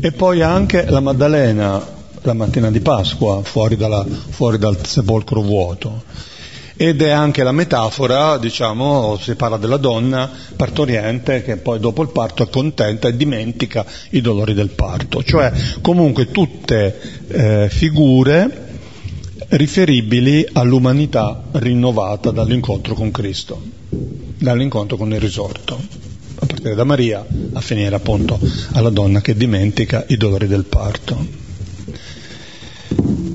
e 0.00 0.12
poi 0.12 0.42
anche 0.42 0.84
la 0.86 1.00
Maddalena 1.00 1.94
la 2.20 2.34
mattina 2.34 2.70
di 2.70 2.80
Pasqua 2.80 3.40
fuori, 3.42 3.76
dalla, 3.76 4.04
fuori 4.28 4.58
dal 4.58 4.84
sepolcro 4.84 5.40
vuoto 5.40 6.34
ed 6.76 7.00
è 7.00 7.08
anche 7.08 7.42
la 7.42 7.52
metafora, 7.52 8.36
diciamo, 8.36 9.16
si 9.18 9.34
parla 9.34 9.56
della 9.56 9.78
donna 9.78 10.30
partoriente 10.54 11.42
che 11.42 11.56
poi 11.56 11.80
dopo 11.80 12.02
il 12.02 12.10
parto 12.10 12.42
è 12.42 12.50
contenta 12.50 13.08
e 13.08 13.16
dimentica 13.16 13.84
i 14.10 14.20
dolori 14.20 14.52
del 14.52 14.68
parto, 14.68 15.22
cioè 15.22 15.50
comunque 15.80 16.30
tutte 16.30 17.00
eh, 17.28 17.68
figure 17.70 18.64
riferibili 19.48 20.46
all'umanità 20.52 21.44
rinnovata 21.52 22.30
dall'incontro 22.30 22.94
con 22.94 23.10
Cristo, 23.10 23.60
dall'incontro 23.88 24.96
con 24.96 25.12
il 25.12 25.20
risorto, 25.20 25.80
a 26.38 26.46
partire 26.46 26.74
da 26.74 26.84
Maria 26.84 27.24
a 27.52 27.60
finire 27.60 27.94
appunto 27.94 28.38
alla 28.72 28.90
donna 28.90 29.22
che 29.22 29.34
dimentica 29.34 30.04
i 30.08 30.16
dolori 30.16 30.46
del 30.46 30.64
parto. 30.64 31.45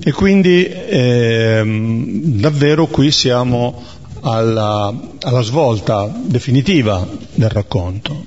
E 0.04 0.12
quindi 0.14 0.68
ehm, 0.68 2.39
davvero 2.39 2.88
qui 2.88 3.12
siamo 3.12 3.84
alla, 4.22 4.91
alla, 5.22 5.41
svolta 5.41 6.12
definitiva 6.26 7.08
del 7.36 7.49
racconto. 7.49 8.26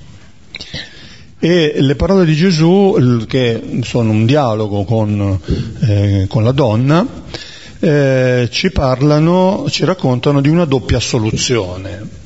E 1.37 1.75
le 1.77 1.95
parole 1.95 2.23
di 2.23 2.33
Gesù, 2.33 3.25
che 3.27 3.81
sono 3.83 4.11
un 4.11 4.25
dialogo 4.25 4.85
con, 4.85 5.37
eh, 5.81 6.25
con 6.29 6.45
la 6.45 6.53
donna, 6.53 7.05
eh, 7.79 8.47
ci 8.49 8.71
parlano, 8.71 9.65
ci 9.69 9.83
raccontano 9.83 10.39
di 10.39 10.47
una 10.47 10.63
doppia 10.63 11.01
soluzione. 11.01 12.23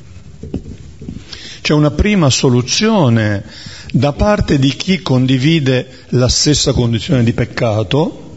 C'è 1.60 1.74
una 1.74 1.90
prima 1.90 2.30
soluzione 2.30 3.44
da 3.92 4.12
parte 4.12 4.60
di 4.60 4.70
chi 4.76 5.00
condivide 5.00 6.04
la 6.10 6.28
stessa 6.28 6.72
condizione 6.72 7.24
di 7.24 7.32
peccato, 7.32 8.29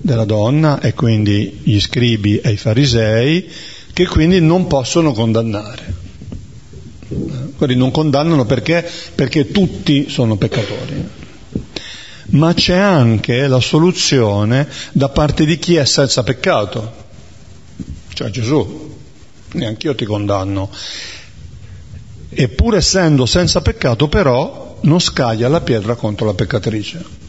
della 0.00 0.24
donna 0.24 0.80
e 0.80 0.94
quindi 0.94 1.60
gli 1.62 1.78
scribi 1.78 2.38
e 2.38 2.52
i 2.52 2.56
farisei 2.56 3.48
che 3.92 4.06
quindi 4.06 4.40
non 4.40 4.66
possono 4.66 5.12
condannare. 5.12 6.08
Quelli 7.56 7.76
non 7.76 7.90
condannano 7.90 8.46
perché? 8.46 8.88
Perché 9.14 9.50
tutti 9.50 10.08
sono 10.08 10.36
peccatori. 10.36 11.08
Ma 12.30 12.54
c'è 12.54 12.76
anche 12.76 13.46
la 13.48 13.60
soluzione 13.60 14.68
da 14.92 15.08
parte 15.08 15.44
di 15.44 15.58
chi 15.58 15.74
è 15.74 15.84
senza 15.84 16.22
peccato, 16.22 16.92
cioè 18.14 18.30
Gesù, 18.30 18.96
neanche 19.52 19.88
io 19.88 19.94
ti 19.94 20.04
condanno. 20.04 20.70
E 22.32 22.48
pur 22.48 22.76
essendo 22.76 23.26
senza 23.26 23.60
peccato 23.60 24.08
però 24.08 24.78
non 24.82 25.00
scaglia 25.00 25.48
la 25.48 25.60
pietra 25.60 25.96
contro 25.96 26.26
la 26.26 26.34
peccatrice. 26.34 27.19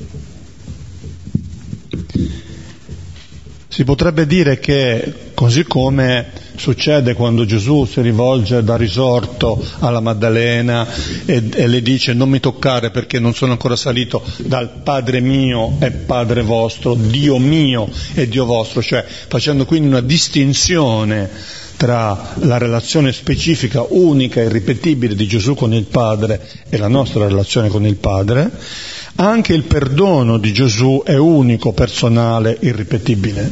Si 3.82 3.88
potrebbe 3.88 4.28
dire 4.28 4.60
che, 4.60 5.12
così 5.34 5.64
come 5.64 6.28
succede 6.56 7.16
quando 7.16 7.46
Gesù 7.46 7.86
si 7.86 8.00
rivolge 8.02 8.64
da 8.64 8.78
risorto 8.78 9.60
alla 9.80 10.00
Maddalena 10.00 10.88
e, 11.26 11.50
e, 11.52 11.66
le 11.66 11.82
dice 11.82 12.14
non 12.14 12.30
mi 12.30 12.40
toccare 12.40 12.92
perché 12.92 13.18
non 13.18 13.34
sono 13.34 13.54
ancora 13.54 13.76
salito 13.76 14.24
dal 14.38 14.70
Padre 14.84 15.20
mio 15.20 15.78
e 15.80 15.90
Padre 15.90 16.44
vostro, 16.44 16.94
Dio 16.94 17.40
mio 17.40 17.90
e 18.14 18.28
Dio 18.28 18.46
vostro, 18.46 18.84
cioè 18.84 19.04
facendo 19.04 19.66
quindi 19.66 19.88
una 19.88 20.02
distinzione 20.02 21.28
tra 21.76 22.36
la 22.36 22.60
relazione 22.60 23.12
specifica, 23.12 23.84
unica 23.90 24.42
e 24.42 24.46
irripetibile 24.46 25.16
di 25.16 25.26
Gesù 25.26 25.56
con 25.56 25.74
il 25.74 25.86
Padre 25.86 26.40
e 26.70 26.78
la 26.78 26.88
nostra 26.88 27.26
relazione 27.26 27.70
con 27.70 27.88
il 27.88 27.96
Padre, 27.96 28.52
anche 29.16 29.54
il 29.54 29.64
perdono 29.64 30.38
di 30.38 30.54
Gesù 30.54 31.04
è 31.06 31.16
unico, 31.16 31.74
personale, 31.74 32.58
irripetibile. 32.62 33.52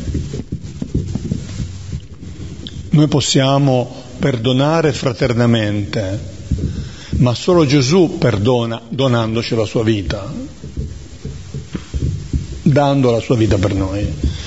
Noi 2.91 3.07
possiamo 3.07 4.07
perdonare 4.17 4.91
fraternamente, 4.91 6.19
ma 7.17 7.33
solo 7.33 7.65
Gesù 7.65 8.17
perdona 8.17 8.81
donandoci 8.89 9.55
la 9.55 9.65
sua 9.65 9.83
vita, 9.83 10.31
dando 12.63 13.11
la 13.11 13.19
sua 13.19 13.35
vita 13.35 13.57
per 13.57 13.73
noi. 13.73 14.37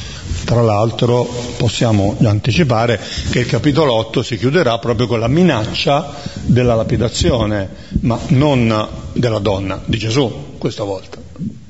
Tra 0.44 0.60
l'altro 0.60 1.24
possiamo 1.56 2.16
anticipare 2.24 3.00
che 3.30 3.38
il 3.38 3.46
capitolo 3.46 3.92
8 3.94 4.22
si 4.22 4.36
chiuderà 4.36 4.78
proprio 4.78 5.06
con 5.06 5.20
la 5.20 5.28
minaccia 5.28 6.14
della 6.42 6.74
lapidazione, 6.74 7.68
ma 8.00 8.18
non 8.28 8.88
della 9.12 9.38
donna, 9.38 9.80
di 9.86 9.98
Gesù 9.98 10.50
questa 10.62 10.84
volta. 10.84 11.18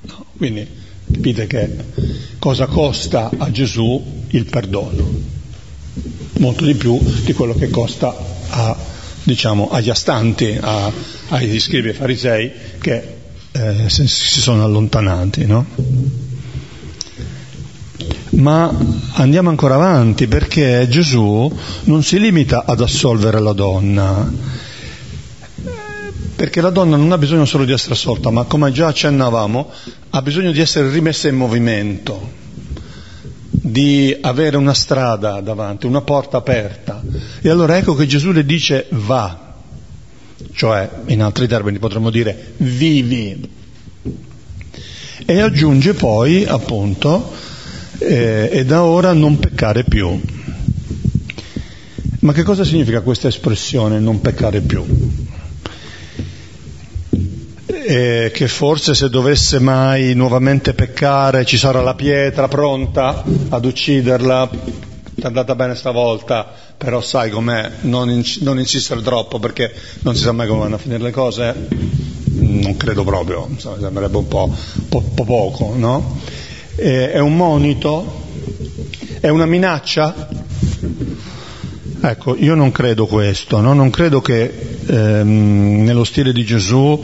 No, 0.02 0.26
quindi 0.36 0.68
capite 1.10 1.46
che 1.46 1.76
cosa 2.38 2.66
costa 2.66 3.30
a 3.38 3.50
Gesù 3.50 4.26
il 4.28 4.44
perdono. 4.44 5.08
molto 6.36 6.66
di 6.66 6.74
più 6.74 6.98
di 7.24 7.32
quello 7.32 7.54
che 7.54 7.70
costa 7.70 8.14
a, 8.50 8.76
diciamo, 9.22 9.70
agli 9.70 9.88
astanti, 9.88 10.58
a, 10.60 10.92
agli 11.28 11.58
scrivi 11.58 11.88
e 11.88 11.94
farisei 11.94 12.52
che 12.78 13.16
eh, 13.52 13.88
si 13.88 14.06
sono 14.40 14.62
allontanati. 14.62 15.46
No? 15.46 15.64
Ma 18.32 18.76
andiamo 19.12 19.48
ancora 19.48 19.76
avanti 19.76 20.26
perché 20.26 20.86
Gesù 20.90 21.50
non 21.84 22.02
si 22.02 22.20
limita 22.20 22.64
ad 22.66 22.82
assolvere 22.82 23.40
la 23.40 23.54
donna, 23.54 24.30
perché 26.42 26.60
la 26.60 26.70
donna 26.70 26.96
non 26.96 27.12
ha 27.12 27.18
bisogno 27.18 27.44
solo 27.44 27.64
di 27.64 27.70
essere 27.70 27.94
assolta, 27.94 28.30
ma 28.30 28.42
come 28.42 28.72
già 28.72 28.88
accennavamo, 28.88 29.70
ha 30.10 30.22
bisogno 30.22 30.50
di 30.50 30.58
essere 30.58 30.90
rimessa 30.90 31.28
in 31.28 31.36
movimento, 31.36 32.32
di 33.48 34.18
avere 34.20 34.56
una 34.56 34.74
strada 34.74 35.40
davanti, 35.40 35.86
una 35.86 36.00
porta 36.00 36.38
aperta. 36.38 37.00
E 37.40 37.48
allora 37.48 37.76
ecco 37.76 37.94
che 37.94 38.06
Gesù 38.06 38.32
le 38.32 38.44
dice 38.44 38.86
va, 38.90 39.54
cioè 40.52 40.90
in 41.06 41.22
altri 41.22 41.46
termini 41.46 41.78
potremmo 41.78 42.10
dire 42.10 42.54
vivi. 42.56 43.48
E 45.24 45.40
aggiunge 45.40 45.94
poi 45.94 46.44
appunto 46.44 47.34
eh, 47.98 48.48
e 48.50 48.64
da 48.64 48.82
ora 48.82 49.12
non 49.12 49.38
peccare 49.38 49.84
più. 49.84 50.20
Ma 52.18 52.32
che 52.32 52.42
cosa 52.42 52.64
significa 52.64 53.00
questa 53.00 53.28
espressione 53.28 54.00
non 54.00 54.20
peccare 54.20 54.60
più? 54.60 55.01
Eh, 57.84 58.30
che 58.32 58.46
forse 58.46 58.94
se 58.94 59.10
dovesse 59.10 59.58
mai 59.58 60.14
nuovamente 60.14 60.72
peccare 60.72 61.44
ci 61.44 61.56
sarà 61.56 61.80
la 61.80 61.94
pietra 61.94 62.46
pronta 62.46 63.24
ad 63.48 63.64
ucciderla, 63.64 64.48
è 65.20 65.26
andata 65.26 65.56
bene 65.56 65.74
stavolta, 65.74 66.46
però 66.76 67.00
sai 67.00 67.30
com'è, 67.30 67.70
non, 67.80 68.08
inc- 68.08 68.40
non, 68.42 68.60
insistere 68.60 69.02
troppo 69.02 69.40
perché 69.40 69.72
non 70.02 70.14
si 70.14 70.22
sa 70.22 70.30
mai 70.30 70.46
come 70.46 70.60
vanno 70.60 70.76
a 70.76 70.78
finire 70.78 71.02
le 71.02 71.10
cose, 71.10 71.54
non 72.24 72.76
credo 72.76 73.02
proprio, 73.02 73.48
insomma, 73.50 73.78
sembrerebbe 73.80 74.16
un 74.16 74.28
po', 74.28 74.54
po-, 74.88 75.02
po 75.14 75.24
poco, 75.24 75.74
no? 75.74 76.20
eh, 76.76 77.10
è 77.10 77.18
un 77.18 77.36
monito? 77.36 78.20
È 79.18 79.28
una 79.28 79.46
minaccia? 79.46 80.28
Ecco, 82.00 82.36
io 82.36 82.54
non 82.54 82.70
credo 82.70 83.06
questo, 83.06 83.60
no? 83.60 83.72
non 83.72 83.90
credo 83.90 84.20
che 84.20 84.76
ehm, 84.86 85.82
nello 85.82 86.04
stile 86.04 86.32
di 86.32 86.44
Gesù 86.44 87.00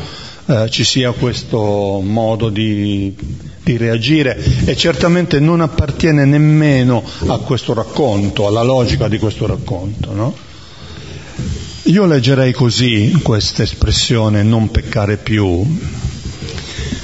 eh, 0.51 0.71
ci 0.71 0.83
sia 0.83 1.13
questo 1.13 2.01
modo 2.03 2.49
di, 2.49 3.15
di, 3.63 3.77
reagire 3.77 4.35
e 4.65 4.75
certamente 4.75 5.41
non 5.41 5.61
appartiene 5.61 6.25
nemmeno 6.25 7.05
a 7.27 7.37
questo 7.37 7.75
racconto, 7.75 8.47
alla 8.47 8.63
logica 8.63 9.09
di 9.09 9.19
questo 9.19 9.47
racconto. 9.47 10.15
No? 10.15 10.35
Io 11.83 12.07
leggerei 12.07 12.53
così 12.53 13.19
questa 13.23 13.63
espressione 13.63 14.43
non 14.43 14.71
peccare 14.71 15.19
più, 15.19 15.67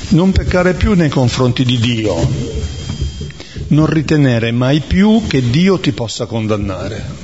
non 0.09 0.33
peccare 0.33 0.73
più 0.73 0.95
nei 0.95 1.11
confronti 1.11 1.67
di 1.67 1.79
Dio, 1.79 2.17
non 3.69 3.85
ritenere 3.85 4.53
mai 4.53 4.81
più 4.81 5.23
che 5.27 5.51
Dio 5.51 5.79
ti 5.79 5.93
possa 5.93 6.25
condannare. 6.25 7.24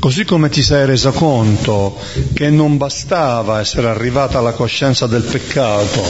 Così 0.00 0.24
come 0.24 0.48
ti 0.48 0.62
sei 0.62 0.86
resa 0.86 1.10
conto 1.10 1.94
che 2.32 2.48
non 2.48 2.78
bastava 2.78 3.60
essere 3.60 3.86
arrivata 3.86 4.38
alla 4.38 4.52
coscienza 4.52 5.06
del 5.06 5.22
peccato, 5.22 6.02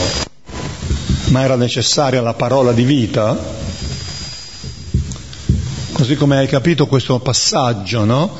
ma 1.31 1.43
era 1.43 1.57
necessaria 1.57 2.21
la 2.21 2.33
parola 2.33 2.71
di 2.71 2.85
vita, 2.85 3.37
così 5.91 6.15
come 6.15 6.37
hai 6.37 6.47
capito 6.47 6.87
questo 6.87 7.19
passaggio, 7.19 8.05
no? 8.05 8.33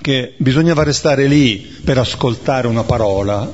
Che 0.00 0.34
bisognava 0.38 0.82
restare 0.82 1.26
lì 1.26 1.58
per 1.84 1.98
ascoltare 1.98 2.68
una 2.68 2.84
parola, 2.84 3.52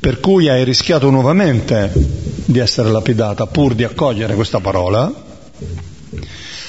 per 0.00 0.20
cui 0.20 0.48
hai 0.48 0.64
rischiato 0.64 1.10
nuovamente 1.10 1.92
di 2.46 2.58
essere 2.58 2.90
lapidata 2.90 3.46
pur 3.46 3.74
di 3.74 3.84
accogliere 3.84 4.34
questa 4.34 4.60
parola, 4.60 5.12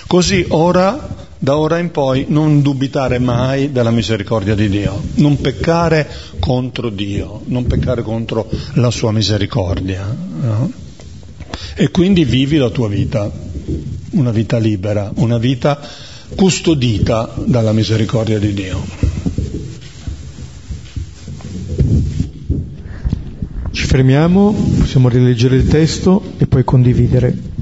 così 0.08 0.46
ora, 0.50 1.26
da 1.40 1.58
ora 1.58 1.78
in 1.78 1.92
poi, 1.92 2.26
non 2.28 2.62
dubitare 2.62 3.20
mai 3.20 3.72
della 3.72 3.92
misericordia 3.92 4.56
di 4.56 4.70
Dio, 4.70 5.02
non 5.16 5.40
peccare 5.40 6.08
contro 6.40 6.90
Dio, 6.90 7.42
non 7.46 7.66
peccare 7.66 8.02
contro 8.02 8.50
la 8.74 8.92
sua 8.92 9.12
misericordia. 9.12 10.06
No? 10.42 10.72
E 11.76 11.92
quindi 11.92 12.26
vivi 12.26 12.58
la 12.58 12.70
tua 12.70 12.88
vita, 12.88 13.32
una 14.12 14.32
vita 14.32 14.58
libera, 14.58 15.12
una 15.16 15.38
vita 15.38 15.80
custodita 16.36 17.34
dalla 17.46 17.72
misericordia 17.72 18.40
di 18.40 18.54
Dio. 18.54 19.18
fermiamo, 23.88 24.54
possiamo 24.80 25.08
rileggere 25.08 25.56
il 25.56 25.68
testo 25.68 26.22
e 26.38 26.46
poi 26.46 26.66
condividere. 26.66 27.57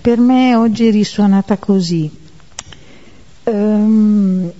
Per 0.00 0.18
me 0.18 0.54
oggi 0.54 0.88
è 0.88 0.90
risuonata 0.90 1.58
così. 1.58 2.10
Um, 3.44 4.50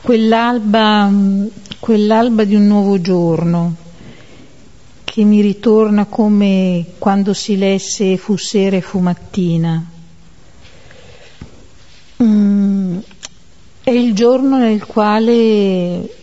quell'alba, 0.00 1.12
quell'alba 1.78 2.44
di 2.44 2.54
un 2.54 2.66
nuovo 2.66 3.00
giorno 3.00 3.74
che 5.04 5.24
mi 5.24 5.40
ritorna 5.40 6.06
come 6.06 6.84
quando 6.98 7.32
si 7.32 7.56
lesse 7.56 8.16
fu 8.16 8.36
sera 8.36 8.76
e 8.76 8.80
fu 8.80 8.98
mattina. 8.98 9.84
Mm, 12.22 12.98
è 13.82 13.90
il 13.90 14.14
giorno 14.14 14.58
nel 14.58 14.84
quale 14.84 16.14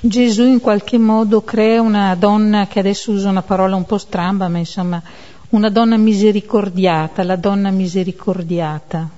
Gesù 0.00 0.44
in 0.44 0.60
qualche 0.60 0.98
modo 0.98 1.42
crea 1.42 1.80
una 1.80 2.14
donna, 2.14 2.66
che 2.66 2.78
adesso 2.78 3.12
uso 3.12 3.28
una 3.28 3.42
parola 3.42 3.76
un 3.76 3.84
po' 3.84 3.98
stramba, 3.98 4.48
ma 4.48 4.58
insomma 4.58 5.02
una 5.50 5.70
donna 5.70 5.96
misericordiata, 5.96 7.22
la 7.22 7.36
donna 7.36 7.70
misericordiata, 7.70 9.08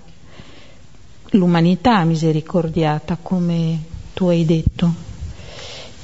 l'umanità 1.30 2.04
misericordiata, 2.04 3.16
come 3.20 3.78
tu 4.12 4.26
hai 4.28 4.44
detto. 4.44 4.94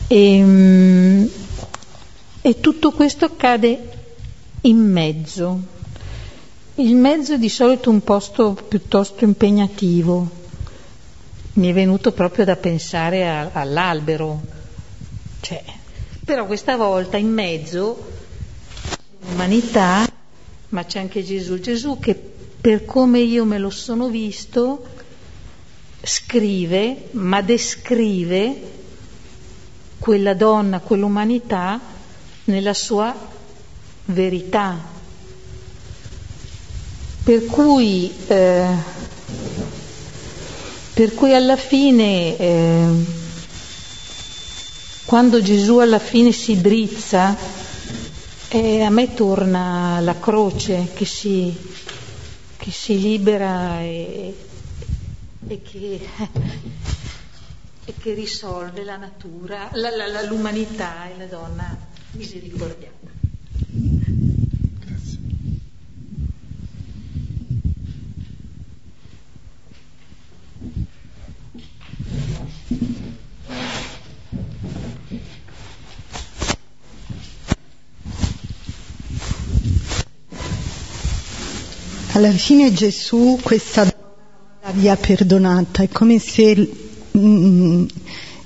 E, 0.07 0.37
ehm, 0.37 1.31
e 2.41 2.61
tutto 2.61 2.93
questo 2.93 3.27
accade 3.27 3.91
in 4.63 4.79
mezzo. 4.79 5.73
Il 6.77 6.95
mezzo 6.95 7.35
è 7.35 7.39
di 7.39 7.49
solito 7.49 7.91
un 7.91 8.03
posto 8.03 8.53
piuttosto 8.69 9.25
impegnativo. 9.25 10.43
Mi 11.55 11.69
è 11.69 11.73
venuto 11.73 12.13
proprio 12.13 12.45
da 12.45 12.57
pensare 12.57 13.29
a, 13.29 13.51
all'albero. 13.53 14.41
Cioè, 15.41 15.63
però 16.25 16.47
questa 16.47 16.77
volta 16.77 17.17
in 17.17 17.31
mezzo 17.31 18.13
l'umanità 19.21 20.14
ma 20.75 20.85
c'è 20.85 20.99
anche 20.99 21.23
Gesù. 21.25 21.59
Gesù 21.61 21.99
che 22.01 22.15
per 22.61 22.85
come 22.85 23.21
io 23.21 23.45
me 23.45 23.59
lo 23.59 23.71
sono 23.71 24.09
visto 24.09 24.85
scrive, 26.03 27.09
ma 27.13 27.41
descrive 27.41 28.73
quella 29.99 30.35
donna, 30.35 30.81
quell'umanità 30.81 31.81
nella 32.45 32.75
sua 32.75 33.15
verità. 34.07 34.93
Per 37.23 37.47
cui 37.47 38.13
eh, 38.27 38.67
Per 40.95 41.13
cui 41.13 41.35
alla 41.35 41.57
fine, 41.57 42.37
eh, 42.37 42.87
quando 45.07 45.43
Gesù 45.43 45.79
alla 45.79 45.99
fine 45.99 46.31
si 46.31 46.61
drizza, 46.61 47.37
eh, 48.55 48.83
a 48.83 48.91
me 48.91 49.13
torna 49.15 49.99
la 49.99 50.17
croce 50.17 50.91
che 50.95 51.05
si, 51.05 51.53
che 52.57 52.71
si 52.71 53.01
libera 53.01 53.81
e, 53.81 54.33
e, 55.49 55.61
che, 55.61 56.09
e, 57.85 57.95
che, 57.99 58.15
risolve 58.15 58.85
la 58.85 58.97
natura, 58.97 59.71
la, 59.73 59.91
la, 59.91 60.23
l'umanità 60.23 61.11
e 61.11 61.19
la 61.19 61.27
donna 61.27 61.77
misericordiata. 62.13 63.11
Alla 82.15 82.31
fine 82.31 82.73
Gesù 82.73 83.41
questa 83.43 83.83
donna 83.83 84.73
vi 84.75 84.89
ha 84.89 84.95
perdonata, 84.95 85.83
è 85.83 85.89
come 85.89 86.21
se 86.21 86.55
mm, 87.19 87.87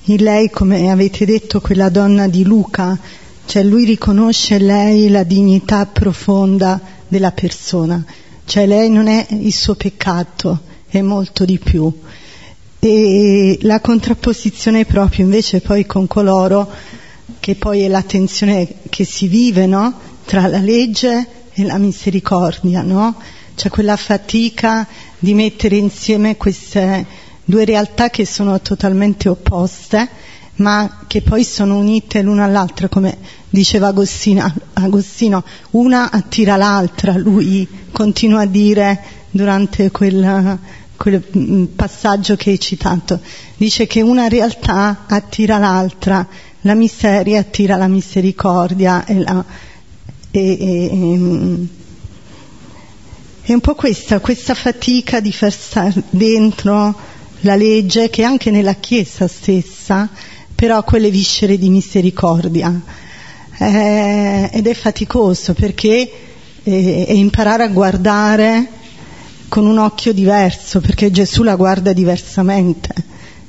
in 0.05 0.23
lei, 0.23 0.49
come 0.49 0.91
avete 0.91 1.27
detto, 1.27 1.61
quella 1.61 1.91
donna 1.91 2.29
di 2.29 2.45
Luca, 2.45 2.99
cioè 3.45 3.63
lui 3.63 3.85
riconosce 3.85 4.57
lei 4.59 5.11
la 5.11 5.23
dignità 5.23 5.85
profonda 5.85 6.81
della 7.09 7.31
persona, 7.33 8.03
cioè 8.47 8.65
lei 8.65 8.89
non 8.89 9.07
è 9.07 9.27
il 9.33 9.53
suo 9.53 9.75
peccato, 9.75 10.61
è 10.89 11.03
molto 11.03 11.45
di 11.45 11.59
più. 11.59 11.93
E 12.79 13.59
la 13.61 13.81
contrapposizione 13.81 14.87
proprio 14.87 15.27
invece 15.27 15.61
poi 15.61 15.85
con 15.85 16.07
coloro 16.07 16.71
che 17.39 17.55
poi 17.55 17.83
è 17.83 17.89
la 17.89 18.03
tensione 18.03 18.77
che 18.89 19.05
si 19.05 19.29
vive, 19.29 19.67
no? 19.67 19.93
Tra 20.25 20.47
la 20.47 20.59
legge 20.59 21.27
e 21.53 21.65
la 21.65 21.77
misericordia, 21.77 22.81
no? 22.81 23.37
C'è 23.59 23.71
quella 23.71 23.97
fatica 23.97 24.87
di 25.19 25.35
mettere 25.35 25.75
insieme 25.75 26.37
queste 26.37 27.05
due 27.45 27.65
realtà 27.65 28.09
che 28.09 28.25
sono 28.25 28.61
totalmente 28.61 29.29
opposte, 29.29 30.09
ma 30.59 31.01
che 31.09 31.23
poi 31.23 31.43
sono 31.43 31.77
unite 31.77 32.23
l'una 32.23 32.45
all'altra, 32.45 32.87
come 32.87 33.19
diceva 33.51 33.89
Agostino, 33.89 34.55
Agostino 34.75 35.43
una 35.73 36.13
attira 36.13 36.55
l'altra, 36.55 37.19
lui 37.19 37.67
continua 37.91 38.43
a 38.43 38.47
dire 38.47 39.03
durante 39.33 39.91
quel, 39.91 40.57
quel 40.95 41.21
passaggio 41.75 42.37
che 42.37 42.51
hai 42.51 42.61
citato, 42.61 43.19
dice 43.57 43.89
che 43.89 44.03
una 44.03 44.29
realtà 44.29 45.05
attira 45.09 45.59
l'altra, 45.59 46.25
la 46.61 46.75
miseria 46.75 47.41
attira 47.41 47.75
la 47.75 47.89
misericordia 47.89 49.05
e 49.05 49.19
la, 49.19 49.45
e, 50.31 50.59
e, 50.61 51.69
è 53.53 53.55
un 53.55 53.61
po' 53.61 53.75
questa, 53.75 54.21
questa 54.21 54.53
fatica 54.53 55.21
di 55.21 55.33
far 55.33 55.51
stare 55.51 56.03
dentro 56.11 56.95
la 57.41 57.57
legge 57.57 58.11
che 58.11 58.23
anche 58.23 58.51
nella 58.51 58.75
Chiesa 58.75 59.27
stessa, 59.27 60.07
però 60.55 60.77
ha 60.77 60.83
quelle 60.83 61.11
viscere 61.11 61.57
di 61.57 61.71
misericordia. 61.71 62.79
Eh, 63.57 64.51
ed 64.53 64.67
è 64.67 64.75
faticoso 64.75 65.55
perché 65.55 66.11
eh, 66.63 67.05
è 67.09 67.13
imparare 67.13 67.63
a 67.63 67.69
guardare 67.69 68.69
con 69.49 69.65
un 69.65 69.79
occhio 69.79 70.13
diverso, 70.13 70.81
perché 70.81 71.11
Gesù 71.11 71.43
la 71.43 71.57
guarda 71.57 71.95
diversamente. 71.95 72.93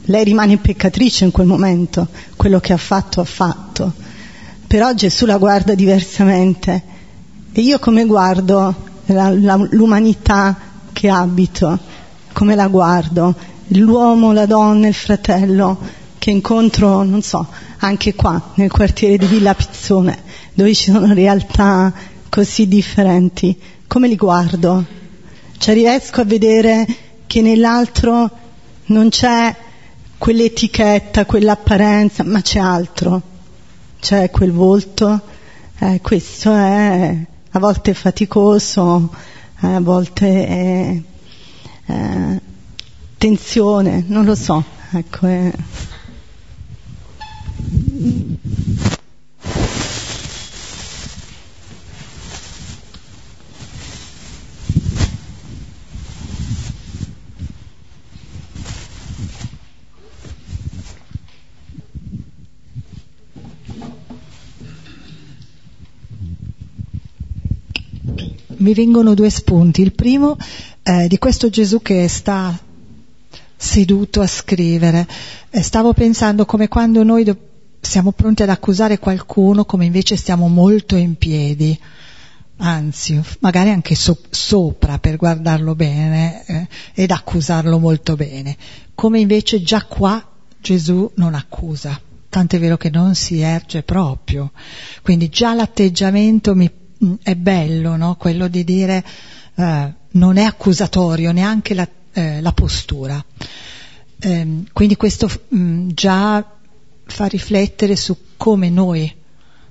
Lei 0.04 0.24
rimane 0.24 0.56
peccatrice 0.60 1.26
in 1.26 1.32
quel 1.32 1.48
momento, 1.48 2.08
quello 2.38 2.62
che 2.62 2.72
ha 2.72 2.78
fatto 2.78 3.20
ha 3.20 3.26
fatto, 3.26 3.92
però 4.66 4.94
Gesù 4.94 5.26
la 5.26 5.38
guarda 5.38 5.76
diversamente. 5.76 6.84
E 7.52 7.60
io 7.60 7.80
come 7.80 8.06
guardo 8.06 8.88
la, 9.14 9.30
la, 9.30 9.68
l'umanità 9.72 10.58
che 10.92 11.10
abito, 11.10 11.78
come 12.34 12.56
la 12.56 12.68
guardo, 12.68 13.36
l'uomo, 13.68 14.32
la 14.32 14.46
donna, 14.46 14.88
il 14.88 14.94
fratello 14.94 15.78
che 16.18 16.32
incontro, 16.32 17.04
non 17.04 17.22
so, 17.22 17.48
anche 17.78 18.14
qua 18.14 18.52
nel 18.56 18.72
quartiere 18.72 19.18
di 19.18 19.26
Villa 19.26 19.54
Pizzone, 19.54 20.18
dove 20.54 20.74
ci 20.74 20.92
sono 20.92 21.14
realtà 21.14 21.94
così 22.30 22.68
differenti, 22.68 23.58
come 23.88 24.08
li 24.08 24.16
guardo? 24.16 24.86
Cioè 25.58 25.74
riesco 25.74 26.22
a 26.22 26.26
vedere 26.26 26.86
che 27.26 27.42
nell'altro 27.42 28.30
non 28.86 29.10
c'è 29.10 29.56
quell'etichetta, 30.18 31.26
quell'apparenza, 31.26 32.24
ma 32.24 32.42
c'è 32.42 32.60
altro, 32.60 33.22
c'è 34.00 34.30
quel 34.30 34.52
volto, 34.52 35.22
eh, 35.80 36.00
questo 36.02 36.54
è 36.54 37.16
a 37.52 37.60
volte 37.60 37.92
è 37.92 37.94
faticoso, 37.94 39.14
a 39.62 39.80
volte 39.80 40.48
è 40.48 41.02
eh, 41.86 42.42
tensione, 43.18 44.04
non 44.08 44.26
lo 44.26 44.36
so, 44.36 44.64
ecco. 44.92 45.26
È... 45.28 45.52
mi 68.60 68.74
vengono 68.74 69.14
due 69.14 69.30
spunti. 69.30 69.82
Il 69.82 69.94
primo 69.94 70.38
eh, 70.84 71.08
di 71.08 71.18
questo 71.18 71.50
Gesù 71.50 71.82
che 71.82 72.08
sta 72.08 72.58
seduto 73.56 74.22
a 74.22 74.28
scrivere. 74.28 75.08
Eh, 75.50 75.62
stavo 75.62 75.94
pensando 75.94 76.46
come 76.46 76.68
quando 76.68 77.04
noi 77.04 77.24
do- 77.24 77.38
siamo 77.82 78.12
pronti 78.12 78.44
ad 78.44 78.50
accusare 78.50 79.00
qualcuno, 79.00 79.66
come 79.66 79.86
invece 79.86 80.16
stiamo 80.16 80.48
molto 80.48 80.96
in 80.96 81.16
piedi, 81.16 81.78
anzi, 82.58 83.22
magari 83.40 83.70
anche 83.70 83.96
so- 83.96 84.22
sopra 84.30 85.00
per 85.00 85.18
guardarlo 85.18 85.76
bene 85.76 86.46
eh, 86.46 86.68
ed 86.94 87.12
accusarlo 87.12 87.80
molto 87.80 88.16
bene. 88.16 88.58
Come 88.96 89.20
invece 89.20 89.62
già 89.62 89.84
qua 89.84 90.26
Gesù 90.62 91.10
non 91.16 91.34
accusa. 91.34 92.00
Tant'è 92.30 92.60
vero 92.60 92.78
che 92.78 92.92
non 92.92 93.16
si 93.16 93.40
erge 93.40 93.82
proprio. 93.82 94.52
Quindi 95.02 95.30
già 95.30 95.56
l'atteggiamento 95.56 96.54
mi 96.54 96.70
è 97.24 97.36
bello, 97.36 97.96
no? 97.96 98.16
quello 98.16 98.48
di 98.48 98.64
dire 98.64 99.04
eh, 99.56 99.94
non 100.12 100.38
è 100.38 100.44
accusatorio 100.44 101.32
neanche 101.32 101.74
la, 101.74 101.88
eh, 102.14 102.42
la 102.42 102.52
postura. 102.52 103.24
Eh, 104.22 104.64
quindi 104.74 104.96
questo 104.96 105.28
mh, 105.28 105.58
mm, 105.58 105.90
già 105.94 106.58
fa 107.06 107.26
riflettere 107.26 107.96
su 107.96 108.18
come 108.38 108.70
noi 108.70 109.14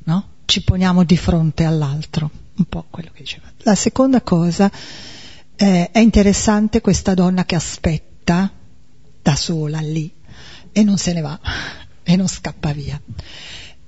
no? 0.05 0.29
ci 0.45 0.63
poniamo 0.63 1.05
di 1.05 1.17
fronte 1.17 1.65
all'altro, 1.65 2.31
un 2.57 2.65
po' 2.65 2.87
quello 2.91 3.11
che 3.13 3.23
diceva. 3.23 3.47
La 3.59 3.75
seconda 3.75 4.23
cosa 4.23 4.71
eh, 5.57 5.91
è 5.91 5.99
interessante 5.99 6.81
questa 6.81 7.15
donna 7.15 7.45
che 7.45 7.55
aspetta 7.55 8.51
da 9.21 9.37
sola 9.37 9.81
lì 9.81 10.11
e 10.73 10.83
non 10.83 10.97
se 10.97 11.13
ne 11.13 11.21
va 11.21 11.39
e 12.03 12.17
non 12.17 12.29
scappa 12.29 12.73
via. 12.73 13.01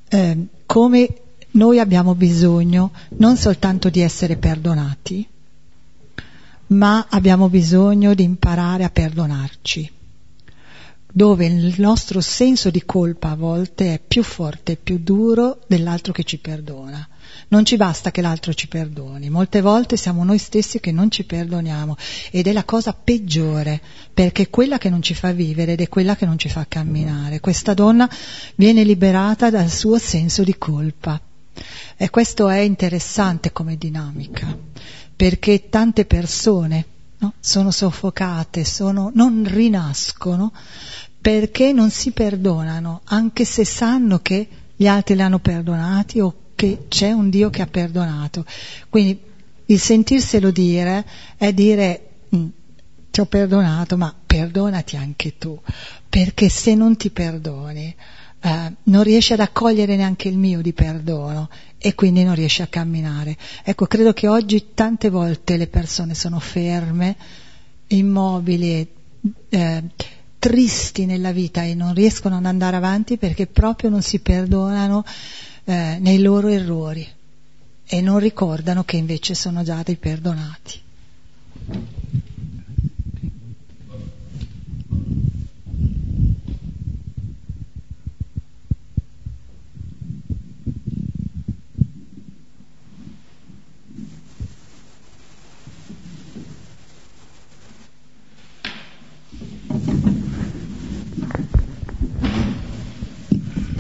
Eh, 0.08 0.46
come 0.66 1.08
noi 1.52 1.78
abbiamo 1.78 2.14
bisogno 2.14 2.92
non 3.16 3.36
soltanto 3.36 3.88
di 3.88 4.00
essere 4.00 4.36
perdonati, 4.36 5.26
ma 6.68 7.06
abbiamo 7.08 7.48
bisogno 7.48 8.14
di 8.14 8.22
imparare 8.22 8.84
a 8.84 8.90
perdonarci, 8.90 9.90
dove 11.12 11.46
il 11.46 11.74
nostro 11.78 12.20
senso 12.20 12.70
di 12.70 12.84
colpa 12.84 13.30
a 13.30 13.36
volte 13.36 13.94
è 13.94 14.00
più 14.06 14.22
forte 14.22 14.72
e 14.72 14.76
più 14.76 14.98
duro 14.98 15.60
dell'altro 15.66 16.12
che 16.12 16.22
ci 16.22 16.38
perdona. 16.38 17.06
Non 17.48 17.64
ci 17.64 17.76
basta 17.76 18.12
che 18.12 18.20
l'altro 18.20 18.54
ci 18.54 18.68
perdoni, 18.68 19.28
molte 19.28 19.60
volte 19.60 19.96
siamo 19.96 20.22
noi 20.22 20.38
stessi 20.38 20.78
che 20.78 20.92
non 20.92 21.10
ci 21.10 21.24
perdoniamo 21.24 21.96
ed 22.30 22.46
è 22.46 22.52
la 22.52 22.64
cosa 22.64 22.92
peggiore 22.92 23.80
perché 24.14 24.42
è 24.42 24.50
quella 24.50 24.78
che 24.78 24.90
non 24.90 25.02
ci 25.02 25.14
fa 25.14 25.32
vivere 25.32 25.72
ed 25.72 25.80
è 25.80 25.88
quella 25.88 26.14
che 26.14 26.26
non 26.26 26.38
ci 26.38 26.48
fa 26.48 26.66
camminare. 26.68 27.40
Questa 27.40 27.74
donna 27.74 28.08
viene 28.54 28.84
liberata 28.84 29.50
dal 29.50 29.70
suo 29.70 29.98
senso 29.98 30.44
di 30.44 30.56
colpa 30.56 31.20
e 31.96 32.10
questo 32.10 32.48
è 32.48 32.58
interessante 32.58 33.52
come 33.52 33.76
dinamica, 33.76 34.56
perché 35.14 35.68
tante 35.68 36.04
persone 36.06 36.84
no, 37.18 37.34
sono 37.40 37.70
soffocate, 37.70 38.64
sono, 38.64 39.10
non 39.14 39.44
rinascono 39.46 40.52
perché 41.20 41.72
non 41.72 41.90
si 41.90 42.12
perdonano, 42.12 43.02
anche 43.04 43.44
se 43.44 43.64
sanno 43.64 44.20
che 44.20 44.48
gli 44.74 44.86
altri 44.86 45.14
li 45.14 45.22
hanno 45.22 45.38
perdonati 45.38 46.20
o 46.20 46.34
che 46.54 46.86
c'è 46.88 47.12
un 47.12 47.28
Dio 47.28 47.50
che 47.50 47.62
ha 47.62 47.66
perdonato. 47.66 48.46
Quindi 48.88 49.20
il 49.66 49.78
sentirselo 49.78 50.50
dire 50.50 51.04
è 51.36 51.52
dire 51.52 52.08
mm, 52.34 52.46
ti 53.10 53.20
ho 53.20 53.26
perdonato, 53.26 53.98
ma 53.98 54.14
perdonati 54.24 54.96
anche 54.96 55.36
tu, 55.36 55.60
perché 56.08 56.48
se 56.48 56.74
non 56.74 56.96
ti 56.96 57.10
perdoni 57.10 57.94
eh, 58.40 58.72
non 58.84 59.02
riesci 59.02 59.32
ad 59.32 59.40
accogliere 59.40 59.96
neanche 59.96 60.28
il 60.28 60.38
mio 60.38 60.62
di 60.62 60.72
perdono 60.72 61.48
e 61.78 61.94
quindi 61.94 62.24
non 62.24 62.34
riesci 62.34 62.62
a 62.62 62.66
camminare. 62.66 63.36
Ecco, 63.62 63.86
credo 63.86 64.12
che 64.12 64.28
oggi 64.28 64.68
tante 64.74 65.10
volte 65.10 65.56
le 65.56 65.66
persone 65.66 66.14
sono 66.14 66.38
ferme, 66.38 67.16
immobili, 67.88 68.86
eh, 69.48 69.82
tristi 70.38 71.04
nella 71.04 71.32
vita 71.32 71.62
e 71.64 71.74
non 71.74 71.92
riescono 71.92 72.36
ad 72.36 72.46
andare 72.46 72.76
avanti 72.76 73.18
perché 73.18 73.46
proprio 73.46 73.90
non 73.90 74.02
si 74.02 74.20
perdonano 74.20 75.04
eh, 75.64 75.98
nei 76.00 76.20
loro 76.20 76.48
errori 76.48 77.06
e 77.86 78.00
non 78.00 78.18
ricordano 78.18 78.84
che 78.84 78.96
invece 78.96 79.34
sono 79.34 79.62
già 79.62 79.82
dei 79.84 79.96
perdonati. 79.96 80.80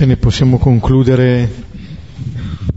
Bene, 0.00 0.16
possiamo 0.16 0.56
concludere 0.56 1.46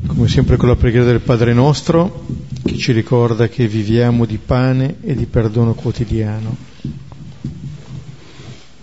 come 0.07 0.27
sempre 0.27 0.57
con 0.57 0.67
la 0.67 0.75
preghiera 0.75 1.05
del 1.05 1.21
Padre 1.21 1.53
nostro 1.53 2.25
che 2.65 2.75
ci 2.75 2.91
ricorda 2.91 3.47
che 3.47 3.65
viviamo 3.65 4.25
di 4.25 4.37
pane 4.37 4.97
e 5.01 5.15
di 5.15 5.25
perdono 5.25 5.73
quotidiano. 5.73 6.53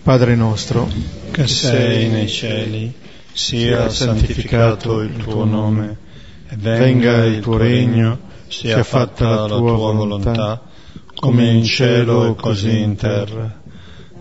Padre 0.02 0.36
nostro, 0.36 0.90
che 1.30 1.46
sei 1.46 2.08
nei 2.08 2.28
cieli, 2.28 2.90
sia 3.30 3.90
santificato 3.90 5.02
il 5.02 5.18
tuo 5.18 5.44
nome, 5.44 5.98
venga 6.54 7.26
il 7.26 7.40
tuo 7.40 7.58
regno, 7.58 8.20
sia 8.48 8.82
fatta 8.82 9.46
la 9.46 9.54
tua 9.54 9.76
volontà, 9.76 10.62
come 11.14 11.46
in 11.46 11.64
cielo 11.64 12.30
e 12.30 12.34
così 12.36 12.80
in 12.80 12.96
terra. 12.96 13.60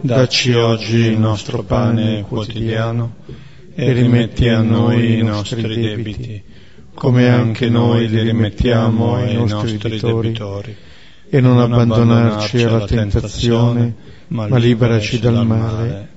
Dacci 0.02 0.52
oggi 0.52 0.98
il 0.98 1.18
nostro 1.18 1.64
pane 1.64 2.24
quotidiano 2.24 3.48
e 3.80 3.94
rimetti 3.94 4.50
a 4.50 4.62
noi 4.62 5.20
i 5.20 5.24
nostri 5.24 5.62
debiti, 5.62 6.42
come 6.94 7.30
anche 7.30 7.70
noi 7.70 8.10
li 8.10 8.22
rimettiamo 8.22 9.16
ai 9.16 9.36
nostri 9.36 9.78
debitori. 9.78 10.76
E 11.32 11.40
non 11.40 11.60
abbandonarci 11.60 12.62
alla 12.64 12.86
tentazione, 12.86 13.96
ma 14.28 14.58
liberaci 14.58 15.20
dal 15.20 15.46
male. 15.46 16.10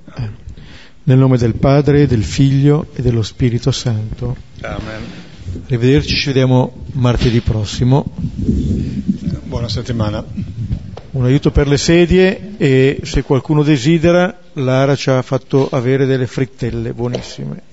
Nel 1.04 1.18
nome 1.18 1.36
del 1.36 1.54
Padre, 1.54 2.06
del 2.06 2.24
Figlio 2.24 2.86
e 2.94 3.02
dello 3.02 3.22
Spirito 3.22 3.70
Santo. 3.70 4.36
Amen. 4.60 5.02
Arrivederci, 5.66 6.14
ci 6.16 6.26
vediamo 6.26 6.84
martedì 6.92 7.40
prossimo. 7.40 8.12
Buona 9.44 9.68
settimana. 9.68 10.24
Un 11.12 11.26
aiuto 11.26 11.50
per 11.50 11.68
le 11.68 11.76
sedie 11.76 12.54
e 12.56 13.00
se 13.02 13.22
qualcuno 13.22 13.62
desidera 13.62 14.34
Lara 14.54 14.96
ci 14.96 15.10
ha 15.10 15.20
fatto 15.20 15.68
avere 15.70 16.06
delle 16.06 16.26
frittelle 16.26 16.94
buonissime. 16.94 17.71